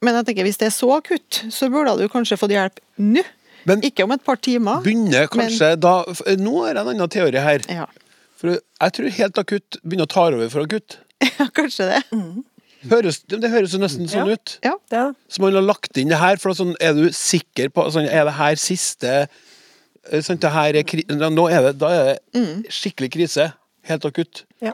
Men 0.04 0.18
jeg 0.20 0.28
tenker 0.28 0.48
hvis 0.50 0.60
det 0.60 0.68
er 0.68 0.76
så 0.76 0.90
akutt, 0.98 1.44
så 1.54 1.70
burde 1.72 1.96
du 2.02 2.08
kanskje 2.12 2.36
fått 2.42 2.52
hjelp 2.52 2.82
nå. 3.00 3.24
Men- 3.64 3.80
ikke 3.88 4.04
om 4.04 4.12
et 4.12 4.24
par 4.28 4.36
timer. 4.44 4.82
Begynner 4.84 5.30
kanskje 5.32 5.78
da 5.80 6.02
Nå 6.36 6.66
er 6.68 6.74
det 6.76 6.82
en 6.84 6.90
annen 6.98 7.08
teori 7.14 7.40
her. 7.40 7.64
Ja, 7.72 7.86
For 8.36 8.58
jeg 8.60 8.92
tror 8.98 9.14
helt 9.22 9.38
akutt 9.40 9.78
begynner 9.86 10.10
å 10.10 10.12
ta 10.12 10.26
over 10.28 10.50
for 10.52 10.66
akutt. 10.68 10.98
ja 11.40 11.48
kanskje 11.56 11.88
det. 11.94 12.02
Høres, 12.90 13.22
det 13.30 13.50
høres 13.52 13.72
jo 13.74 13.80
nesten 13.80 14.08
sånn 14.12 14.28
Ja. 14.28 14.34
ut. 14.34 14.58
Ja. 14.64 14.74
Det 14.90 14.98
er 15.00 15.08
det. 15.12 15.16
Så 15.30 15.40
man 15.42 15.54
har 15.54 15.62
lagt 15.62 15.98
inn 15.98 16.10
det 16.10 16.18
her, 16.20 16.36
for 16.38 16.52
sånn, 16.52 16.76
er 16.82 16.94
du 16.94 17.08
sikker 17.12 17.70
på 17.70 17.86
sånn, 17.92 18.10
Er 18.12 18.26
det 18.26 18.34
her 18.34 18.56
siste 18.56 19.28
eh, 20.12 20.20
sånn, 20.22 20.40
det 20.40 20.52
her 20.52 20.76
er, 20.76 20.84
Nå 21.30 21.46
er 21.50 21.62
det, 21.70 21.78
da 21.80 21.88
er 21.88 22.04
det 22.14 22.20
Mm. 22.36 22.64
skikkelig 22.68 23.12
krise. 23.12 23.54
Helt 23.84 24.04
akutt. 24.06 24.44
Ja. 24.62 24.74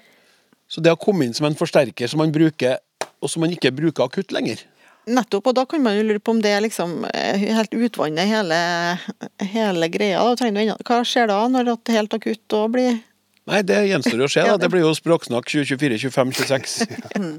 Så 0.69 0.81
det 0.81 0.89
har 0.89 0.97
kommet 0.97 1.25
inn 1.27 1.33
som 1.33 1.45
en 1.47 1.55
forsterker 1.55 2.07
som 2.07 2.19
man 2.19 2.31
bruker, 2.31 2.77
og 3.21 3.29
som 3.29 3.41
man 3.41 3.49
ikke 3.51 3.71
bruker 3.75 4.03
akutt 4.05 4.31
lenger. 4.31 4.59
Nettopp, 5.07 5.47
og 5.47 5.55
da 5.55 5.65
kan 5.65 5.81
man 5.81 5.95
jo 5.97 6.03
lure 6.03 6.19
på 6.19 6.29
om 6.35 6.41
det 6.41 6.61
liksom 6.61 7.05
eh, 7.13 7.37
helt 7.37 7.71
utvanner 7.71 8.27
hele, 8.29 8.99
hele 9.41 9.89
greia. 9.89 10.19
Da 10.35 10.45
Hva 10.85 10.99
skjer 11.03 11.27
da, 11.31 11.47
når 11.47 11.65
det 11.65 11.89
er 11.89 11.97
helt 11.97 12.13
akutt 12.13 12.53
og 12.53 12.71
blir 12.73 12.99
Nei, 13.49 13.63
det 13.65 13.79
gjenstår 13.89 14.21
jo 14.21 14.27
å 14.27 14.31
se. 14.31 14.43
Da. 14.45 14.57
det- 14.61 14.69
blir 14.69 14.85
jo 14.85 14.93
språksnakk 14.97 15.49
2024, 15.49 15.97
25, 16.05 16.31
26. 16.37 16.77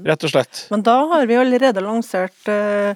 Rett 0.09 0.27
og 0.27 0.33
slett. 0.33 0.65
Men 0.73 0.83
da 0.85 0.97
har 1.13 1.25
vi 1.29 1.39
allerede 1.39 1.83
lansert 1.85 2.51
uh, 2.51 2.93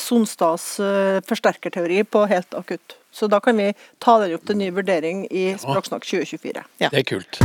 Sonstads 0.00 0.78
uh, 0.80 1.20
forsterkerteori 1.28 2.00
på 2.08 2.24
helt 2.30 2.56
akutt. 2.56 2.96
Så 3.14 3.28
da 3.30 3.38
kan 3.44 3.56
vi 3.60 3.68
ta 4.02 4.16
den 4.24 4.34
opp 4.34 4.46
til 4.48 4.58
ny 4.58 4.70
vurdering 4.74 5.26
i 5.30 5.52
Språksnakk 5.60 6.02
2024. 6.08 6.64
Ja. 6.82 6.90
Det 6.90 7.04
er 7.04 7.08
kult. 7.12 7.38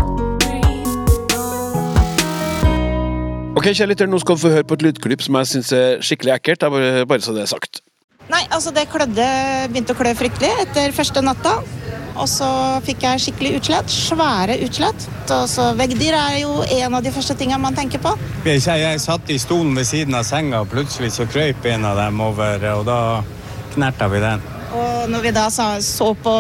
Ok, 3.59 3.67
kjære 3.75 3.91
lytter, 3.91 4.07
nå 4.07 4.21
skal 4.23 4.37
du 4.37 4.41
få 4.45 4.53
høre 4.53 4.63
på 4.63 4.77
et 4.77 4.83
lydklipp 4.85 5.21
som 5.25 5.35
jeg 5.41 5.49
syns 5.51 5.71
er 5.75 6.03
skikkelig 6.05 6.37
ekkelt. 6.37 6.63
Jeg 6.63 6.71
bare, 6.71 7.05
bare 7.09 7.25
så 7.25 7.35
det 7.35 7.43
er 7.43 7.51
sagt. 7.51 7.81
Nei, 8.29 8.43
altså 8.53 8.71
det 8.75 8.85
klødde, 8.91 9.25
begynte 9.71 9.95
å 9.95 9.97
klø 9.97 10.13
fryktelig 10.17 10.51
etter 10.65 10.93
første 10.93 11.23
natta. 11.25 11.55
Og 12.19 12.27
så 12.27 12.49
fikk 12.83 13.05
jeg 13.05 13.21
skikkelig 13.23 13.51
utslett. 13.59 13.93
Svære 13.93 14.57
utslett. 14.65 15.07
Og 15.31 15.45
så 15.49 15.69
Veggdyr 15.79 16.17
er 16.17 16.37
jo 16.41 16.59
en 16.65 16.97
av 16.97 17.05
de 17.05 17.13
første 17.15 17.35
tingene 17.39 17.61
man 17.63 17.77
tenker 17.77 18.01
på. 18.03 18.11
Jeg, 18.45 18.61
jeg 18.67 19.01
satt 19.01 19.31
i 19.31 19.39
stolen 19.39 19.71
ved 19.77 19.87
siden 19.87 20.17
av 20.19 20.27
senga, 20.27 20.61
og 20.61 20.71
plutselig 20.73 21.13
så 21.15 21.27
krøyp 21.29 21.65
en 21.71 21.87
av 21.87 21.97
dem 22.01 22.19
over, 22.25 22.65
og 22.75 22.85
da 22.89 23.01
knerta 23.73 24.09
vi 24.11 24.21
den. 24.25 24.43
Og 24.75 25.09
når 25.09 25.25
vi 25.25 25.33
da 25.33 25.47
sa, 25.53 25.71
så 25.81 26.11
på 26.13 26.35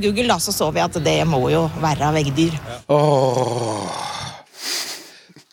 Google, 0.00 0.28
da, 0.30 0.38
så 0.40 0.54
så 0.54 0.70
vi 0.72 0.80
at 0.84 0.96
det 1.04 1.18
må 1.28 1.42
jo 1.52 1.66
være 1.82 2.14
veggdyr. 2.14 2.56
Åh. 2.88 3.84
Ja, 3.84 4.14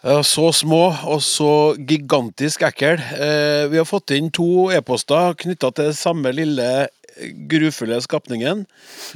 Så 0.01 0.47
små 0.57 0.87
og 1.05 1.19
så 1.21 1.75
gigantisk 1.77 2.63
ekkel. 2.65 2.97
Eh, 2.97 3.67
vi 3.69 3.77
har 3.77 3.85
fått 3.85 4.15
inn 4.15 4.31
to 4.33 4.71
e-poster 4.73 5.35
knytta 5.37 5.69
til 5.77 5.91
samme 5.93 6.31
lille 6.33 6.65
eh, 6.87 7.35
grufulle 7.51 7.99
skapningen, 8.01 8.63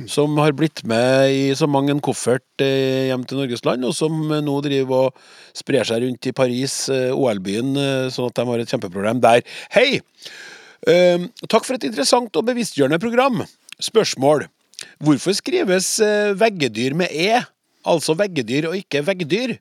som 0.05 0.37
har 0.37 0.53
blitt 0.53 0.83
med 0.85 1.33
i 1.33 1.41
så 1.57 1.65
mang 1.65 1.89
en 1.89 2.03
koffert 2.05 2.45
eh, 2.61 3.09
hjem 3.09 3.25
til 3.25 3.41
Norges 3.41 3.65
land, 3.65 3.87
og 3.89 3.97
som 3.97 4.29
eh, 4.29 4.45
nå 4.45 4.59
driver 4.61 5.07
og 5.07 5.57
sprer 5.57 5.89
seg 5.89 6.05
rundt 6.05 6.29
i 6.29 6.35
Paris, 6.37 6.77
eh, 6.93 7.09
OL-byen, 7.17 7.73
eh, 7.81 8.05
sånn 8.13 8.29
at 8.29 8.37
de 8.37 8.47
har 8.53 8.61
et 8.61 8.77
kjempeproblem 8.77 9.25
der. 9.25 9.41
Hei! 9.73 10.03
Eh, 10.85 11.29
takk 11.49 11.65
for 11.65 11.79
et 11.79 11.89
interessant 11.89 12.37
og 12.37 12.45
bevisstgjørende 12.45 13.01
program. 13.01 13.41
Spørsmål. 13.81 14.45
Hvorfor 15.01 15.33
skrives 15.33 15.95
eh, 15.97 16.35
veggedyr 16.37 16.93
med 17.01 17.09
E, 17.09 17.41
altså 17.89 18.13
veggedyr 18.21 18.69
og 18.69 18.83
ikke 18.85 19.01
veggdyr? 19.09 19.57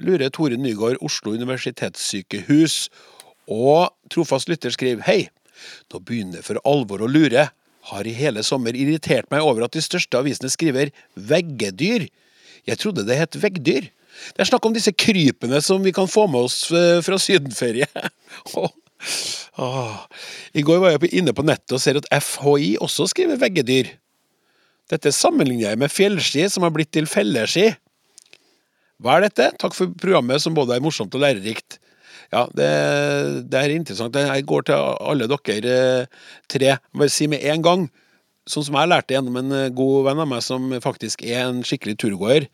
Lurer 0.00 0.30
Tore 0.32 0.56
Nygaard, 0.56 1.00
Oslo 1.04 1.34
universitetssykehus. 1.36 2.86
Og 3.52 3.90
trofast 4.12 4.48
lytter 4.48 4.72
skriver 4.72 5.04
Hei, 5.06 5.28
nå 5.92 6.00
begynner 6.00 6.40
det 6.40 6.46
for 6.46 6.60
alvor 6.68 7.04
å 7.04 7.10
lure. 7.10 7.48
Har 7.90 8.06
i 8.06 8.14
hele 8.14 8.44
sommer 8.46 8.76
irritert 8.78 9.28
meg 9.32 9.42
over 9.42 9.66
at 9.66 9.74
de 9.74 9.82
største 9.82 10.18
avisene 10.18 10.50
skriver 10.52 10.92
veggedyr. 11.18 12.06
Jeg 12.68 12.78
trodde 12.78 13.06
det 13.08 13.18
het 13.18 13.38
veggdyr. 13.42 13.90
Det 14.36 14.44
er 14.44 14.48
snakk 14.48 14.66
om 14.68 14.74
disse 14.76 14.92
krypene 14.94 15.58
som 15.64 15.82
vi 15.82 15.92
kan 15.94 16.08
få 16.10 16.28
med 16.30 16.46
oss 16.46 16.70
eh, 16.70 17.00
fra 17.02 17.18
sydenferie. 17.18 17.88
I 20.58 20.62
går 20.62 20.78
var 20.80 20.94
jeg 20.94 21.10
inne 21.18 21.34
på 21.34 21.44
nettet 21.44 21.74
og 21.74 21.82
ser 21.82 21.98
at 21.98 22.08
FHI 22.22 22.76
også 22.84 23.08
skriver 23.10 23.40
veggedyr. 23.40 23.90
Dette 24.92 25.12
sammenligner 25.14 25.70
jeg 25.70 25.80
med 25.80 25.92
fjellski 25.92 26.46
som 26.52 26.66
har 26.66 26.74
blitt 26.74 26.92
til 26.94 27.08
felleski. 27.10 27.72
Hva 29.02 29.18
er 29.18 29.26
dette? 29.26 29.50
Takk 29.58 29.74
for 29.74 29.94
programmet 29.98 30.42
som 30.42 30.54
både 30.54 30.76
er 30.76 30.84
morsomt 30.84 31.14
og 31.18 31.24
lærerikt. 31.24 31.80
Ja, 32.32 32.46
det, 32.56 32.68
det 33.52 33.58
er 33.60 33.74
interessant. 33.74 34.16
Jeg 34.16 34.46
går 34.48 34.68
til 34.68 34.78
alle 34.78 35.28
dere 35.28 35.74
eh, 35.74 36.28
tre. 36.48 36.76
Bare 36.96 37.12
si 37.12 37.28
med 37.28 37.42
en 37.52 37.64
gang, 37.66 37.86
sånn 38.48 38.64
som 38.68 38.78
jeg 38.78 38.88
lærte 38.88 39.16
gjennom 39.16 39.36
en 39.42 39.56
eh, 39.58 39.72
god 39.74 40.06
venn 40.08 40.22
av 40.22 40.30
meg 40.30 40.44
som 40.46 40.70
faktisk 40.84 41.26
er 41.26 41.48
en 41.48 41.60
skikkelig 41.66 41.98
turgåer, 42.00 42.48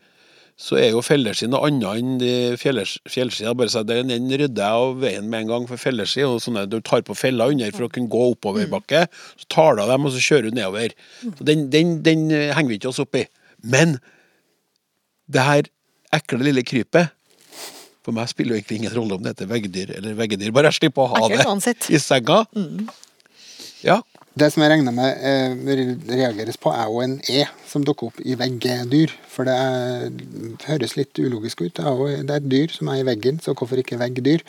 så 0.59 0.75
er 0.75 0.89
jo 0.91 0.99
felleski 1.05 1.47
noe 1.47 1.69
annet 1.69 2.01
enn 2.01 2.17
de 2.19 2.33
fjellski. 2.59 3.47
Bare 3.55 3.71
sa, 3.71 3.85
Den 3.87 4.11
rydder 4.11 4.59
jeg 4.59 4.81
av 4.81 4.97
veien 4.99 5.29
med 5.31 5.45
en 5.45 5.53
gang, 5.53 5.67
for 5.69 5.79
felleski 5.79 6.25
og 6.27 6.41
sånne 6.43 6.65
du 6.67 6.81
tar 6.83 7.05
på 7.07 7.15
fella 7.15 7.47
under 7.47 7.71
for 7.71 7.87
å 7.87 7.93
kunne 7.93 8.11
gå 8.11 8.25
oppoverbakke. 8.33 9.05
Så 9.39 9.47
tar 9.55 9.77
du 9.77 9.85
av 9.85 9.93
dem, 9.93 10.09
og 10.09 10.11
så 10.11 10.25
kjører 10.25 10.49
du 10.49 10.59
nedover. 10.59 10.97
Så 11.23 11.47
den, 11.47 11.69
den, 11.71 12.01
den 12.03 12.27
eh, 12.35 12.49
henger 12.51 12.73
vi 12.73 12.81
ikke 12.81 12.91
oss 12.91 12.99
opp 13.05 13.15
i. 13.15 13.23
Men 13.63 14.01
det 15.31 15.45
her 15.47 15.71
ekle 16.15 16.39
lille 16.43 16.63
krypet 16.65 17.11
For 18.05 18.15
meg 18.15 18.29
spiller 18.31 18.55
jo 18.55 18.59
egentlig 18.61 18.79
ingen 18.81 18.93
rolle 18.95 19.17
om 19.17 19.23
det 19.25 19.33
heter 19.35 19.49
veggdyr 19.51 19.91
eller 19.97 20.15
veggdyr. 20.17 20.51
bare 20.55 20.71
jeg 20.71 20.79
slipper 20.79 21.03
å 21.03 21.09
ha 21.11 21.19
Ekkelt 21.25 21.43
det 21.43 21.47
uansett. 21.51 21.89
i 21.93 21.99
senga. 22.01 22.39
Ja. 23.83 23.99
Det 24.39 24.47
som 24.53 24.63
jeg 24.63 24.71
regner 24.71 24.93
med 24.95 25.19
eh, 25.25 25.55
reageres 26.07 26.57
på, 26.61 26.71
er 26.71 26.87
jo 26.87 27.01
en 27.03 27.17
E 27.27 27.43
som 27.67 27.83
dukker 27.83 28.07
opp 28.11 28.21
i 28.23 28.35
veggdyr. 28.39 29.11
For 29.29 29.47
det 29.47 29.55
er, 29.55 30.05
høres 30.69 30.95
litt 30.95 31.19
ulogisk 31.19 31.61
ut. 31.65 31.73
Det 31.75 31.83
er, 31.83 31.91
jo, 31.99 32.07
det 32.23 32.35
er 32.37 32.39
et 32.41 32.47
dyr 32.51 32.71
som 32.75 32.87
er 32.93 33.01
i 33.01 33.07
veggen, 33.09 33.41
så 33.43 33.53
hvorfor 33.57 33.81
ikke 33.81 33.99
veggdyr? 33.99 34.45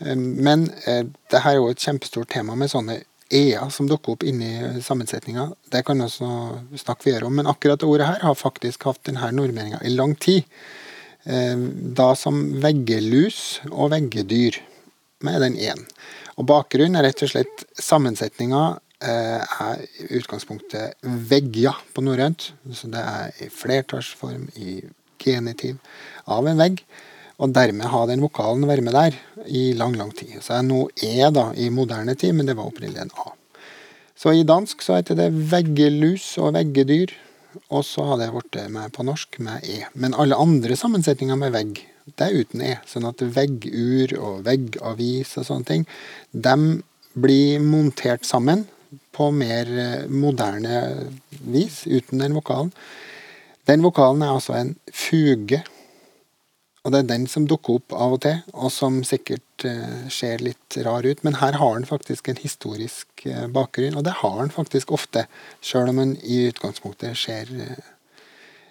Eh, 0.00 0.16
Men 0.16 0.70
eh, 0.86 1.04
det 1.32 1.42
her 1.44 1.56
er 1.58 1.60
jo 1.60 1.68
et 1.74 1.84
kjempestort 1.84 2.32
tema 2.32 2.56
med 2.56 2.72
sånne 2.72 3.02
E-er 3.34 3.68
som 3.74 3.88
dukker 3.90 4.14
opp 4.16 4.22
inni 4.24 4.80
sammensetninga. 4.86 5.48
Det 5.74 5.84
kan 5.84 5.98
vi 5.98 6.06
også 6.06 6.32
snakke 6.78 7.08
videre 7.10 7.26
om, 7.28 7.34
men 7.40 7.48
akkurat 7.50 7.80
det 7.82 7.88
ordet 7.90 8.06
her 8.08 8.20
har 8.22 8.36
faktisk 8.38 8.86
hatt 8.86 9.02
denne 9.08 9.32
normeringa 9.34 9.80
i 9.84 9.90
lang 9.96 10.14
tid. 10.22 10.44
Eh, 11.26 11.58
Da 11.96 12.14
som 12.14 12.40
veggelus 12.62 13.60
og 13.70 13.90
veggedyr, 13.90 14.60
med 15.24 15.40
den 15.40 15.56
én. 15.56 15.80
Og 16.36 16.46
bakgrunnen 16.46 16.98
er 16.98 17.08
rett 17.08 17.22
og 17.24 17.30
slett 17.32 17.64
sammensetninga 17.80 18.78
eh, 19.00 19.40
er 19.40 19.82
utgangspunktet 20.18 20.94
veggja 21.02 21.72
på 21.94 22.04
norrønt. 22.04 22.50
Så 22.72 22.90
det 22.92 23.00
er 23.00 23.32
i 23.40 23.48
flertallsform, 23.52 24.48
i 24.60 24.82
genitiv, 25.22 25.78
av 26.28 26.46
en 26.46 26.60
vegg. 26.60 26.82
Og 27.40 27.52
dermed 27.52 27.90
ha 27.92 28.04
den 28.08 28.22
vokalen 28.24 28.68
være 28.68 28.84
med 28.84 28.96
der 28.96 29.16
i 29.46 29.70
lang, 29.76 29.96
lang 29.96 30.12
tid. 30.16 30.38
Så 30.44 30.56
er 30.56 30.64
nå 30.64 30.86
E 31.04 31.30
da, 31.32 31.50
i 31.56 31.68
moderne 31.72 32.14
tid, 32.16 32.36
men 32.36 32.48
det 32.48 32.56
var 32.56 32.68
opprinnelig 32.68 33.06
en 33.06 33.16
A. 33.24 33.32
Så 34.16 34.32
i 34.32 34.46
dansk 34.48 34.80
så 34.84 34.96
heter 34.96 35.18
det 35.18 35.32
veggelus 35.50 36.36
og 36.40 36.54
veggedyr. 36.56 37.12
Og 37.70 37.84
så 37.86 38.04
hadde 38.10 38.26
jeg 38.26 38.34
blitt 38.36 38.58
med 38.74 38.94
på 38.94 39.04
norsk 39.06 39.38
med 39.44 39.66
E. 39.66 39.82
Men 39.94 40.16
alle 40.18 40.38
andre 40.40 40.76
sammensetninger 40.78 41.38
med 41.40 41.54
vegg, 41.54 41.82
det 42.16 42.26
er 42.26 42.40
uten 42.42 42.62
E. 42.64 42.74
Sånn 42.88 43.08
at 43.08 43.24
veggur 43.36 44.16
og 44.20 44.44
veggavis 44.46 45.36
og 45.40 45.48
sånne 45.48 45.70
ting, 45.70 45.86
de 46.32 46.56
blir 47.16 47.62
montert 47.64 48.26
sammen 48.28 48.66
på 49.16 49.30
mer 49.34 49.70
eh, 49.70 50.08
moderne 50.12 50.82
vis, 51.48 51.84
uten 51.88 52.20
den 52.20 52.36
vokalen. 52.36 52.72
Den 53.66 53.82
vokalen 53.82 54.22
er 54.22 54.36
altså 54.36 54.54
en 54.58 54.76
fuge. 54.94 55.62
Og 56.86 56.92
det 56.94 57.00
er 57.02 57.08
den 57.10 57.24
som 57.26 57.48
dukker 57.50 57.80
opp 57.80 57.94
av 57.96 58.14
og 58.14 58.20
til, 58.22 58.38
og 58.54 58.70
som 58.70 59.00
sikkert 59.06 59.64
eh, 59.66 60.06
ser 60.12 60.44
litt 60.44 60.76
rar 60.86 61.02
ut. 61.02 61.24
Men 61.26 61.40
her 61.40 61.58
har 61.58 61.74
den 61.74 61.88
faktisk 61.88 62.30
en 62.30 62.38
historisk 62.38 63.26
eh, 63.26 63.48
bakgrunn, 63.50 63.98
og 63.98 64.06
det 64.06 64.20
har 64.20 64.38
den 64.38 64.54
faktisk 64.54 64.94
ofte. 64.94 65.26
Sjøl 65.66 65.90
om 65.90 65.98
den 65.98 66.14
i 66.22 66.44
utgangspunktet 66.52 67.18
ser 67.18 67.50
eh, 67.50 67.90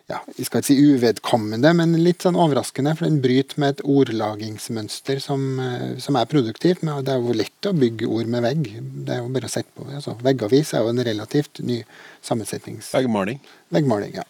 ja, 0.06 0.20
jeg 0.38 0.46
skal 0.46 0.62
ikke 0.62 0.68
si 0.68 0.76
uvedkommende, 0.94 1.72
men 1.74 1.96
litt 2.06 2.22
sånn 2.22 2.38
overraskende. 2.38 2.94
For 2.94 3.08
den 3.08 3.24
bryter 3.24 3.58
med 3.62 3.74
et 3.74 3.84
ordlagingsmønster 3.90 5.18
som, 5.24 5.46
eh, 5.60 5.98
som 5.98 6.16
er 6.20 6.30
produktivt. 6.30 6.84
Men 6.86 7.04
det 7.04 7.16
er 7.16 7.24
jo 7.24 7.34
lett 7.34 7.70
å 7.70 7.74
bygge 7.74 8.08
ord 8.08 8.30
med 8.30 8.46
vegg. 8.46 8.70
Det 9.06 9.16
er 9.16 9.24
jo 9.24 9.34
bare 9.34 9.50
å 9.50 9.56
sette 9.56 9.74
på. 9.74 9.90
Altså, 9.90 10.14
veggavis 10.22 10.74
er 10.74 10.86
jo 10.86 10.94
en 10.94 11.06
relativt 11.10 11.60
ny 11.66 11.82
sammensetnings... 12.22 12.94
Veggmaling. 12.94 13.42
Veggmaling, 13.74 14.14
ja. 14.22 14.28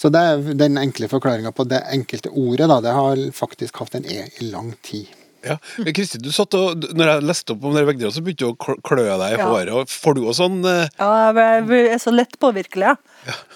Så 0.00 0.08
det 0.12 0.20
er 0.24 0.54
den 0.56 0.78
enkle 0.80 1.10
forklaringa 1.12 1.52
på 1.52 1.66
det 1.68 1.82
enkelte 1.92 2.30
ordet. 2.32 2.68
da, 2.72 2.80
Det 2.80 2.92
har 2.96 3.16
faktisk 3.36 3.82
hatt 3.82 3.98
en 3.98 4.06
E 4.08 4.22
i 4.40 4.50
lang 4.50 4.72
tid. 4.82 5.08
Ja. 5.44 5.54
Kristin, 5.96 6.20
du 6.20 6.28
satt 6.36 6.52
og, 6.56 6.82
når 6.92 7.06
jeg 7.14 7.24
leste 7.24 7.54
opp 7.54 7.62
om 7.64 7.72
dere 7.72 7.86
veggdyra, 7.88 8.10
så 8.12 8.20
begynte 8.20 8.44
du 8.44 8.50
å 8.50 8.56
kl- 8.60 8.80
klø 8.84 9.06
deg 9.06 9.38
i 9.38 9.38
Ja. 9.40 9.46
håret. 9.48 9.72
og 9.72 9.88
Får 9.88 10.14
du 10.18 10.20
også 10.26 10.44
sånn 10.44 10.58
eh, 10.68 10.88
Ja, 10.98 11.32
jeg 11.32 11.70
er- 11.94 11.98
så 12.02 12.12
lett 12.12 12.36
påvirkelig, 12.38 12.90
ja. 12.90 12.96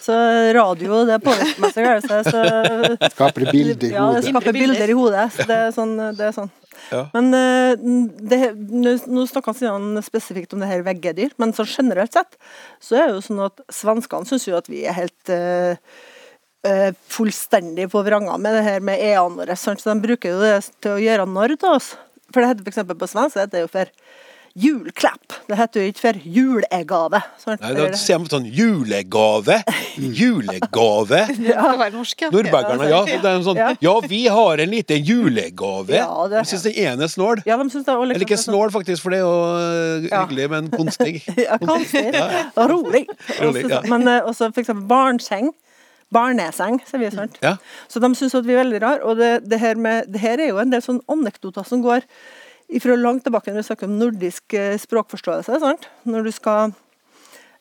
Så 0.01 0.17
radio, 0.57 1.05
det 1.05 1.19
påvirker 1.25 1.61
meg 1.61 1.75
så 1.75 1.85
gærent. 1.85 2.09
så- 2.09 2.25
så- 2.31 3.11
Skaper 3.13 3.51
bilder 3.53 3.85
i 3.85 3.91
hodet. 3.91 3.93
Ja, 3.93 4.13
det 4.13 4.25
skaper 4.25 4.53
bilder 4.53 4.89
i 4.89 4.97
hodet. 4.97 5.27
Så 5.33 5.47
det 5.47 5.59
er 5.61 5.73
sånn. 5.73 6.17
Det 6.17 6.25
er 6.29 6.33
sånn. 6.33 6.51
Ja. 6.91 7.03
Men 7.15 7.35
eh, 7.35 7.77
det, 7.77 8.41
nå 8.57 8.97
snakker 9.29 9.53
snakka 9.55 9.71
han 9.71 10.03
spesifikt 10.03 10.53
om 10.55 10.61
det 10.61 10.69
her 10.69 10.83
veggedyr, 10.83 11.31
men 11.39 11.53
så 11.53 11.65
generelt 11.69 12.13
sett 12.13 12.37
så 12.81 12.97
er 12.97 13.07
det 13.09 13.15
jo 13.17 13.21
sånn 13.35 13.45
at 13.45 13.61
svenskene 13.71 14.27
syns 14.27 14.47
jo 14.49 14.57
at 14.57 14.67
vi 14.69 14.85
er 14.87 14.93
helt 14.97 15.29
eh, 15.29 15.77
fullstendig 17.09 17.91
på 17.93 18.03
vranga 18.07 18.39
med 18.41 18.55
det 18.59 18.65
her 18.65 18.81
med 18.81 18.99
e-ene 19.05 19.37
våre. 19.43 19.57
Så 19.59 19.75
de 19.85 19.99
bruker 20.01 20.33
jo 20.35 20.41
det 20.41 20.55
til 20.81 20.97
å 20.97 21.03
gjøre 21.03 21.29
narr 21.29 21.57
av 21.61 21.77
oss. 21.77 21.95
For 22.33 22.41
det 22.41 22.55
heter 22.55 22.65
f.eks. 22.73 22.99
på 22.99 23.07
svensk 23.13 23.35
det 23.37 23.47
heter 23.47 23.67
jo 23.67 23.69
for 23.71 23.91
julklapp. 24.55 25.33
Det 25.49 25.57
heter 25.59 25.83
jo 25.83 25.91
ikke 25.91 26.01
for 26.05 26.19
julegave. 26.31 27.21
Nei, 27.47 27.57
da 27.75 27.87
det- 27.91 27.99
sier 27.99 28.21
de 28.23 28.31
sånn 28.31 28.45
julegave. 28.47 29.57
Julegave. 29.99 31.21
Det 31.35 31.49
ja. 31.51 31.65
Nordbergerne, 32.31 32.87
ja. 32.91 33.01
Det 33.05 33.19
er 33.31 33.43
sånn, 33.43 33.59
Ja. 33.59 33.73
ja, 33.83 33.95
vi 34.07 34.21
har 34.31 34.59
en 34.63 34.71
liten 34.71 35.03
julegave. 35.05 35.95
Ja, 35.99 36.27
det- 36.31 36.45
Jeg 36.45 36.47
syns 36.53 36.63
den 36.69 36.79
ene 36.87 37.03
er 37.03 37.11
snål. 37.11 37.43
Ja, 37.47 37.57
de 37.59 37.69
synes 37.71 37.85
det 37.85 37.95
er 37.95 38.03
Eller 38.03 38.15
ikke 38.27 38.39
sånn- 38.39 38.55
snål, 38.55 38.71
faktisk, 38.75 39.03
for 39.03 39.11
det 39.11 39.19
er 39.19 39.27
jo 39.27 39.35
eh, 39.59 40.09
hyggelig, 40.15 40.51
men 40.51 40.71
konstig. 40.71 41.23
Ja, 41.49 41.59
konstig. 41.59 42.15
Rolig. 42.57 43.07
Rolig, 43.43 43.69
ja. 43.71 43.83
Men 43.91 44.07
eh, 44.09 44.21
også 44.23 44.53
for 44.55 44.63
eksempel 44.63 44.87
barnseng. 44.87 45.51
Barneseng, 46.15 46.79
sier 46.87 47.03
vi. 47.03 47.11
sant? 47.15 47.37
Ja. 47.45 47.57
Så 47.91 48.03
de 48.03 48.11
syns 48.15 48.37
at 48.39 48.47
vi 48.47 48.55
er 48.55 48.63
veldig 48.63 48.81
rare. 48.85 49.03
Og 49.05 49.19
det, 49.21 49.33
det, 49.51 49.61
her 49.63 49.81
med, 49.81 50.09
det 50.13 50.23
her 50.23 50.41
er 50.41 50.53
jo 50.53 50.63
en 50.63 50.73
del 50.73 50.85
sånn 50.85 51.03
anekdoter 51.11 51.67
som 51.69 51.83
går 51.85 52.07
fra 52.81 52.97
langt 52.97 53.27
tilbake 53.27 53.53
når 53.53 53.61
vi 53.61 53.69
snakker 53.69 53.91
om 53.91 53.99
nordisk 54.01 54.57
eh, 54.57 54.79
språkforståelse. 54.81 55.61
sant? 55.63 55.91
Når 56.09 56.31
du 56.31 56.33
skal 56.35 56.75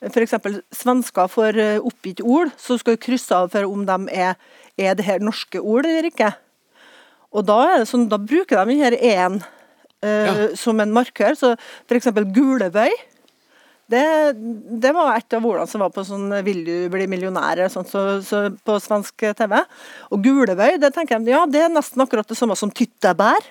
F.eks. 0.04 0.36
svensker 0.76 1.30
får 1.32 1.60
eh, 1.62 1.84
oppgitt 1.84 2.22
ord, 2.24 2.51
så 2.60 2.78
skal 2.80 2.97
du 2.97 3.04
krysse 3.04 3.36
av 3.36 3.51
for 3.54 3.68
om 3.70 3.86
de 3.88 3.97
er, 4.12 4.36
er 4.76 4.97
det 4.99 5.06
her 5.08 5.24
norske 5.24 5.62
ord 5.62 5.88
eller 5.88 6.10
ikke. 6.10 6.34
Og 7.34 7.45
da, 7.47 7.60
er 7.72 7.82
det 7.82 7.89
sånn, 7.89 8.10
da 8.12 8.20
bruker 8.22 8.68
de 8.68 8.76
denne 8.76 8.99
én 8.99 9.39
en 9.39 9.41
eh, 10.04 10.56
som 10.60 10.80
en 10.84 10.93
markør. 10.93 11.38
Så 11.39 11.54
f.eks. 11.88 12.12
gulebøy. 12.36 12.91
Det, 13.91 14.03
det 14.79 14.91
var 14.95 15.17
et 15.17 15.36
av 15.36 15.45
ordene 15.45 15.67
som 15.67 15.84
var 15.84 15.91
på 15.91 16.05
sånn 16.07 16.31
'Vil 16.45 16.61
du 16.65 16.75
bli 16.89 17.07
millionær?' 17.11 17.67
sånt, 17.69 17.91
så, 17.91 18.21
så 18.23 18.47
på 18.63 18.79
svensk 18.79 19.25
TV. 19.36 19.59
Og 20.11 20.23
gulebøy, 20.23 20.79
det 20.79 20.93
tenker 20.95 21.19
jeg, 21.19 21.34
ja, 21.36 21.43
det 21.45 21.65
er 21.65 21.73
nesten 21.73 22.01
akkurat 22.01 22.27
det 22.27 22.39
samme 22.39 22.55
som 22.55 22.71
tyttebær. 22.71 23.43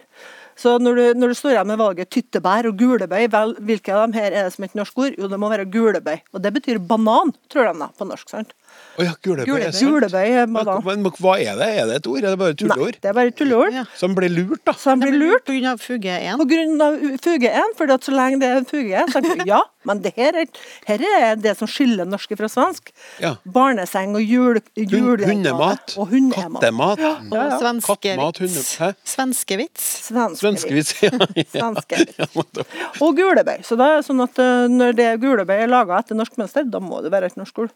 Så 0.56 0.76
når 0.78 0.98
du, 0.98 1.04
når 1.20 1.32
du 1.32 1.36
står 1.36 1.54
igjen 1.54 1.70
med 1.70 1.80
valget 1.80 2.10
tyttebær 2.12 2.68
og 2.68 2.76
gulebøy, 2.80 3.26
vel, 3.32 3.54
hvilke 3.60 3.94
av 3.94 4.06
dem 4.06 4.16
her 4.18 4.32
er 4.32 4.46
det 4.46 4.54
som 4.56 4.64
et 4.66 4.76
norsk 4.76 4.98
ord? 5.04 5.14
Jo, 5.18 5.28
det 5.28 5.40
må 5.40 5.48
være 5.52 5.68
gulebøy. 5.72 6.18
Og 6.32 6.42
det 6.44 6.52
betyr 6.58 6.80
banan, 6.80 7.32
tror 7.52 7.70
de 7.70 7.78
da, 7.84 7.88
på 7.96 8.08
norsk. 8.08 8.28
sant? 8.28 8.52
Å 8.92 9.04
ja, 9.06 9.12
gulebøy. 9.24 9.46
er 9.46 9.48
Gulebøy, 9.48 9.72
sant. 9.72 9.88
gulebøy 9.88 10.34
er 10.42 10.48
Men, 10.52 11.02
men 11.06 11.12
hva 11.16 11.34
er 11.40 11.56
det? 11.56 11.68
Er 11.80 11.86
det 11.88 11.94
et 12.02 12.08
ord? 12.10 12.18
Er 12.20 12.34
det 12.34 12.38
bare 12.42 12.56
tulleord? 12.60 12.92
Nei, 12.92 13.00
det 13.00 13.08
er 13.08 13.16
bare 13.16 13.30
et 13.32 13.36
tulleord. 13.38 13.76
Ja. 13.78 13.84
Som 13.96 14.16
blir 14.18 14.32
lurt, 14.32 14.60
da. 14.68 14.74
Som 14.76 15.00
blir 15.00 15.16
lurt. 15.16 15.44
På 15.48 15.54
grunn 15.56 15.68
av 15.70 15.80
fuge 15.80 16.16
1. 16.18 16.40
På 16.42 16.46
grunn 16.50 16.82
av 16.84 16.98
fuge 17.24 17.52
1, 17.62 17.76
for 17.78 17.94
så 18.04 18.14
lenge 18.16 18.40
det 18.42 18.50
er 18.50 18.60
en 18.60 18.68
fuge, 18.68 19.04
så 19.12 19.22
tenker 19.24 19.48
ja, 19.54 19.62
men 19.88 20.02
det 20.04 20.12
her 20.16 20.36
er, 20.42 20.50
her 20.86 21.04
er 21.08 21.40
det 21.40 21.54
som 21.58 21.70
skiller 21.70 22.08
norske 22.08 22.36
fra 22.38 22.50
svensk. 22.52 22.92
Ja. 23.22 23.34
Barneseng 23.44 24.12
og 24.18 24.22
jul, 24.22 24.60
Hun, 24.76 25.24
hundemat. 25.24 25.96
Og 25.96 26.12
hundemat. 26.12 26.60
Kattemat. 26.60 27.00
Og 27.00 27.38
Ja, 27.38 27.48
ja. 27.48 27.72
Kattmat, 27.82 28.42
hunde... 28.44 28.62
svenskevits. 28.62 28.76
Hæ? 28.78 28.92
Svenskevits. 29.08 29.88
Svenskevits. 30.10 30.40
Svenskevits. 30.42 30.92
Ja, 31.02 31.26
ja. 31.36 31.44
Svenskevits. 31.48 32.18
Ja, 32.18 32.26
Og 33.04 33.16
gulebøy. 33.16 33.62
Så 33.66 33.76
det 33.80 33.88
er 33.88 34.04
sånn 34.06 34.20
at 34.24 34.38
eh, 34.42 34.66
når 34.70 34.96
det 34.98 35.08
gulebøy 35.22 35.64
er 35.64 35.70
laga 35.70 35.98
etter 36.02 36.18
norsk 36.18 36.36
mønster, 36.40 36.66
da 36.68 36.80
må 36.82 37.00
det 37.04 37.12
være 37.14 37.30
et 37.32 37.38
norsk 37.40 37.64
ord. 37.64 37.72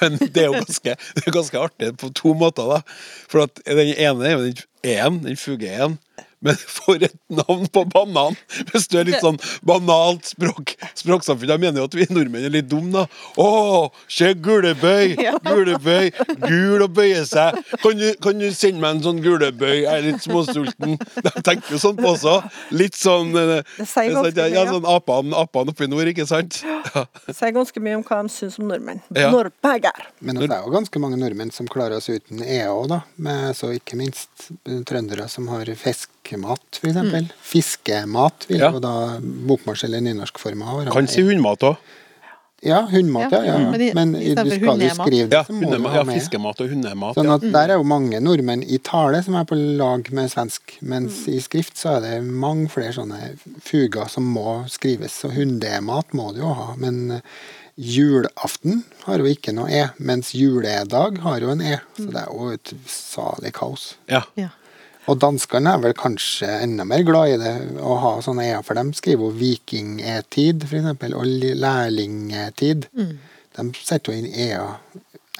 Men 0.00 0.18
det 0.18 0.42
er 0.42 0.50
jo 0.50 0.58
ganske, 0.58 0.96
er 0.96 1.34
ganske 1.34 1.58
artig 1.58 1.92
på 2.00 2.10
to 2.16 2.34
måter, 2.38 2.68
da. 2.70 2.80
For 3.30 3.46
at 3.46 3.62
den 3.66 3.94
ene 3.94 4.28
er 4.28 4.36
jo 4.36 4.44
den 4.46 4.62
én, 4.86 5.20
den 5.24 5.40
fuge-én. 5.40 5.98
Men 6.44 6.58
for 6.70 7.02
et 7.02 7.14
navn 7.32 7.66
på 7.72 7.82
banan! 7.90 8.36
Hvis 8.70 8.86
du 8.90 8.98
er 9.00 9.08
litt 9.08 9.22
sånn 9.22 9.38
banalt 9.66 10.28
språk, 10.30 10.74
språksamfunn. 10.98 11.50
Jeg 11.50 11.62
mener 11.62 11.82
jo 11.82 11.88
at 11.88 11.96
vi 11.98 12.06
nordmenn 12.12 12.46
er 12.46 12.54
litt 12.54 12.68
dumme, 12.70 12.92
da. 12.94 13.06
Å, 13.42 13.88
se 14.10 14.30
gulebøy! 14.38 15.16
Gulebøy! 15.48 16.12
Gul 16.44 16.84
å 16.84 16.88
bøye 16.92 17.24
seg. 17.26 17.58
Kan 17.82 17.98
du, 17.98 18.06
kan 18.22 18.38
du 18.38 18.46
sende 18.54 18.82
meg 18.82 18.98
en 18.98 19.04
sånn 19.08 19.22
gulebøy? 19.24 19.82
Jeg 19.82 19.90
er 19.92 20.06
litt 20.06 20.22
småsulten. 20.24 20.94
De 21.26 21.32
tenker 21.42 21.74
jo 21.74 21.82
sånn 21.82 21.98
på 21.98 22.12
også. 22.12 22.36
Litt 22.76 22.98
sånn 22.98 23.34
eh, 23.38 23.58
Det 23.78 23.88
sier 23.88 24.14
ganske 24.14 24.38
mye, 24.38 24.48
ja, 24.54 24.64
sånn 24.70 24.88
apene 24.88 25.42
apen 25.42 25.72
oppe 25.74 25.88
i 25.88 25.90
nord, 25.90 26.12
ikke 26.14 26.28
sant? 26.28 26.62
Ja. 26.88 27.02
Det 27.26 27.34
sier 27.36 27.52
ganske 27.52 27.80
mye 27.84 27.98
om 27.98 28.02
hva 28.06 28.22
de 28.24 28.30
syns 28.32 28.54
om 28.62 28.68
nordmenn. 28.70 29.02
Ja. 29.12 29.28
Nordberger. 29.34 30.06
Men 30.24 30.38
det 30.40 30.46
er 30.46 30.62
jo 30.64 30.72
ganske 30.72 31.02
mange 31.02 31.18
nordmenn 31.20 31.50
som 31.52 31.68
klarer 31.68 31.98
oss 31.98 32.08
uten 32.08 32.40
EA 32.46 32.70
òg, 32.72 32.86
da. 32.94 33.02
Med, 33.20 33.50
så 33.58 33.74
ikke 33.76 33.98
minst 34.00 34.48
trøndere 34.88 35.28
som 35.28 35.50
har 35.52 35.68
fiskemat, 36.28 36.60
f.eks. 36.72 36.94
eksempel 36.96 37.30
Fiskemat 37.42 38.46
vil 38.48 38.58
Ja. 38.60 38.70
jo 38.72 38.80
da 38.80 39.18
bokmåls- 39.20 39.84
eller 39.84 40.00
nynorskforma 40.00 40.64
være. 40.84 40.92
Kan 40.92 41.06
si 41.08 41.22
hundmat 41.22 41.58
òg. 41.60 41.76
Ja, 42.60 42.80
hundmat, 42.90 43.30
ja. 43.30 43.44
Ja, 43.44 43.58
men 43.70 43.80
i- 43.80 43.92
Men 43.94 44.12
du 44.14 44.18
skal 44.34 44.46
jo 44.80 44.88
skrive 44.90 45.28
det, 45.28 45.32
Ja, 45.32 45.44
så 45.44 45.52
må 45.52 45.70
du 45.70 45.80
ha 45.88 46.02
med. 46.02 46.14
ja, 46.16 46.20
fiskemat 46.20 46.60
og 46.60 46.68
hundemat. 46.70 47.14
Sånn 47.14 47.24
Ja. 47.26 47.34
at 47.34 47.40
Der 47.52 47.68
er 47.70 47.76
jo 47.78 47.84
mange 47.84 48.18
nordmenn 48.20 48.64
i 48.68 48.78
tale 48.78 49.22
som 49.22 49.36
er 49.36 49.44
på 49.44 49.54
lag 49.78 50.10
med 50.12 50.28
svensk, 50.28 50.60
mens 50.82 51.28
i 51.28 51.38
skrift 51.38 51.76
så 51.76 51.96
er 51.96 52.00
det 52.00 52.24
mange 52.24 52.68
flere 52.68 52.92
sånne 52.92 53.38
fuger 53.62 54.08
som 54.10 54.24
må 54.34 54.68
skrives. 54.68 55.12
Så 55.22 55.30
hundemat 55.30 56.06
må 56.12 56.34
du 56.34 56.40
jo 56.40 56.52
ha, 56.52 56.74
men 56.76 57.12
eh, 57.12 57.20
julaften 57.78 58.82
har 59.04 59.18
jo 59.18 59.24
ikke 59.30 59.54
noe 59.54 59.70
E, 59.70 59.90
mens 60.00 60.32
juledag 60.34 61.18
har 61.22 61.38
jo 61.40 61.50
en 61.50 61.60
E. 61.62 61.78
Så 61.96 62.10
det 62.10 62.16
er 62.16 62.26
jo 62.32 62.48
et 62.50 62.72
salig 62.86 63.52
kaos. 63.52 63.94
Ja. 64.08 64.24
Ja. 64.36 64.48
Og 65.08 65.18
danskene 65.22 65.72
er 65.74 65.82
vel 65.82 65.94
kanskje 65.96 66.48
enda 66.66 66.84
mer 66.84 67.02
glad 67.08 67.34
i 67.34 67.38
det 67.40 67.54
å 67.80 67.94
ha 68.02 68.10
sånne 68.24 68.44
e-er, 68.44 68.62
for 68.66 68.76
de 68.76 68.84
skriver 68.98 69.24
jo 69.24 69.36
vikingetid, 69.40 70.66
f.eks., 70.68 71.14
og 71.14 71.24
li- 71.26 71.54
lærlingetid. 71.56 72.88
De 73.58 73.70
setter 73.80 74.12
jo 74.12 74.18
inn 74.20 74.28
e-er 74.28 74.74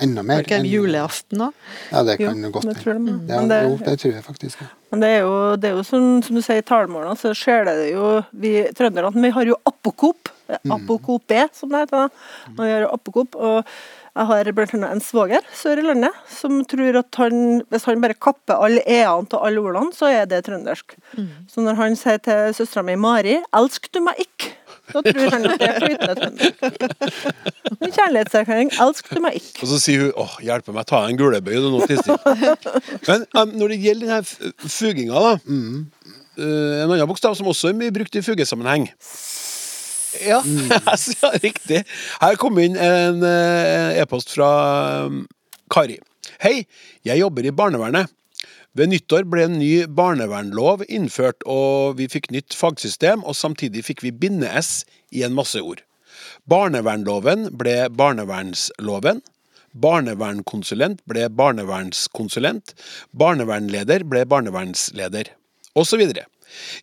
enda 0.00 0.22
mer. 0.22 0.38
Var 0.40 0.46
det 0.46 0.48
ikke 0.48 0.60
enn- 0.62 0.70
julaften 0.72 1.38
da? 1.42 1.50
Ja, 1.92 2.02
det 2.06 2.16
kan 2.20 2.40
jo 2.46 2.50
godt 2.54 2.68
det 2.70 2.84
hende. 2.86 3.18
De. 3.26 3.34
Ja, 3.34 3.42
det- 3.50 3.62
jo, 3.68 3.76
det 3.84 3.96
tror 4.00 4.12
jeg 4.14 4.24
faktisk. 4.24 4.60
Ja. 4.62 4.68
Men 4.92 5.00
det 5.04 5.08
er 5.08 5.20
jo, 5.20 5.56
det 5.56 5.68
er 5.70 5.76
jo 5.76 5.82
som, 5.84 6.22
som 6.22 6.34
du 6.38 6.40
sier, 6.42 6.62
i 6.62 6.62
talemålene, 6.62 7.16
så 7.18 7.34
skjer 7.36 7.64
det 7.68 7.92
jo 7.92 8.24
Vi 8.32 8.52
trønderne 8.78 9.12
vi 9.22 9.30
har 9.36 9.44
jo 9.44 9.56
apokop. 9.66 10.30
Apokopé, 10.72 11.42
som 11.52 11.68
det 11.68 11.82
heter. 11.82 12.08
da. 12.08 12.62
vi 12.64 12.70
har 12.70 12.86
apokop. 12.88 13.34
Og 13.36 13.64
jeg 14.18 14.26
har 14.26 14.50
annet 14.50 14.90
en 14.90 15.02
svoger 15.04 15.44
sør 15.54 15.78
i 15.78 15.86
landet 15.86 16.14
som 16.32 16.58
tror 16.68 16.98
at 17.00 17.18
han, 17.22 17.60
hvis 17.70 17.86
han 17.86 18.02
bare 18.02 18.18
kapper 18.18 18.58
alle 18.58 18.82
e-ene 18.82 19.28
til 19.30 19.44
alle 19.46 19.62
ordene, 19.62 19.94
så 19.94 20.10
er 20.10 20.26
det 20.26 20.42
trøndersk. 20.48 20.96
Så 21.50 21.62
når 21.62 21.78
han 21.78 21.98
sier 21.98 22.18
til 22.22 22.54
søstera 22.56 22.82
mi 22.82 22.96
Mari 22.98 23.38
'elsk 23.54 23.92
du 23.94 24.00
meg 24.02 24.18
ikke', 24.26 24.54
Da 24.88 25.02
tror 25.04 25.30
han 25.34 25.44
at 25.50 25.60
det 25.60 25.68
er 25.68 25.80
flytende 25.82 26.14
trønder. 26.16 26.50
En 27.78 27.92
kjærlighetserklæring. 27.92 28.70
Elsk 28.80 29.10
du 29.12 29.20
meg 29.20 29.36
ikke. 29.40 29.62
Og 29.62 29.72
så 29.72 29.80
sier 29.82 30.06
hun 30.06 30.12
åh, 30.24 30.38
hjelpe 30.44 30.72
meg, 30.72 30.86
ta 30.88 31.02
en 31.08 31.18
gulebøy 31.20 31.58
du 31.60 31.68
nå, 31.74 31.82
Kristin. 31.88 32.16
Men 33.08 33.26
um, 33.36 33.52
når 33.60 33.74
det 33.74 33.80
gjelder 33.84 34.14
denne 34.14 34.62
fuginga, 34.64 35.24
da. 35.26 35.34
eh, 36.38 36.84
en 36.84 36.94
annen 36.94 37.10
bokstav 37.10 37.36
som 37.36 37.50
også 37.52 37.72
er 37.72 37.78
mye 37.78 37.94
brukt 37.94 38.16
i 38.16 38.24
fugesammenheng. 38.24 38.88
Ja, 40.24 40.42
ja, 41.22 41.32
riktig. 41.42 41.82
Her 42.20 42.38
kom 42.40 42.58
inn 42.62 42.76
en 42.76 43.24
eh, 43.26 43.98
e-post 44.02 44.32
fra 44.34 44.50
um, 45.06 45.26
Kari. 45.72 45.98
Hei, 46.42 46.62
jeg 47.06 47.20
jobber 47.22 47.46
i 47.46 47.54
barnevernet. 47.54 48.10
Ved 48.78 48.92
nyttår 48.92 49.24
ble 49.26 49.46
en 49.48 49.56
ny 49.58 49.72
barnevernlov 49.90 50.84
innført, 50.86 51.42
og 51.48 51.96
vi 51.98 52.06
fikk 52.10 52.28
nytt 52.34 52.54
fagsystem, 52.54 53.24
og 53.26 53.34
samtidig 53.34 53.82
fikk 53.86 54.04
vi 54.04 54.14
binde-S 54.14 54.84
i 55.10 55.24
en 55.26 55.34
masse 55.34 55.58
ord. 55.58 55.82
Barnevernloven 56.48 57.48
ble 57.58 57.88
barnevernsloven. 57.90 59.22
Barnevernkonsulent 59.78 61.02
ble 61.10 61.26
barnevernskonsulent. 61.28 62.72
Barnevernleder 63.12 64.06
ble 64.08 64.24
barnevernsleder. 64.28 65.32
Og 65.76 65.86
så 65.88 65.98
videre. 66.00 66.26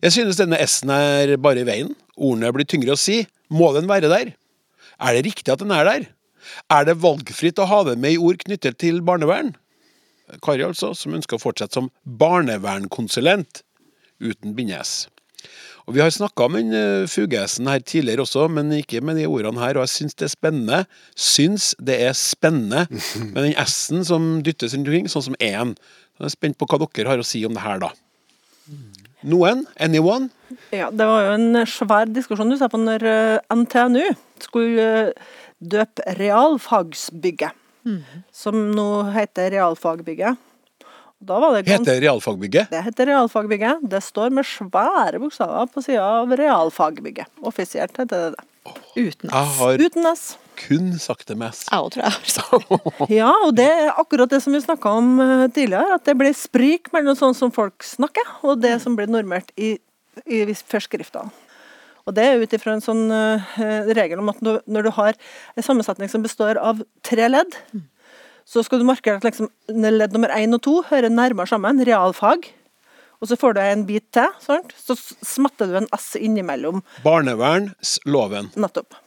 Jeg 0.04 0.14
synes 0.16 0.40
denne 0.40 0.60
S-en 0.64 0.92
er 0.94 1.36
bare 1.42 1.62
i 1.62 1.68
veien. 1.68 1.94
Ordene 2.16 2.52
blir 2.54 2.68
tyngre 2.68 2.96
å 2.96 3.00
si. 3.00 3.22
Må 3.52 3.72
den 3.76 3.88
være 3.90 4.10
der? 4.12 4.34
Er 4.96 5.16
det 5.16 5.26
riktig 5.28 5.52
at 5.52 5.62
den 5.62 5.74
er 5.74 5.86
der? 5.88 6.08
Er 6.72 6.86
det 6.88 7.00
valgfritt 7.02 7.60
å 7.60 7.68
ha 7.68 7.82
den 7.88 8.00
med 8.02 8.16
i 8.16 8.20
ord 8.22 8.40
knyttet 8.44 8.78
til 8.82 9.02
barnevern? 9.04 9.54
Kari, 10.42 10.64
altså, 10.66 10.92
som 10.96 11.14
ønsker 11.14 11.38
å 11.38 11.42
fortsette 11.42 11.78
som 11.78 11.90
barnevernkonsulent 12.04 13.62
uten 14.22 14.56
binde-S. 14.56 15.06
Og 15.86 15.94
Vi 15.94 16.02
har 16.02 16.10
snakka 16.10 16.48
om 16.48 16.56
den 16.58 16.74
uh, 16.74 17.06
fugesen 17.06 17.68
her 17.70 17.78
tidligere 17.78 18.24
også, 18.24 18.48
men 18.50 18.72
ikke 18.74 19.00
med 19.06 19.20
de 19.20 19.28
ordene 19.30 19.62
her. 19.62 19.78
Og 19.78 19.86
jeg 19.86 19.92
syns 19.92 20.18
det 20.18 20.26
er 20.26 20.32
spennende. 20.32 20.80
Syns 21.14 21.68
det 21.78 22.00
er 22.08 22.16
spennende 22.18 22.86
med 23.30 23.38
den 23.38 23.54
S-en 23.62 24.02
som 24.08 24.32
dyttes 24.42 24.74
rundt 24.74 24.90
omkring, 24.90 25.06
sånn 25.12 25.28
som 25.28 25.38
én. 25.38 25.76
Jeg 26.18 26.26
er 26.26 26.34
spent 26.34 26.58
på 26.58 26.66
hva 26.66 26.80
dere 26.82 27.12
har 27.12 27.22
å 27.22 27.26
si 27.26 27.44
om 27.46 27.54
det 27.54 27.62
her, 27.62 27.78
da. 27.84 27.92
Noen? 29.26 29.64
Anyone? 29.82 30.30
Ja, 30.70 30.90
det 30.94 31.06
var 31.08 31.24
jo 31.26 31.34
en 31.34 31.60
svær 31.66 32.06
diskusjon 32.14 32.52
du 32.52 32.56
sa 32.60 32.68
på 32.70 32.78
når 32.78 33.02
eh, 33.10 33.54
NTNU 33.54 34.04
skulle 34.44 34.86
eh, 35.10 35.30
døpe 35.58 36.04
realfagsbygget, 36.18 37.54
som 38.34 38.58
nå 38.76 38.88
heter 39.14 39.50
realfagbygget. 39.56 40.38
Da 41.26 41.38
var 41.40 41.54
det 41.56 41.64
Heter 41.70 42.00
realfagbygget? 42.04 42.68
Det 42.70 42.82
heter 42.84 43.08
realfagbygget. 43.08 43.86
Det 43.88 44.02
står 44.04 44.34
med 44.36 44.44
svære 44.46 45.18
bokstaver 45.22 45.70
på 45.72 45.82
sida 45.82 46.04
av 46.20 46.34
realfagbygget. 46.36 47.30
Offisielt 47.40 47.96
heter 47.96 48.28
det 48.28 48.34
det. 48.36 48.44
Uten 48.96 49.30
S. 49.30 49.56
har 49.58 49.80
Uten 49.80 50.10
S. 50.12 50.24
kun 50.58 50.92
sagt 51.02 51.28
det 51.30 51.36
med 51.38 51.54
Jeg 51.54 51.78
òg, 51.78 51.90
tror 51.94 52.04
jeg. 52.04 52.12
har 52.16 52.34
sagt. 52.34 53.10
Ja, 53.18 53.32
og 53.46 53.56
det 53.58 53.66
er 53.70 53.90
akkurat 53.94 54.30
det 54.32 54.42
som 54.44 54.54
vi 54.56 54.62
snakka 54.64 54.92
om 55.00 55.16
eh, 55.22 55.46
tidligere, 55.54 55.96
at 55.98 56.06
det 56.08 56.16
blir 56.18 56.36
sprik 56.36 56.92
mellom 56.96 57.18
sånn 57.18 57.36
som 57.38 57.52
folk 57.54 57.84
snakker, 57.86 58.36
og 58.46 58.62
det 58.64 58.76
som 58.84 58.96
blir 58.98 59.10
normert 59.10 59.52
i, 59.56 59.76
i 60.26 60.44
forskriftene. 60.66 61.32
Og 62.06 62.14
det 62.14 62.22
er 62.22 62.38
ut 62.38 62.52
ifra 62.54 62.76
en 62.76 62.84
sånn 62.84 63.08
eh, 63.10 63.56
regel 63.98 64.20
om 64.22 64.30
at 64.30 64.38
når, 64.44 64.60
når 64.70 64.86
du 64.86 64.92
har 64.94 65.16
en 65.58 65.66
sammensetning 65.66 66.10
som 66.12 66.22
består 66.22 66.60
av 66.62 66.84
tre 67.06 67.26
ledd, 67.26 67.56
så 68.46 68.62
skal 68.62 68.78
du 68.78 68.86
markere 68.86 69.18
at 69.18 69.26
liksom, 69.26 69.50
ledd 69.74 70.14
nummer 70.14 70.30
én 70.30 70.54
og 70.54 70.62
to 70.62 70.76
hører 70.86 71.10
nærmere 71.10 71.50
sammen, 71.50 71.82
realfag. 71.82 72.46
Og 73.20 73.30
så 73.30 73.36
får 73.40 73.56
du 73.56 73.60
en 73.62 73.84
bit 73.88 74.04
til, 74.14 74.32
sant? 74.42 74.74
så 74.76 74.96
smatter 74.96 75.70
du 75.70 75.78
en 75.80 75.88
S 75.96 76.10
innimellom. 76.20 76.82
Barnevernsloven. 77.04 78.50
Nettopp. 78.60 78.98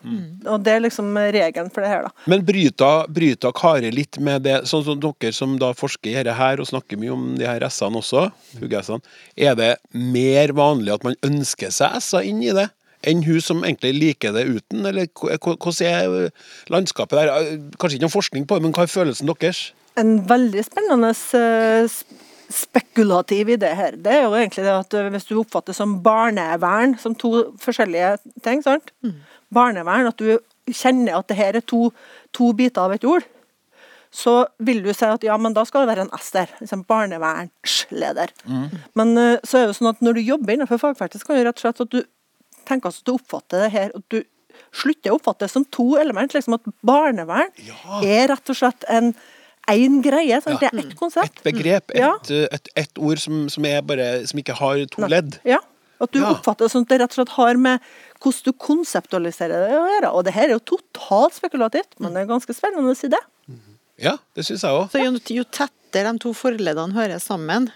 Og 0.48 0.64
det 0.66 0.74
er 0.74 0.84
liksom 0.86 1.14
regelen 1.36 1.70
for 1.74 1.86
det 1.86 1.92
her, 1.92 2.08
da. 2.08 2.26
Men 2.32 2.46
bryter, 2.48 3.06
bryter 3.14 3.54
Kari 3.56 3.92
litt 3.94 4.20
med 4.24 4.48
det, 4.48 4.64
sånn 4.70 4.86
som 4.88 5.00
dere 5.04 5.34
som 5.36 5.58
da 5.62 5.72
forsker 5.78 6.12
i 6.12 6.18
dette 6.18 6.38
her, 6.40 6.62
og 6.62 6.70
snakker 6.72 7.00
mye 7.00 7.14
om 7.14 7.30
de 7.40 7.48
her 7.48 7.66
S-ene 7.70 8.02
også, 8.02 8.30
fugge-S-ene, 8.58 9.06
er 9.38 9.56
det 9.60 9.72
mer 9.94 10.56
vanlig 10.58 10.96
at 10.98 11.06
man 11.08 11.18
ønsker 11.26 11.74
seg 11.74 12.00
S-er 12.02 12.28
inn 12.30 12.42
i 12.46 12.54
det? 12.56 12.70
Enn 13.08 13.22
hun 13.24 13.40
som 13.40 13.62
egentlig 13.64 13.94
liker 13.96 14.34
det 14.36 14.48
uten, 14.50 14.84
eller 14.90 15.08
hvordan 15.16 15.86
er 15.88 16.32
landskapet 16.72 17.16
der? 17.16 17.30
Kanskje 17.80 17.96
ikke 17.96 18.10
noe 18.10 18.18
forskning 18.18 18.48
på 18.48 18.58
det, 18.58 18.66
men 18.66 18.74
hva 18.76 18.84
er 18.84 18.92
følelsen 18.92 19.30
deres? 19.30 19.70
En 20.00 20.18
veldig 20.28 20.64
spennende 20.68 21.14
eh, 21.36 22.00
s- 22.50 22.68
i 22.74 23.56
det 23.56 23.76
her. 23.78 23.92
Det 23.96 24.12
er 24.12 24.24
jo 24.24 24.34
egentlig 24.36 24.64
det 24.66 24.74
at 24.76 24.94
eh, 24.94 25.10
hvis 25.14 25.28
du 25.30 25.36
oppfatter 25.40 25.74
som 25.74 26.00
barnevern 26.04 26.98
som 27.00 27.16
to 27.16 27.54
forskjellige 27.58 28.18
ting, 28.44 28.64
sant? 28.64 28.92
Barnevern, 29.54 30.08
at 30.08 30.18
du 30.18 30.40
kjenner 30.70 31.18
at 31.18 31.28
det 31.28 31.38
her 31.38 31.56
er 31.56 31.62
to, 31.66 31.92
to 32.34 32.52
biter 32.54 32.82
av 32.82 32.92
et 32.94 33.04
ord, 33.06 33.24
så 34.12 34.48
vil 34.60 34.82
du 34.84 34.90
si 34.94 35.06
at 35.06 35.24
ja, 35.24 35.36
men 35.38 35.54
da 35.54 35.64
skal 35.66 35.86
det 35.86 35.92
være 35.96 36.08
en 36.08 36.14
S 36.18 36.32
der. 36.34 36.50
Liksom 36.60 36.84
barnevernsleder. 36.90 38.32
Men 38.98 39.18
eh, 39.18 39.38
så 39.46 39.58
er 39.60 39.68
det 39.68 39.74
jo 39.74 39.78
sånn 39.80 39.92
at 39.94 40.02
når 40.06 40.18
du 40.18 40.22
jobber 40.26 40.54
innenfor 40.56 40.82
fagfeltet, 40.82 41.22
så 41.22 41.30
kan 41.30 41.38
du 41.40 41.44
rett 41.46 41.60
og 41.62 41.66
slett 41.66 41.82
at 41.86 41.92
du 41.94 42.02
tenker 42.70 42.90
at 42.92 43.02
du 43.06 43.14
oppfatter 43.16 43.66
det 43.66 43.72
her, 43.74 43.92
at 43.96 44.06
du 44.14 44.24
slutter 44.76 45.14
å 45.14 45.18
oppfatte 45.20 45.46
det 45.46 45.52
som 45.54 45.66
to 45.74 45.92
element. 46.02 46.34
liksom 46.36 46.58
At 46.58 46.66
barnevern 46.86 47.50
er 48.04 48.28
rett 48.34 48.50
og 48.52 48.58
slett 48.58 48.84
en 48.90 49.14
én 49.74 50.02
greie. 50.06 50.42
Sant? 50.44 50.60
Det 50.62 50.70
er 50.72 50.80
ett 50.84 50.96
konsept. 51.00 51.42
Et 51.42 51.44
begrep, 51.52 51.92
et, 51.94 52.00
Ja. 52.02 52.14
et, 52.52 52.70
et 52.76 52.98
ord 52.98 53.20
som, 53.22 53.48
som, 53.50 53.66
er 53.66 53.82
bare, 53.82 54.26
som 54.28 54.40
ikke 54.42 54.56
har 54.60 54.86
to 54.94 55.08
ledd. 55.08 55.40
Ja. 55.48 55.60
At 56.00 56.12
du 56.16 56.20
Ja. 56.22 56.30
oppfatter 56.32 56.66
det 56.66 56.72
sånn 56.72 56.86
at 56.88 56.90
det 56.94 57.00
rett 57.02 57.12
og 57.12 57.20
slett 57.20 57.36
har 57.36 57.58
med 57.60 57.80
hvordan 58.22 58.44
du 58.46 58.54
konseptualiserer 58.54 59.68
det 59.68 59.76
å 59.76 59.88
gjøre. 59.90 60.14
Og 60.14 60.24
det 60.26 60.34
her 60.34 60.48
er 60.48 60.56
jo 60.56 60.78
totalt 60.78 61.36
spekulativt, 61.36 62.00
men 62.00 62.14
det 62.14 62.24
er 62.24 62.32
ganske 62.32 62.56
spennende 62.56 62.94
å 62.94 62.98
si 62.98 63.08
det. 63.12 63.20
Ja, 64.00 64.18
det 64.36 64.46
syns 64.48 64.64
jeg 64.64 64.72
òg. 64.72 64.88
Så 64.94 65.02
jo, 65.04 65.12
jo 65.36 65.44
tettere 65.44 66.14
de 66.14 66.20
to 66.24 66.32
forleddene 66.38 66.96
hører 66.96 67.20
sammen 67.20 67.68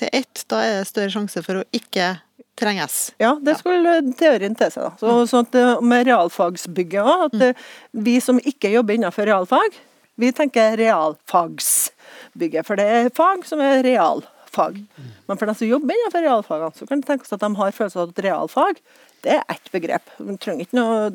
til 0.00 0.08
ett, 0.10 0.44
da 0.50 0.62
er 0.66 0.80
det 0.80 0.88
større 0.90 1.12
sjanse 1.14 1.42
for 1.46 1.60
å 1.60 1.64
ikke 1.72 2.16
trenges. 2.58 3.12
Ja, 3.22 3.36
det 3.42 3.56
skulle 3.60 4.00
teorien 4.18 4.54
til 4.58 4.70
seg. 4.74 4.82
da. 4.82 4.92
Så, 4.98 5.14
sånn 5.30 5.46
at 5.46 5.54
eh, 5.58 5.80
Med 5.82 6.06
realfagsbygget 6.08 7.02
òg, 7.02 7.24
at 7.28 7.34
mm. 7.38 7.64
vi 8.06 8.18
som 8.22 8.38
ikke 8.42 8.70
jobber 8.74 8.94
innenfor 8.98 9.26
realfag, 9.30 9.78
vi 10.20 10.30
tenker 10.32 10.76
realfagsbygget. 10.80 12.66
For 12.66 12.78
det 12.80 12.86
er 12.86 13.10
fag 13.14 13.46
som 13.48 13.62
er 13.64 13.82
realfag. 13.86 14.78
Men 15.28 15.40
for 15.40 15.50
de 15.50 15.56
som 15.58 15.68
jobber 15.68 15.96
innenfor 15.96 16.24
realfagene, 16.26 16.76
så 16.76 16.88
kan 16.88 17.02
det 17.02 17.10
tenkes 17.10 17.34
at 17.34 17.42
de 17.42 17.50
har 17.58 17.74
følelsen 17.74 18.04
av 18.04 18.14
at 18.14 18.24
realfag 18.28 18.84
det 19.24 19.38
er 19.38 19.44
ett 19.48 19.72
begrep. 19.72 20.14
De 20.20 20.36
trenger 20.36 20.66
ikke 20.66 20.78
noe, 20.78 21.10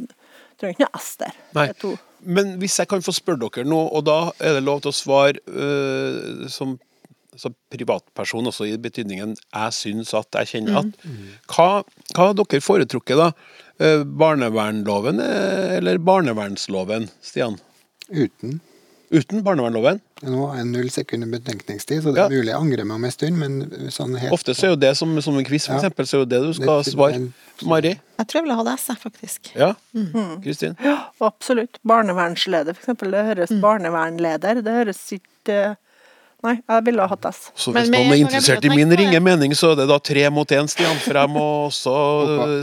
trenger 0.60 0.76
ikke 0.76 0.86
noe 0.88 1.02
S 1.02 1.10
der. 1.22 1.36
Nei. 1.54 1.70
Det 1.70 1.76
er 1.76 1.82
to. 1.84 1.96
Men 2.20 2.56
hvis 2.60 2.80
jeg 2.82 2.90
kan 2.92 3.04
få 3.06 3.14
spørre 3.16 3.40
dere 3.46 3.68
nå, 3.70 3.80
og 3.80 4.06
da 4.08 4.20
er 4.44 4.58
det 4.58 4.66
lov 4.66 4.82
til 4.84 4.92
å 4.92 4.98
svare 4.98 5.40
øh, 5.48 6.48
som 6.52 6.76
altså 7.40 7.54
privatperson, 7.72 8.50
også 8.50 8.66
i 8.68 8.78
betydningen 8.82 9.36
'jeg 9.38 9.74
syns 9.74 10.14
at', 10.14 10.36
'jeg 10.36 10.48
kjenner 10.48 10.82
at'. 10.82 10.94
Hva, 11.48 11.84
hva 12.16 12.26
har 12.26 12.34
dere 12.34 12.60
foretrukket, 12.60 13.16
da? 13.16 13.32
Eh, 13.80 14.04
Barnevernloven 14.04 15.22
eh, 15.24 15.78
eller 15.78 15.98
barnevernsloven, 15.98 17.10
Stian? 17.22 17.60
Uten. 18.10 18.60
Uten 19.12 19.42
barnevernloven? 19.44 20.00
Nå 20.22 20.52
er 20.54 20.60
det 20.62 20.66
null 20.70 20.90
sekunder 20.94 21.28
betenkningstid, 21.32 22.04
så 22.04 22.12
det 22.14 22.20
er 22.22 22.30
Ja. 22.30 22.30
mulig 22.30 22.52
jeg 22.52 22.56
angrer 22.60 22.86
meg 22.86 22.96
om 22.96 23.06
en 23.06 23.12
stund, 23.12 23.38
men 23.38 23.90
sånn 23.90 24.18
helt 24.20 24.32
Ofte 24.36 24.54
så 24.54 24.68
er 24.68 24.70
jo 24.70 24.76
det 24.76 24.96
som, 24.98 25.20
som 25.22 25.38
en 25.38 25.44
quiz, 25.46 25.66
for 25.66 25.74
Ja. 25.74 25.80
eksempel, 25.80 26.06
så 26.06 26.14
er 26.14 26.20
jo 26.20 26.26
det 26.26 26.42
du 26.44 26.54
skal 26.54 26.84
Det- 26.84 26.94
svare. 26.94 27.12
men- 27.14 27.34
Mari? 27.66 28.00
Jeg 28.20 28.28
tror 28.28 28.34
jeg 28.34 28.44
ville 28.44 28.56
hatt 28.56 28.80
S, 28.80 28.88
faktisk. 29.02 29.56
Ja? 29.56 29.74
Kristin? 30.44 30.78
Ja, 30.84 31.08
absolutt. 31.22 31.80
Barnevernsleder, 31.86 32.74
for 32.76 32.82
eksempel. 32.86 33.12
Det 33.12 33.26
høres 33.38 33.50
barnevernleder. 33.62 34.62
Det 34.64 34.74
høres 34.86 35.12
ikke 35.20 35.76
Nei, 36.40 36.54
jeg 36.56 36.84
ville 36.88 37.04
ha 37.04 37.12
hatt 37.12 37.26
S. 37.28 37.40
Så 37.60 37.74
hvis 37.76 37.90
noen 37.92 38.14
er 38.14 38.22
interessert 38.22 38.64
i 38.64 38.70
min 38.72 38.94
ringe 38.96 39.20
mening, 39.20 39.52
så 39.60 39.74
er 39.74 39.82
det 39.82 39.90
da 39.90 39.98
tre 40.00 40.22
mot 40.32 40.52
én, 40.56 40.70
Stian. 40.72 40.96
For 41.04 41.20
jeg 41.20 41.32
må 41.34 41.48
også 41.66 41.96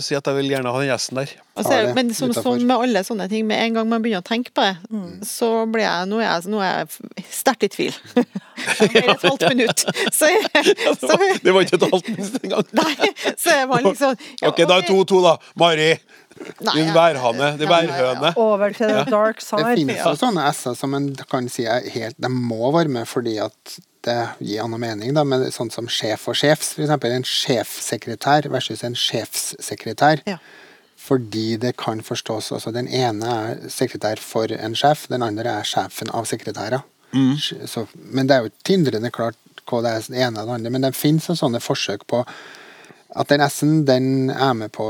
si 0.05 0.17
at 0.17 0.31
jeg 0.31 0.39
vil 0.39 0.55
gjerne 0.55 0.73
ha 0.73 0.81
den 0.81 0.89
gjesten 0.89 1.21
der. 1.21 1.35
Altså, 1.57 1.77
men 1.97 2.15
som, 2.17 2.33
som 2.37 2.57
med 2.61 2.75
alle 2.77 3.03
sånne 3.05 3.29
ting, 3.33 3.45
med 3.49 3.61
en 3.61 3.79
gang 3.79 3.89
man 3.89 4.05
begynner 4.05 4.25
å 4.25 4.27
tenke 4.27 4.53
på 4.57 4.65
det, 4.65 4.75
så 5.29 5.51
blir 5.73 5.87
jeg 5.87 6.09
Nå 6.11 6.19
er 6.21 6.27
jeg, 6.27 6.51
nå 6.53 6.61
er 6.65 6.83
jeg 6.83 7.27
sterkt 7.33 7.69
i 7.69 7.71
tvil. 7.73 7.97
Enn 8.87 8.97
et 9.13 9.25
halvt 9.25 9.47
minutt. 9.53 9.85
Så, 10.13 10.29
så, 11.01 11.21
Det 11.45 11.53
var 11.53 11.65
ikke 11.65 11.77
et 11.81 11.89
halvt 11.93 12.13
minutt 12.13 12.39
engang. 12.43 12.71
nei, 12.81 13.11
så 13.37 13.57
er 13.59 13.67
man 13.71 13.89
liksom 13.91 14.17
ja, 14.17 14.49
Ok, 14.53 14.65
da 14.65 14.81
er 14.81 14.89
to 14.89 15.03
to, 15.09 15.21
da. 15.25 15.37
Mari. 15.61 15.93
Nei, 16.67 16.75
Din 16.79 16.93
værhane. 16.95 17.51
Din 17.61 17.71
værhøne. 17.71 18.33
Over 18.37 18.73
til 18.77 18.93
the 18.93 19.05
dark 19.11 19.41
Det 19.41 19.67
finnes 19.77 20.01
jo 20.05 20.15
sånne 20.19 20.47
S-er 20.53 20.77
som 20.79 20.95
en 20.99 21.11
kan 21.31 21.49
si 21.53 21.67
er 21.69 21.87
helt 21.95 22.19
De 22.21 22.31
må 22.33 22.73
være 22.75 22.93
med 22.93 23.09
fordi 23.09 23.39
at 23.43 23.79
det 24.07 24.19
gir 24.39 24.63
annen 24.63 24.79
mening, 24.81 25.15
da, 25.17 25.25
men 25.27 25.49
sånn 25.51 25.73
som 25.75 25.89
sjef 25.91 26.29
og 26.31 26.37
sjefs, 26.39 26.77
for 26.77 26.85
eksempel 26.85 27.11
en 27.11 27.27
sjefsekretær 27.27 28.47
versus 28.53 28.85
en 28.87 28.95
sjefssekretær. 28.95 30.23
Ja. 30.31 30.37
Fordi 31.07 31.57
det 31.63 31.73
kan 31.79 32.01
forstås 32.03 32.53
altså 32.55 32.73
Den 32.75 32.87
ene 32.87 33.33
er 33.33 33.59
sekretær 33.71 34.23
for 34.23 34.51
en 34.53 34.77
sjef, 34.79 35.09
den 35.11 35.27
andre 35.27 35.59
er 35.61 35.67
sjefen 35.67 36.11
av 36.15 36.29
sekretærer. 36.31 36.87
Så, 37.67 37.87
men 37.95 38.29
det 38.29 38.37
er 38.37 38.47
jo 38.47 38.55
tindrende 38.67 39.11
klart 39.15 39.39
hva 39.67 39.81
det 39.83 39.93
er 39.93 40.07
det 40.07 40.23
ene 40.23 40.43
og 40.43 40.49
det 40.49 40.57
andre. 40.59 40.73
Men 40.75 40.85
det 40.85 40.97
finnes 40.99 41.29
jo 41.31 41.37
sånne 41.39 41.63
forsøk 41.63 42.05
på 42.11 42.23
at 43.17 43.31
den 43.31 43.45
S-en 43.47 43.85
den 43.89 44.31
er 44.31 44.53
med 44.59 44.73
på 44.75 44.89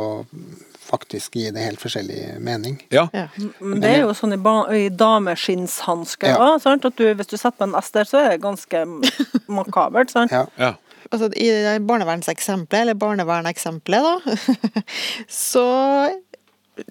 faktisk 0.87 1.37
gi 1.39 1.51
det 1.55 1.63
helt 1.65 1.83
forskjellig 1.83 2.37
mening. 2.43 2.79
Ja. 2.95 3.07
Ja. 3.17 3.27
Det 3.37 3.91
er 3.91 4.03
jo 4.05 4.15
sånn 4.17 4.37
i, 4.37 4.41
i 4.79 4.89
dameskinnshansker 4.95 6.31
Ja. 6.33 6.39
også, 6.41 6.65
sant? 6.69 6.87
At 6.89 6.97
du, 6.99 7.07
hvis 7.19 7.31
du 7.31 7.37
setter 7.37 7.59
på 7.61 7.69
en 7.69 7.77
S 7.81 7.91
der, 7.95 8.09
så 8.09 8.23
er 8.23 8.35
det 8.35 8.43
ganske 8.45 8.85
makabert. 9.59 10.15
Sant? 10.15 10.33
Ja. 10.35 10.47
ja. 10.61 10.73
Altså, 11.11 11.29
I 11.39 11.79
barnevernseksempelet, 11.87 12.81
eller 12.83 12.99
barneverneksempelet, 12.99 14.03
da, 14.07 14.37
så 15.31 15.67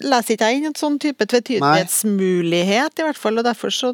leser 0.02 0.34
ikke 0.34 0.48
jeg 0.50 0.60
inn 0.62 0.70
en 0.70 0.78
sånn 0.78 0.96
type 1.02 1.26
tvetydighetsmulighet, 1.28 2.96
i 2.98 3.06
hvert 3.06 3.20
fall. 3.20 3.38
Og 3.40 3.46
derfor 3.46 3.74
så 3.74 3.92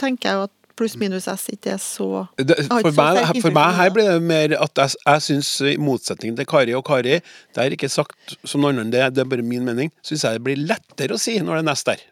tenker 0.00 0.30
jeg 0.30 0.38
jo 0.38 0.46
at 0.48 0.54
pluss 0.80 0.96
minus 1.00 1.28
S 1.30 1.48
ikke 1.52 1.74
er 1.76 1.80
så 1.82 2.26
Det, 2.40 2.56
for, 2.66 2.90
meg, 2.96 3.20
for 3.44 3.54
meg 3.54 3.74
her 3.76 3.92
blir 3.94 4.08
det 4.08 4.20
mer 4.24 4.54
at 4.58 4.80
jeg, 4.82 4.96
jeg 5.04 5.24
syns, 5.26 5.50
i 5.68 5.76
motsetning 5.80 6.38
til 6.38 6.48
Kari 6.48 6.76
og 6.78 6.86
Kari, 6.88 7.18
det 7.20 7.64
er 7.64 7.76
ikke 7.76 7.90
sagt 7.92 8.38
som 8.42 8.64
noe 8.64 8.72
annet, 8.72 8.92
det, 8.94 9.04
det 9.16 9.24
er 9.24 9.28
bare 9.30 9.44
min 9.46 9.66
mening, 9.66 9.92
syns 10.06 10.24
jeg 10.26 10.38
det 10.40 10.46
blir 10.48 10.64
lettere 10.64 11.16
å 11.16 11.20
si 11.20 11.36
når 11.40 11.60
det 11.60 11.64
er 11.64 11.68
nest 11.70 11.90
der. 11.90 12.06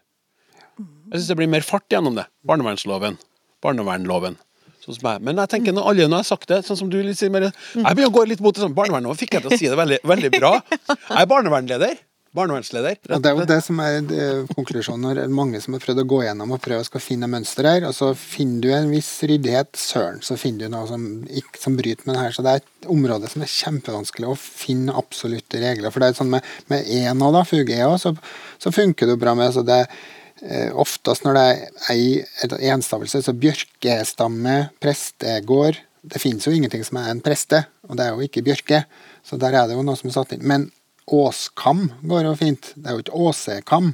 Jeg 1.09 1.17
syns 1.17 1.31
det 1.31 1.39
blir 1.39 1.49
mer 1.49 1.65
fart 1.65 1.89
gjennom 1.89 2.15
det. 2.19 2.27
Barnevernsloven. 2.45 3.17
Barnevernloven. 3.65 4.37
Sånn 4.83 4.95
som 4.95 5.09
jeg. 5.09 5.23
Men 5.25 5.41
jeg 5.41 5.51
tenker 5.51 5.75
når 5.75 5.89
alle 5.91 6.05
når 6.05 6.21
jeg 6.21 6.25
har 6.25 6.27
sagt 6.29 6.51
det, 6.51 6.59
sånn 6.67 6.79
som 6.79 6.91
du 6.91 6.99
litt 7.03 7.19
sier, 7.19 7.33
jeg 7.33 7.81
begynner 7.81 8.11
å 8.11 8.15
gå 8.15 8.27
litt 8.29 8.43
mot 8.43 8.55
det 8.55 8.63
sånn, 8.63 8.75
barnevernet, 8.77 9.17
fikk 9.19 9.35
jeg 9.35 9.45
til 9.45 9.51
å 9.51 9.59
si 9.59 9.71
det 9.71 9.79
veldig, 9.79 9.99
veldig 10.07 10.31
bra. 10.37 10.53
Jeg 10.69 11.17
er 11.23 11.27
barnevernleder. 11.33 11.97
Barnevernsleder. 12.39 12.99
Og 13.09 13.23
Det 13.23 13.29
er 13.29 13.37
jo 13.37 13.47
det 13.49 13.59
som 13.65 13.79
er 13.83 13.97
eh, 13.99 14.51
konklusjonen. 14.55 15.05
Når 15.05 15.33
mange 15.33 15.61
som 15.63 15.75
har 15.75 15.83
prøvd 15.83 16.03
å 16.03 16.07
gå 16.13 16.21
gjennom 16.25 16.53
og 16.55 16.61
prøve 16.63 16.83
å 16.83 17.01
finne 17.03 17.29
mønster 17.31 17.67
her, 17.67 17.87
og 17.87 17.95
så 17.97 18.11
finner 18.17 18.63
du 18.63 18.69
en 18.75 18.91
viss 18.93 19.11
ryddighet, 19.29 19.71
søren, 19.79 20.21
så 20.25 20.37
finner 20.39 20.67
du 20.67 20.75
noe 20.75 20.87
som, 20.89 21.05
ikke, 21.27 21.61
som 21.61 21.75
bryter 21.79 22.07
med 22.07 22.15
det 22.15 22.23
her. 22.23 22.35
Så 22.35 22.45
det 22.45 22.53
er 22.53 22.63
et 22.63 22.89
område 22.95 23.31
som 23.31 23.43
er 23.43 23.51
kjempevanskelig 23.53 24.31
å 24.31 24.37
finne 24.39 24.95
absolutte 24.99 25.61
regler. 25.63 25.91
For 25.93 26.03
det 26.03 26.11
er 26.11 26.21
sånn 26.21 26.31
med, 26.33 26.47
med 26.71 26.87
ENA, 26.99 27.33
da, 27.35 27.43
fuge-EA, 27.47 27.91
så, 28.01 28.15
så 28.61 28.73
funker 28.75 29.09
det 29.09 29.17
jo 29.17 29.23
bra 29.25 29.35
med 29.37 29.53
så 29.55 29.65
det 29.67 29.83
eh, 29.83 30.71
Oftest 30.79 31.27
når 31.27 31.37
det 31.37 31.45
er 31.51 31.93
ei 31.93 32.71
enstavelse, 32.71 33.23
så 33.25 33.35
bjørkestamme, 33.35 34.57
prestegård 34.81 35.79
Det 36.09 36.21
finnes 36.21 36.45
jo 36.47 36.53
ingenting 36.55 36.85
som 36.87 37.01
er 37.01 37.11
en 37.11 37.23
preste, 37.23 37.65
og 37.89 37.97
det 37.99 38.05
er 38.05 38.15
jo 38.15 38.23
ikke 38.23 38.45
bjørke. 38.45 38.83
Så 39.27 39.37
der 39.37 39.53
er 39.53 39.67
det 39.67 39.75
jo 39.75 39.83
noe 39.83 39.99
som 39.99 40.07
er 40.07 40.15
satt 40.15 40.31
inn. 40.31 40.45
Men 40.47 40.69
åskam 41.15 41.87
går 42.01 42.27
jo 42.27 42.35
fint. 42.39 42.71
Det 42.75 42.89
er 42.89 42.97
jo 42.97 43.05
ikke 43.05 43.25
åsekam. 43.29 43.93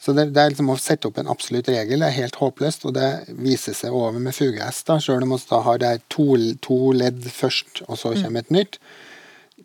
Så 0.00 0.12
det, 0.16 0.30
det 0.34 0.40
er 0.40 0.52
liksom 0.52 0.70
å 0.72 0.78
sette 0.80 1.08
opp 1.08 1.18
en 1.20 1.30
absolutt 1.30 1.68
regel 1.72 2.00
det 2.00 2.08
er 2.08 2.20
helt 2.22 2.38
håpløst, 2.40 2.86
og 2.88 2.94
det 2.96 3.08
viser 3.36 3.76
seg 3.76 3.94
over 3.94 4.18
med 4.22 4.34
fuges, 4.36 4.82
da, 4.88 4.98
sjøl 5.02 5.26
om 5.26 5.34
vi 5.34 5.40
da 5.50 5.60
har 5.66 5.80
det 5.82 5.90
her 5.90 6.04
to, 6.12 6.28
to 6.64 6.78
ledd 6.96 7.26
først, 7.32 7.82
og 7.86 8.00
så 8.00 8.14
kommer 8.16 8.44
et 8.44 8.54
nytt. 8.54 8.78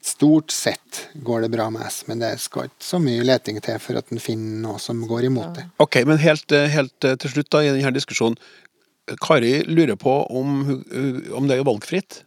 Stort 0.01 0.51
sett 0.51 1.05
går 1.27 1.45
det 1.45 1.51
bra 1.53 1.67
med 1.73 1.85
S, 1.85 2.01
men 2.09 2.23
det 2.23 2.33
skal 2.41 2.67
ikke 2.67 2.87
så 2.87 2.99
mye 3.03 3.25
leting 3.27 3.59
til 3.63 3.77
for 3.83 3.99
at 3.99 4.09
en 4.11 4.21
finner 4.23 4.63
noe 4.63 4.81
som 4.81 5.03
går 5.07 5.29
imot 5.29 5.59
det. 5.59 5.67
Ok, 5.83 6.01
men 6.09 6.19
helt, 6.21 6.47
eh, 6.57 6.67
helt 6.73 7.07
eh, 7.07 7.15
til 7.21 7.35
slutt 7.35 7.51
da, 7.53 7.61
i 7.63 7.71
denne 7.75 7.93
diskusjonen. 7.95 8.39
Kari 9.21 9.61
lurer 9.67 9.97
på 9.99 10.13
om, 10.31 10.59
om 11.35 11.47
det 11.49 11.57
er 11.57 11.67
valgfritt. 11.67 12.21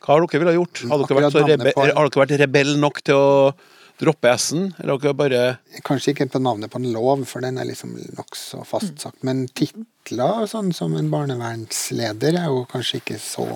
Hva 0.00 0.16
har 0.16 0.24
dere 0.24 0.40
ville 0.42 0.56
gjort? 0.56 0.82
Har 0.88 1.02
dere, 1.02 1.18
vært 1.18 1.34
så 1.34 1.44
rebe 1.44 1.74
har 1.76 1.92
dere 1.92 2.22
vært 2.22 2.40
rebell 2.40 2.72
nok 2.80 3.02
til 3.04 3.18
å 3.18 3.52
droppe 4.00 4.32
S-en? 4.34 4.70
Eller 4.80 5.00
dere 5.00 5.16
bare 5.16 5.42
Kanskje 5.86 6.14
ikke 6.14 6.28
på 6.34 6.42
navnet 6.42 6.72
på 6.72 6.80
en 6.80 6.90
lov, 6.94 7.24
for 7.28 7.44
den 7.44 7.60
er 7.60 7.68
liksom 7.68 7.94
nokså 8.18 8.64
fastsagt. 8.68 9.22
Men 9.26 9.46
titler, 9.54 10.46
sånn 10.50 10.72
som 10.76 10.96
en 10.98 11.10
barnevernsleder, 11.12 12.40
er 12.40 12.50
jo 12.50 12.66
kanskje 12.70 13.02
ikke 13.02 13.18
så 13.22 13.46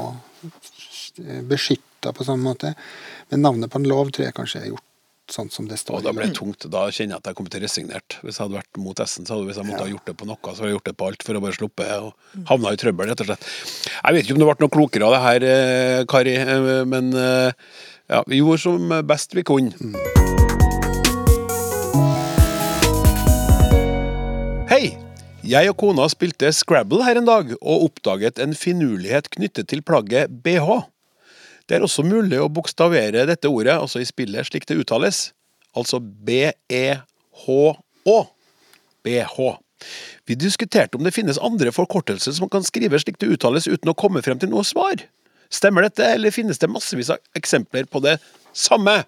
beskytta 1.49 2.12
på 2.12 2.26
samme 2.26 2.51
måte. 2.51 2.74
Men 3.30 3.47
navnet 3.47 3.72
på 3.72 3.80
en 3.80 3.88
lov 3.88 4.12
tror 4.12 4.28
jeg 4.28 4.36
kanskje 4.36 4.62
er 4.62 4.72
gjort 4.72 4.90
sånn 5.30 5.49
som 5.53 5.68
det 5.68 5.78
står. 5.80 6.01
Og 6.01 6.05
da 6.05 6.12
ble 6.12 6.28
det 6.28 6.36
tungt. 6.36 6.66
Da 6.72 6.84
kjenner 6.92 7.16
jeg 7.16 7.22
at 7.22 7.30
jeg 7.30 7.38
kom 7.38 7.49
til 7.53 7.64
resignert. 7.64 8.18
Hvis 8.20 8.38
jeg 8.38 8.45
hadde 8.45 8.59
vært 8.59 8.80
mot 8.80 9.05
S-en, 9.07 9.26
så 9.26 9.36
hadde 9.36 9.49
hvis 9.49 9.61
jeg 9.61 9.68
måtte 9.70 9.86
ha 9.86 9.92
gjort 9.92 10.11
det 10.11 10.16
på 10.20 10.28
noe, 10.28 10.40
så 10.42 10.55
hadde 10.59 10.70
jeg 10.70 10.76
gjort 10.78 10.90
det 10.90 10.97
på 11.01 11.09
alt 11.09 11.26
for 11.26 11.38
å 11.38 11.45
bare 11.45 11.59
sluppe 11.59 11.88
og 11.97 12.42
havna 12.51 12.74
i 12.74 12.80
trøbbel, 12.80 13.12
rett 13.12 13.24
og 13.24 13.30
slett. 13.30 13.49
Jeg 13.95 14.18
vet 14.18 14.26
ikke 14.26 14.36
om 14.36 14.42
det 14.42 14.51
ble 14.51 14.66
noe 14.66 14.76
klokere 14.76 15.09
av 15.09 15.16
det 15.16 15.22
her, 15.24 15.49
eh, 15.55 16.03
Kari, 16.11 16.36
eh, 16.42 16.84
men 16.90 17.14
eh, 17.16 17.72
ja, 18.12 18.20
vi 18.28 18.42
gjorde 18.42 18.66
som 18.66 19.01
best 19.09 19.38
vi 19.38 19.47
kunne. 19.49 19.72
Hei! 19.80 20.24
Jeg 25.45 25.68
og 25.68 25.76
kona 25.76 26.07
spilte 26.09 26.49
Scrabble 26.57 27.05
her 27.05 27.18
en 27.20 27.26
dag, 27.28 27.51
og 27.61 27.82
oppdaget 27.90 28.38
en 28.40 28.55
finurlighet 28.57 29.26
knyttet 29.34 29.68
til 29.68 29.82
plagget 29.84 30.32
BH. 30.40 30.68
Det 31.68 31.76
er 31.76 31.84
også 31.84 32.01
mulig 32.07 32.38
å 32.40 32.49
bokstavere 32.49 33.26
dette 33.28 33.51
ordet, 33.51 33.74
altså 33.76 34.01
i 34.01 34.09
spillet, 34.09 34.49
slik 34.49 34.64
det 34.70 34.78
uttales. 34.80 35.34
Altså 35.76 36.01
B-E-H-Å. 36.01 36.97
BH. 39.05 39.36
Vi 40.24 40.36
diskuterte 40.40 40.97
om 40.97 41.05
det 41.05 41.12
finnes 41.12 41.36
andre 41.45 41.74
forkortelser 41.76 42.32
som 42.38 42.49
kan 42.49 42.64
skrives 42.64 43.05
slik 43.05 43.20
det 43.20 43.28
uttales 43.36 43.68
uten 43.68 43.92
å 43.92 43.99
komme 44.01 44.24
frem 44.24 44.40
til 44.40 44.49
noe 44.55 44.64
svar. 44.64 44.97
Stemmer 45.53 45.84
dette, 45.84 46.09
eller 46.16 46.32
finnes 46.32 46.57
det 46.62 46.72
massevis 46.72 47.12
av 47.12 47.20
eksempler 47.36 47.84
på 47.84 48.01
det 48.01 48.16
samme? 48.57 49.03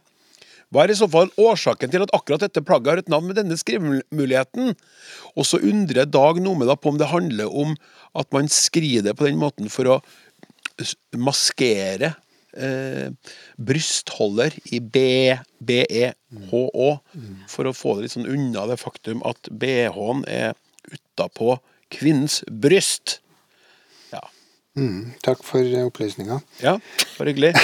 Hva 0.75 0.83
er 0.83 0.91
i 0.91 0.99
så 0.99 1.07
fall 1.11 1.31
årsaken 1.39 1.93
til 1.93 2.03
at 2.03 2.12
akkurat 2.17 2.43
dette 2.43 2.62
plagget 2.67 2.91
har 2.91 3.03
et 3.03 3.11
navn 3.12 3.29
med 3.29 3.39
denne 3.39 3.59
skrivemuligheten? 3.59 4.75
Og 5.39 5.47
så 5.47 5.61
undrer 5.62 6.09
Dag 6.11 6.41
Nome 6.43 6.67
da 6.67 6.75
på 6.79 6.91
om 6.91 6.99
det 7.01 7.12
handler 7.12 7.53
om 7.55 7.77
at 8.19 8.31
man 8.35 8.51
skriver 8.51 9.07
det 9.07 9.14
på 9.19 9.29
den 9.29 9.39
måten 9.39 9.71
for 9.73 9.95
å 9.95 10.01
maskere 11.17 12.17
eh, 12.57 13.12
brystholder 13.57 14.57
i 14.75 14.83
B-E-H-Å, 14.83 16.91
for 17.53 17.71
å 17.71 17.77
få 17.77 17.97
det 17.97 18.07
litt 18.07 18.17
sånn 18.17 18.31
unna 18.33 18.67
det 18.71 18.81
faktum 18.83 19.23
at 19.29 19.53
BH-en 19.53 20.27
er 20.29 20.57
utapå 20.91 21.61
kvinnens 21.95 22.43
bryst. 22.51 23.21
Mm, 24.77 25.12
takk 25.24 25.41
for 25.45 25.64
opplysninga. 25.87 26.41
ja, 26.61 26.74
bare 27.18 27.33
hyggelig. 27.33 27.55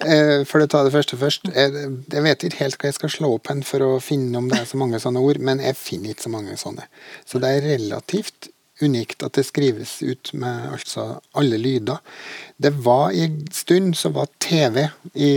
Eh, 0.00 0.44
For 0.48 0.62
å 0.64 0.68
ta 0.70 0.80
det 0.86 0.92
første 0.94 1.18
først. 1.20 1.50
Jeg 1.52 2.22
vet 2.24 2.44
ikke 2.46 2.62
helt 2.62 2.78
hva 2.80 2.88
jeg 2.88 2.96
skal 2.96 3.10
slå 3.12 3.34
opp 3.36 3.50
hen 3.52 3.60
for 3.66 3.84
å 3.84 3.98
finne 4.00 4.38
om 4.40 4.46
det 4.48 4.62
er 4.62 4.70
så 4.70 4.78
mange 4.80 4.96
sånne 5.02 5.20
ord, 5.20 5.38
men 5.44 5.60
jeg 5.60 5.76
finner 5.76 6.14
ikke 6.14 6.24
så 6.24 6.32
mange 6.32 6.56
sånne. 6.56 6.86
Så 7.28 7.38
det 7.42 7.50
er 7.58 7.66
relativt 7.76 8.48
unikt 8.80 9.20
at 9.26 9.36
det 9.36 9.44
skrives 9.44 9.98
ut 10.00 10.30
med 10.40 10.70
altså 10.72 11.04
alle 11.36 11.58
lyder. 11.60 12.00
Det 12.56 12.72
var 12.80 13.12
i 13.12 13.26
en 13.26 13.42
stund 13.52 13.92
så 14.00 14.08
var 14.16 14.30
TV 14.40 14.86
i 15.20 15.30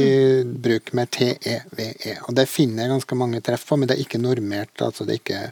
bruk 0.64 0.94
med 0.96 1.12
T-E-V-E, 1.12 2.16
og 2.30 2.38
det 2.40 2.48
finner 2.48 2.86
jeg 2.86 2.94
ganske 2.96 3.20
mange 3.20 3.44
treff 3.44 3.68
på, 3.68 3.76
men 3.82 3.92
det 3.92 3.98
er 3.98 4.06
ikke 4.06 4.24
normert. 4.24 4.72
altså 4.80 5.04
det 5.04 5.18
er 5.18 5.24
ikke 5.26 5.44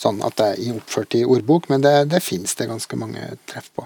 sånn 0.00 0.24
at 0.24 0.40
det 0.40 0.48
er 0.56 0.80
oppført 0.80 1.18
i 1.20 1.26
ordbok, 1.28 1.68
men 1.68 1.84
det, 1.84 1.94
det 2.08 2.24
finnes 2.24 2.56
det 2.56 2.70
ganske 2.72 2.96
mange 3.04 3.34
treff 3.52 3.68
på. 3.76 3.84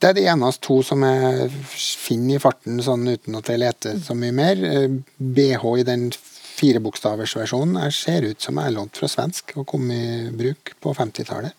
Det 0.00 0.10
er 0.10 0.16
de 0.18 0.26
eneste 0.28 0.66
to 0.66 0.80
som 0.84 1.04
jeg 1.06 1.48
finner 1.78 2.36
i 2.36 2.42
farten 2.42 2.80
sånn 2.84 3.06
uten 3.08 3.38
at 3.38 3.50
jeg 3.50 3.62
leter 3.62 3.98
så 4.02 4.16
mye 4.18 4.34
mer. 4.36 4.64
Eh, 4.68 4.96
BH 5.16 5.66
i 5.80 5.86
den 5.88 6.08
firebokstaversversjonen 6.54 7.80
jeg 7.86 7.98
ser 7.98 8.26
ut 8.30 8.42
som 8.42 8.58
jeg 8.60 8.70
er 8.70 8.76
lånt 8.76 8.98
fra 9.00 9.10
svensk 9.10 9.56
og 9.58 9.68
kom 9.70 9.90
i 9.94 10.30
bruk 10.34 10.74
på 10.82 10.94
50-tallet. 10.96 11.54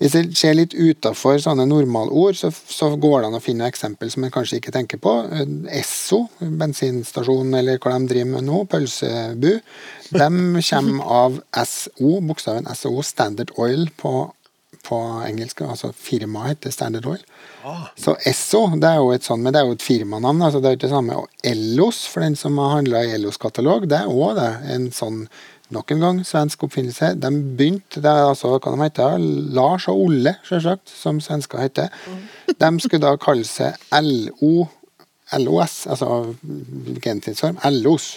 Hvis 0.00 0.14
jeg 0.16 0.28
ser 0.32 0.54
litt 0.56 0.72
utafor 0.72 1.36
sånne 1.44 1.66
normalord, 1.68 2.38
så, 2.38 2.48
så 2.48 2.88
går 2.96 3.18
det 3.20 3.28
an 3.28 3.36
å 3.36 3.42
finne 3.44 3.66
eksempel 3.68 4.08
som 4.08 4.24
jeg 4.24 4.32
kanskje 4.32 4.60
ikke 4.60 4.72
tenker 4.72 5.00
på. 5.02 5.12
Eh, 5.28 5.50
Esso, 5.82 6.22
bensinstasjon 6.40 7.52
eller 7.58 7.76
hva 7.76 7.98
de 7.98 8.08
driver 8.08 8.30
med 8.38 8.46
nå, 8.48 8.62
pølsebu, 8.72 9.50
de 10.08 10.30
kommer 10.70 11.12
av 11.20 11.36
SO, 11.68 12.14
bokstaven 12.24 12.70
SO, 12.72 12.94
Standard 13.04 13.52
Oil 13.60 13.90
på, 14.00 14.14
på 14.86 14.98
engelsk. 15.26 15.60
Altså 15.66 15.92
firmaet 15.96 16.54
heter 16.54 16.74
Standard 16.74 17.06
Oil. 17.06 17.22
Så 17.98 18.16
Esso 18.26 18.64
det 18.80 18.88
er 18.88 18.98
jo 19.00 19.12
et 19.12 19.26
sånt, 19.26 19.42
men 19.44 19.52
det 19.54 19.60
er 19.60 19.68
jo 19.68 19.76
et 19.76 19.84
firmanavn. 19.84 20.42
altså 20.42 20.60
Det 20.60 20.70
er 20.70 20.78
ikke 20.78 20.86
det 20.88 20.94
samme. 20.96 21.16
Og 21.16 21.28
Ellos, 21.44 22.06
for 22.08 22.24
den 22.24 22.36
som 22.36 22.58
har 22.58 22.76
handla 22.78 23.04
i 23.04 23.14
Ellos 23.18 23.36
katalog, 23.40 23.88
det 23.90 23.98
er 24.00 24.10
òg 24.10 24.36
det. 24.38 24.50
En 24.74 24.90
sånn 24.94 25.24
nok 25.70 25.92
en 25.94 26.00
gang 26.02 26.18
svensk 26.26 26.64
oppfinnelse. 26.66 27.12
De 27.22 27.30
begynte, 27.30 28.00
det 28.02 28.10
er 28.10 28.26
altså 28.26 28.56
hva 28.56 28.72
de 28.74 28.82
heter, 28.82 29.18
Lars 29.54 29.86
og 29.92 30.00
Olle, 30.08 30.34
selvsagt, 30.48 30.90
som 30.90 31.20
svensker 31.22 31.62
heter. 31.62 31.92
De 32.58 32.70
skulle 32.82 33.04
da 33.04 33.14
kalle 33.22 33.46
seg 33.46 33.78
LO, 33.94 34.66
LOS, 35.38 35.84
altså 35.86 36.34
gentidsform, 37.04 37.60
LOs. 37.84 38.16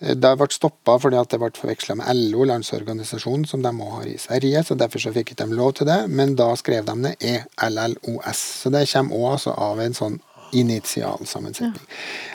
Det 0.00 0.30
ble 0.40 0.48
stoppa 0.48 0.94
fordi 1.00 1.18
at 1.20 1.28
det 1.32 1.38
ble 1.42 1.50
forveksla 1.52 1.98
med 2.00 2.16
LO, 2.16 2.46
landsorganisasjonen, 2.48 3.44
som 3.48 3.60
de 3.64 3.72
òg 3.74 3.92
har 3.98 4.08
i 4.08 4.16
Sverige. 4.18 4.62
så 4.64 4.76
Derfor 4.80 5.02
så 5.02 5.12
fikk 5.12 5.34
ikke 5.34 5.48
lov 5.52 5.74
til 5.76 5.90
det, 5.90 6.00
men 6.08 6.34
da 6.36 6.48
skrev 6.56 6.88
de 6.88 6.96
det 7.04 7.14
ELLOS. 7.60 8.40
Så 8.64 8.72
det 8.72 8.88
kommer 8.88 9.16
òg 9.16 9.32
altså 9.36 9.52
av 9.52 9.80
en 9.84 9.96
sånn 9.96 10.18
initialsammensetning. 10.56 11.84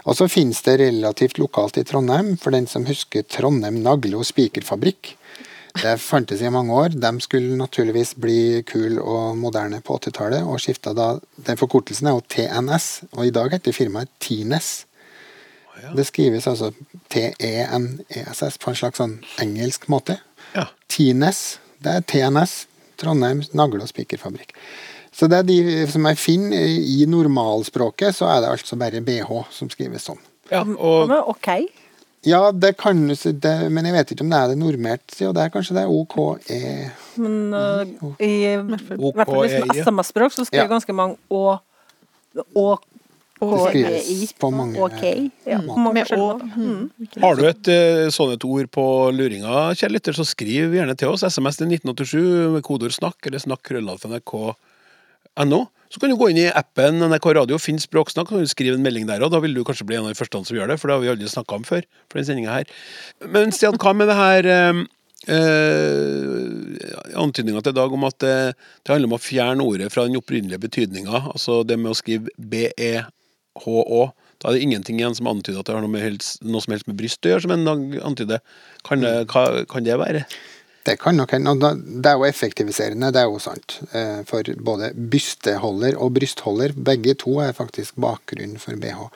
Og 0.06 0.16
så 0.16 0.30
finnes 0.32 0.62
det 0.64 0.78
relativt 0.80 1.40
lokalt 1.42 1.82
i 1.82 1.84
Trondheim, 1.84 2.36
for 2.38 2.56
den 2.56 2.68
som 2.68 2.86
husker 2.86 3.26
Trondheim 3.28 3.82
nagle- 3.84 4.22
og 4.22 4.30
spikerfabrikk. 4.30 5.16
Det 5.76 5.98
fantes 6.00 6.40
i 6.40 6.50
mange 6.54 6.72
år. 6.72 6.94
De 6.96 7.12
skulle 7.20 7.58
naturligvis 7.60 8.14
bli 8.16 8.64
kul 8.64 9.00
og 9.02 9.36
moderne 9.42 9.82
på 9.84 9.98
80-tallet, 9.98 10.46
og 10.48 10.62
skifta 10.64 10.94
da 10.96 11.16
Den 11.36 11.60
forkortelsen 11.60 12.08
er 12.08 12.16
jo 12.16 12.24
TNS, 12.30 13.10
og 13.12 13.26
i 13.26 13.34
dag 13.36 13.52
heter 13.58 13.76
firmaet 13.76 14.14
Tines. 14.24 14.86
Ja. 15.84 15.92
Det 15.96 16.06
skrives 16.08 16.48
altså 16.48 16.72
T-E-N-E-S-S 17.14 18.58
på 18.62 18.72
en 18.72 18.80
slags 18.80 19.02
sånn 19.02 19.18
engelsk 19.42 19.88
måte. 19.92 20.18
Ja. 20.56 20.68
Tines, 20.92 21.60
det 21.84 21.98
er 22.00 22.06
TNS. 22.08 22.66
Trondheim 23.02 23.42
nagle- 23.52 23.84
og 23.84 23.90
spikerfabrikk. 23.92 24.54
Så 25.16 25.28
det 25.32 25.38
er 25.42 25.48
de 25.48 25.58
som 25.92 26.06
jeg 26.08 26.20
finner 26.20 26.64
i 26.64 27.06
normalspråket, 27.08 28.16
så 28.16 28.28
er 28.32 28.42
det 28.44 28.52
altså 28.54 28.78
bare 28.80 29.02
BH 29.04 29.32
som 29.52 29.70
skrives 29.72 30.08
sånn. 30.08 30.20
ja 30.52 30.62
og 30.64 31.10
Men 31.10 31.24
OK. 31.28 31.50
Ja, 32.26 32.52
det 32.52 32.78
kan 32.78 33.04
du 33.08 33.14
si, 33.16 33.32
men 33.70 33.86
jeg 33.86 33.94
vet 33.94 34.12
ikke 34.16 34.26
om 34.26 34.32
det 34.34 34.40
er 34.40 34.48
det 34.50 34.58
normert, 34.58 35.06
og 35.22 35.36
det 35.38 35.44
er 35.44 35.52
kanskje 35.54 35.76
det 35.78 35.84
er 35.84 35.94
OKE 35.94 36.92
Men 37.22 37.54
uh, 37.54 37.84
i, 38.18 38.32
hvert 38.58 38.82
fall 38.88 39.46
med 39.46 39.76
ja. 39.76 39.84
SMS-språk 39.86 40.34
så 40.34 40.46
skriver 40.48 40.66
Ja. 40.66 40.72
ganske 40.72 40.96
mange 40.96 41.20
Å 41.30 41.60
og 42.56 42.82
Det 43.36 43.60
skrives 43.68 44.34
på 44.40 44.50
mange 44.56 44.80
OK. 44.80 45.04
Ja, 45.44 45.60
Med 45.60 46.12
å. 46.16 46.28
Mm. 46.40 46.92
har 47.20 47.36
du 47.36 47.44
et 47.50 47.68
eh, 47.68 48.08
sånn 48.14 48.32
et 48.32 48.46
ord 48.48 48.70
på 48.72 48.86
luringa, 49.12 49.74
kjære 49.76 49.98
lytter, 49.98 50.16
så 50.16 50.24
skriv 50.24 50.76
gjerne 50.78 50.96
til 50.96 51.12
oss. 51.12 51.26
SMS 51.28 51.60
til 51.60 51.68
1987 51.68 52.54
med 52.56 52.64
kodeord 52.64 52.96
'snakk' 52.96 53.28
eller 53.28 53.44
'snakk' 53.44 53.66
krøllalfa 53.68 54.08
nrk.no. 54.08 55.66
Så 55.92 56.00
kan 56.00 56.10
du 56.10 56.18
gå 56.18 56.30
inn 56.32 56.42
i 56.42 56.48
appen 56.50 57.04
NRK 57.04 57.28
Radio, 57.38 57.60
finn 57.62 57.78
språksnakk, 57.80 58.32
og 58.32 58.48
skrive 58.48 58.80
en 58.80 58.84
melding 58.84 59.06
der, 59.08 59.22
og 59.24 59.32
da 59.32 59.40
vil 59.44 59.54
du 59.54 59.64
kanskje 59.68 59.86
bli 59.88 60.00
en 60.00 60.08
av 60.08 60.16
de 60.16 60.20
første 60.20 60.42
som 60.48 60.58
gjør 60.58 60.72
det, 60.72 60.80
for 60.80 60.88
det 60.88 60.96
har 60.96 61.04
vi 61.04 61.12
aldri 61.14 61.30
snakka 61.30 61.56
om 61.60 61.64
før. 61.68 61.84
for 62.10 62.20
den 62.20 62.48
her. 62.48 62.66
Men 63.28 63.52
Stian, 63.52 63.78
hva 63.78 63.94
med 63.94 64.08
det 64.08 64.16
her 64.16 64.46
eh, 64.46 64.82
eh, 65.28 67.16
antydninga 67.16 67.62
til 67.62 67.76
i 67.76 67.80
dag 67.80 67.94
om 67.94 68.04
at 68.04 68.18
det, 68.20 68.56
det 68.84 68.92
handler 68.94 69.12
om 69.12 69.18
å 69.20 69.22
fjerne 69.22 69.64
ordet 69.64 69.92
fra 69.94 70.08
den 70.08 70.18
opprinnelige 70.20 70.64
betydninga, 70.68 71.32
altså 71.32 71.64
det 71.64 71.78
med 71.80 71.92
å 71.92 72.00
skrive 72.00 72.32
B-E-H-Å. 73.56 74.04
Da 74.42 74.50
er 74.50 74.58
det 74.58 74.66
ingenting 74.66 75.00
igjen 75.00 75.16
som 75.16 75.30
antyder 75.32 75.62
at 75.62 75.70
det 75.70 75.78
har 75.78 75.84
noe, 75.84 75.92
med 75.92 76.04
helst, 76.04 76.44
noe 76.44 76.62
som 76.64 76.76
helst 76.76 76.90
med 76.90 76.98
bryst 77.00 77.26
å 77.26 77.32
gjøre, 77.32 77.46
som 77.46 77.56
en 77.56 78.00
antyder. 78.04 78.44
Kan 78.88 79.04
det, 79.06 79.14
hva, 79.32 79.64
kan 79.72 79.88
det 79.88 79.98
være? 80.02 80.26
Det 80.86 81.00
kan 81.02 81.18
nok 81.18 81.32
hende. 81.34 81.56
og 81.56 81.82
Det 82.04 82.12
er 82.12 82.20
jo 82.20 82.28
effektiviserende, 82.28 83.10
det 83.16 83.24
er 83.24 83.32
jo 83.32 83.42
sant. 83.42 83.80
Eh, 83.96 84.22
For 84.28 84.46
både 84.62 84.92
bysteholder 84.94 85.98
og 85.98 86.14
brystholder, 86.20 86.76
begge 86.78 87.16
to 87.24 87.40
er 87.42 87.58
faktisk 87.58 87.98
bakgrunnen 87.98 88.60
for 88.62 88.78
BH. 88.78 89.08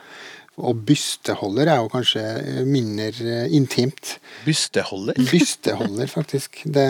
Og 0.59 0.81
bysteholder 0.87 1.69
er 1.71 1.83
jo 1.83 1.91
kanskje 1.91 2.23
mindre 2.67 3.11
eh, 3.43 3.53
intimt. 3.53 4.17
Bysteholder? 4.47 5.19
Bysteholder, 5.31 6.09
faktisk. 6.09 6.63
Det, 6.65 6.87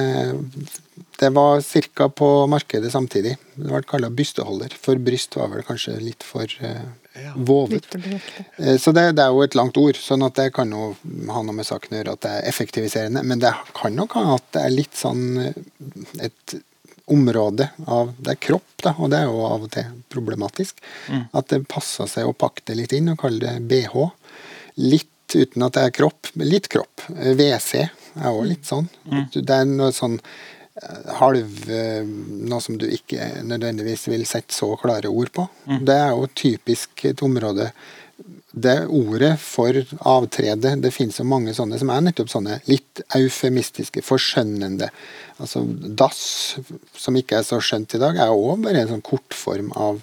det 1.19 1.33
var 1.35 1.59
ca. 1.65 2.07
på 2.07 2.31
markedet 2.47 2.93
samtidig. 2.93 3.35
Det 3.57 3.67
ble 3.67 3.83
kalla 3.89 4.09
bysteholder. 4.09 4.73
For 4.79 5.01
bryst 5.01 5.35
var 5.35 5.51
vel 5.51 5.67
kanskje 5.67 5.99
litt 5.99 6.23
for 6.23 6.47
eh, 6.63 6.87
Ja. 7.23 7.33
vovet. 7.35 7.85
Eh, 8.57 8.77
Så 8.77 8.91
det, 8.95 9.03
det 9.17 9.23
er 9.25 9.33
jo 9.35 9.43
et 9.45 9.55
langt 9.57 9.77
ord, 9.77 9.95
sånn 9.99 10.23
at 10.25 10.35
det 10.39 10.49
kan 10.55 10.71
jo 10.71 10.95
ha 11.29 11.41
noe 11.43 11.55
med 11.57 11.65
saken 11.67 11.93
å 11.95 11.99
gjøre 12.01 12.15
at 12.17 12.21
det 12.25 12.31
er 12.37 12.47
effektiviserende. 12.49 13.23
Men 13.23 13.39
det 13.43 13.53
kan 13.77 13.95
nok 13.95 14.13
ha 14.19 14.35
at 14.37 14.47
det 14.55 14.63
er 14.65 14.75
litt 14.75 14.95
sånn 14.97 15.23
eh, 15.47 15.53
et 16.29 16.57
område 17.09 17.65
av 17.89 18.11
Det 18.21 18.35
er 18.35 18.37
kropp, 18.37 18.73
da, 18.85 18.91
og 19.01 19.09
det 19.09 19.17
er 19.23 19.29
jo 19.31 19.39
av 19.47 19.63
og 19.65 19.71
til 19.73 19.87
problematisk. 20.13 20.77
At 21.33 21.47
det 21.49 21.63
passer 21.71 22.05
seg 22.11 22.27
å 22.29 22.35
pakke 22.37 22.61
det 22.69 22.75
litt 22.77 22.93
inn 22.93 23.09
og 23.09 23.17
kalle 23.23 23.39
det 23.41 23.55
BH. 23.71 23.95
Litt 24.77 25.07
uten 25.33 25.65
at 25.65 25.73
det 25.73 25.87
er 25.87 25.95
kropp, 25.97 26.29
litt 26.41 26.69
kropp. 26.69 27.01
Eh, 27.17 27.33
WC 27.37 27.81
er 27.87 28.29
òg 28.29 28.45
litt 28.51 28.65
sånn. 28.69 28.87
Det 29.33 29.49
er 29.55 29.65
noe 29.69 29.89
sånn 29.93 30.19
eh, 30.19 30.58
halv 31.19 31.69
eh, 31.69 32.03
Noe 32.49 32.61
som 32.63 32.77
du 32.79 32.85
ikke 32.87 33.43
nødvendigvis 33.43 34.07
vil 34.11 34.25
sette 34.27 34.55
så 34.55 34.71
klare 34.79 35.11
ord 35.11 35.31
på. 35.35 35.47
Det 35.85 35.95
er 35.95 36.13
jo 36.13 36.29
typisk 36.33 37.05
et 37.09 37.23
område 37.25 37.71
det 38.51 38.87
ordet 38.87 39.35
for 39.39 39.77
avtrede, 40.09 40.73
det 40.81 40.91
finnes 40.93 41.19
jo 41.19 41.25
mange 41.27 41.53
sånne 41.53 41.77
som 41.79 41.91
er 41.93 42.01
nettopp 42.01 42.31
sånne 42.31 42.57
litt 42.65 43.01
eufemistiske, 43.15 44.01
forskjønnende. 44.05 44.89
Altså 45.37 45.61
dass, 46.01 46.21
som 46.97 47.19
ikke 47.19 47.39
er 47.39 47.45
så 47.45 47.59
skjønt 47.63 47.93
i 47.95 48.01
dag, 48.01 48.17
er 48.17 48.33
òg 48.33 48.65
bare 48.65 48.81
en 48.81 48.95
sånn 48.95 49.05
kortform 49.05 49.69
av 49.77 50.01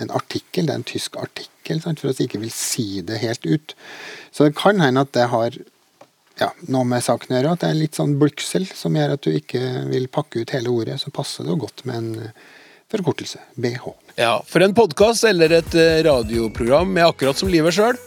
en 0.00 0.14
artikkel. 0.16 0.66
Det 0.66 0.72
er 0.72 0.80
en 0.80 0.88
tysk 0.88 1.20
artikkel, 1.20 1.82
sant, 1.84 2.00
for 2.00 2.10
at 2.10 2.20
vi 2.20 2.30
ikke 2.30 2.40
vil 2.42 2.54
si 2.54 3.04
det 3.04 3.20
helt 3.22 3.44
ut. 3.46 3.76
Så 4.32 4.48
det 4.48 4.56
kan 4.58 4.80
hende 4.80 5.04
at 5.04 5.12
det 5.16 5.28
har 5.34 5.60
ja, 6.40 6.48
noe 6.72 6.86
med 6.88 7.04
saken 7.04 7.34
å 7.34 7.38
gjøre, 7.38 7.52
at 7.54 7.62
det 7.64 7.70
er 7.70 7.78
litt 7.78 7.98
sånn 7.98 8.16
bluksel 8.20 8.66
som 8.72 8.96
gjør 8.96 9.16
at 9.16 9.26
du 9.26 9.32
ikke 9.34 9.60
vil 9.90 10.08
pakke 10.12 10.42
ut 10.42 10.54
hele 10.54 10.72
ordet. 10.72 10.98
Så 11.02 11.12
passer 11.14 11.46
det 11.46 11.52
jo 11.52 11.60
godt 11.64 11.84
med 11.88 11.98
en 11.98 12.26
eh, 12.26 12.50
forkortelse. 12.92 13.42
BH. 13.60 13.92
Ja, 14.20 14.34
for 14.48 14.64
en 14.64 14.74
podkast 14.76 15.26
eller 15.28 15.58
et 15.60 15.76
eh, 15.78 16.02
radioprogram 16.06 16.96
er 16.98 17.10
akkurat 17.10 17.38
som 17.38 17.52
livet 17.52 17.76
sjøl. 17.76 17.98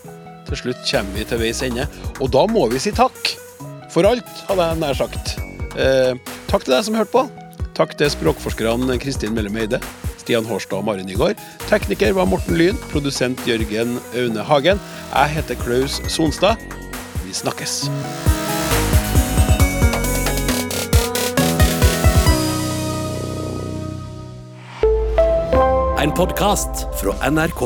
Til 0.46 0.62
slutt 0.62 0.84
kommer 0.86 1.18
vi 1.18 1.26
til 1.26 1.42
veis 1.42 1.64
ende, 1.66 1.88
og 2.20 2.30
da 2.34 2.46
må 2.50 2.68
vi 2.74 2.82
si 2.82 2.94
takk. 2.96 3.34
For 3.94 4.06
alt, 4.08 4.28
hadde 4.50 4.70
jeg 4.70 4.82
nær 4.82 4.98
sagt. 4.98 5.36
Eh, 5.80 6.14
takk 6.50 6.66
til 6.66 6.76
deg 6.76 6.86
som 6.88 6.98
hørte 6.98 7.14
på. 7.16 7.26
Takk 7.76 7.98
til 8.00 8.12
språkforskerne 8.12 8.96
Kristin 9.04 9.36
Mellem 9.36 9.58
Eide, 9.60 9.82
Stian 10.22 10.48
Hårstad 10.48 10.80
og 10.80 10.88
Mari 10.88 11.04
Nygaard. 11.04 11.42
Tekniker 11.68 12.16
var 12.16 12.30
Morten 12.30 12.56
Lyn, 12.60 12.80
produsent 12.94 13.42
Jørgen 13.50 13.98
Aune 14.16 14.48
Hagen. 14.48 14.82
Jeg 15.12 15.38
heter 15.38 15.60
Klaus 15.66 16.00
Sonstad. 16.12 16.62
Snakkes. 17.36 17.90
En 26.00 26.12
podkast 26.16 26.86
fra 27.02 27.16
NRK. 27.28 27.66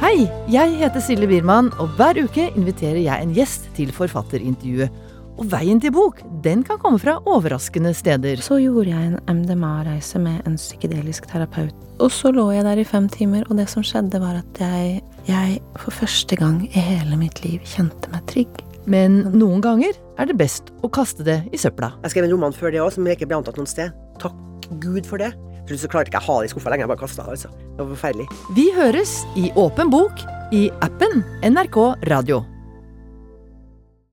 Hei, 0.00 0.26
jeg 0.50 0.74
heter 0.80 0.98
Silje 0.98 1.28
Biermann, 1.30 1.70
og 1.78 1.94
hver 1.94 2.18
uke 2.24 2.48
inviterer 2.56 3.04
jeg 3.04 3.22
en 3.22 3.36
gjest 3.38 3.70
til 3.78 3.94
forfatterintervjuet. 3.94 4.90
Og 5.38 5.46
veien 5.50 5.78
til 5.82 5.94
bok, 5.94 6.18
den 6.42 6.66
kan 6.66 6.82
komme 6.82 6.98
fra 6.98 7.20
overraskende 7.22 7.94
steder. 7.94 8.42
Så 8.42 8.58
gjorde 8.66 8.90
jeg 8.90 9.12
en 9.12 9.18
MDMA-reise 9.30 10.18
med 10.26 10.42
en 10.42 10.58
psykedelisk 10.58 11.30
terapeut. 11.30 11.74
Og 12.02 12.10
så 12.10 12.34
lå 12.34 12.50
jeg 12.50 12.66
der 12.66 12.82
i 12.82 12.90
fem 12.90 13.06
timer, 13.06 13.46
og 13.46 13.62
det 13.62 13.70
som 13.70 13.86
skjedde 13.86 14.18
var 14.18 14.42
at 14.42 14.62
jeg, 14.66 15.02
jeg 15.30 15.58
for 15.78 16.02
første 16.02 16.42
gang 16.42 16.64
i 16.66 16.88
hele 16.90 17.18
mitt 17.18 17.44
liv 17.46 17.62
kjente 17.62 18.10
meg 18.10 18.26
trygg. 18.30 18.64
Men 18.90 19.22
noen 19.32 19.62
ganger 19.64 19.96
er 20.20 20.28
det 20.28 20.36
best 20.38 20.70
å 20.84 20.90
kaste 20.92 21.24
det 21.26 21.40
i 21.52 21.60
søpla. 21.60 21.94
Jeg 22.04 22.14
skrev 22.14 22.28
en 22.28 22.34
roman 22.36 22.54
før 22.54 22.74
det 22.74 22.82
òg, 22.84 22.92
som 22.94 23.08
ikke 23.08 23.28
ble 23.30 23.40
antatt 23.40 23.58
noen 23.60 23.70
sted. 23.70 23.94
Takk 24.22 24.68
Gud 24.82 25.08
for 25.08 25.22
det. 25.22 25.32
Til 25.64 25.74
slutt 25.74 25.86
så 25.86 25.92
klarte 25.92 26.12
ikke 26.12 26.20
jeg 26.20 26.28
å 26.28 26.32
ha 26.32 26.40
det 26.40 26.50
i 26.50 26.52
skuffa 26.52 26.72
lenger. 26.72 26.84
Jeg 26.84 26.92
bare 26.92 27.04
kasta 27.04 27.24
det. 27.24 27.36
altså. 27.38 27.52
Det 27.64 27.78
var 27.80 27.92
forferdelig. 27.94 28.26
Vi 28.58 28.66
høres 28.76 29.14
i 29.40 29.48
Åpen 29.56 29.92
bok 29.92 30.26
i 30.52 30.66
appen 30.84 31.24
NRK 31.48 31.80
Radio. 32.12 32.44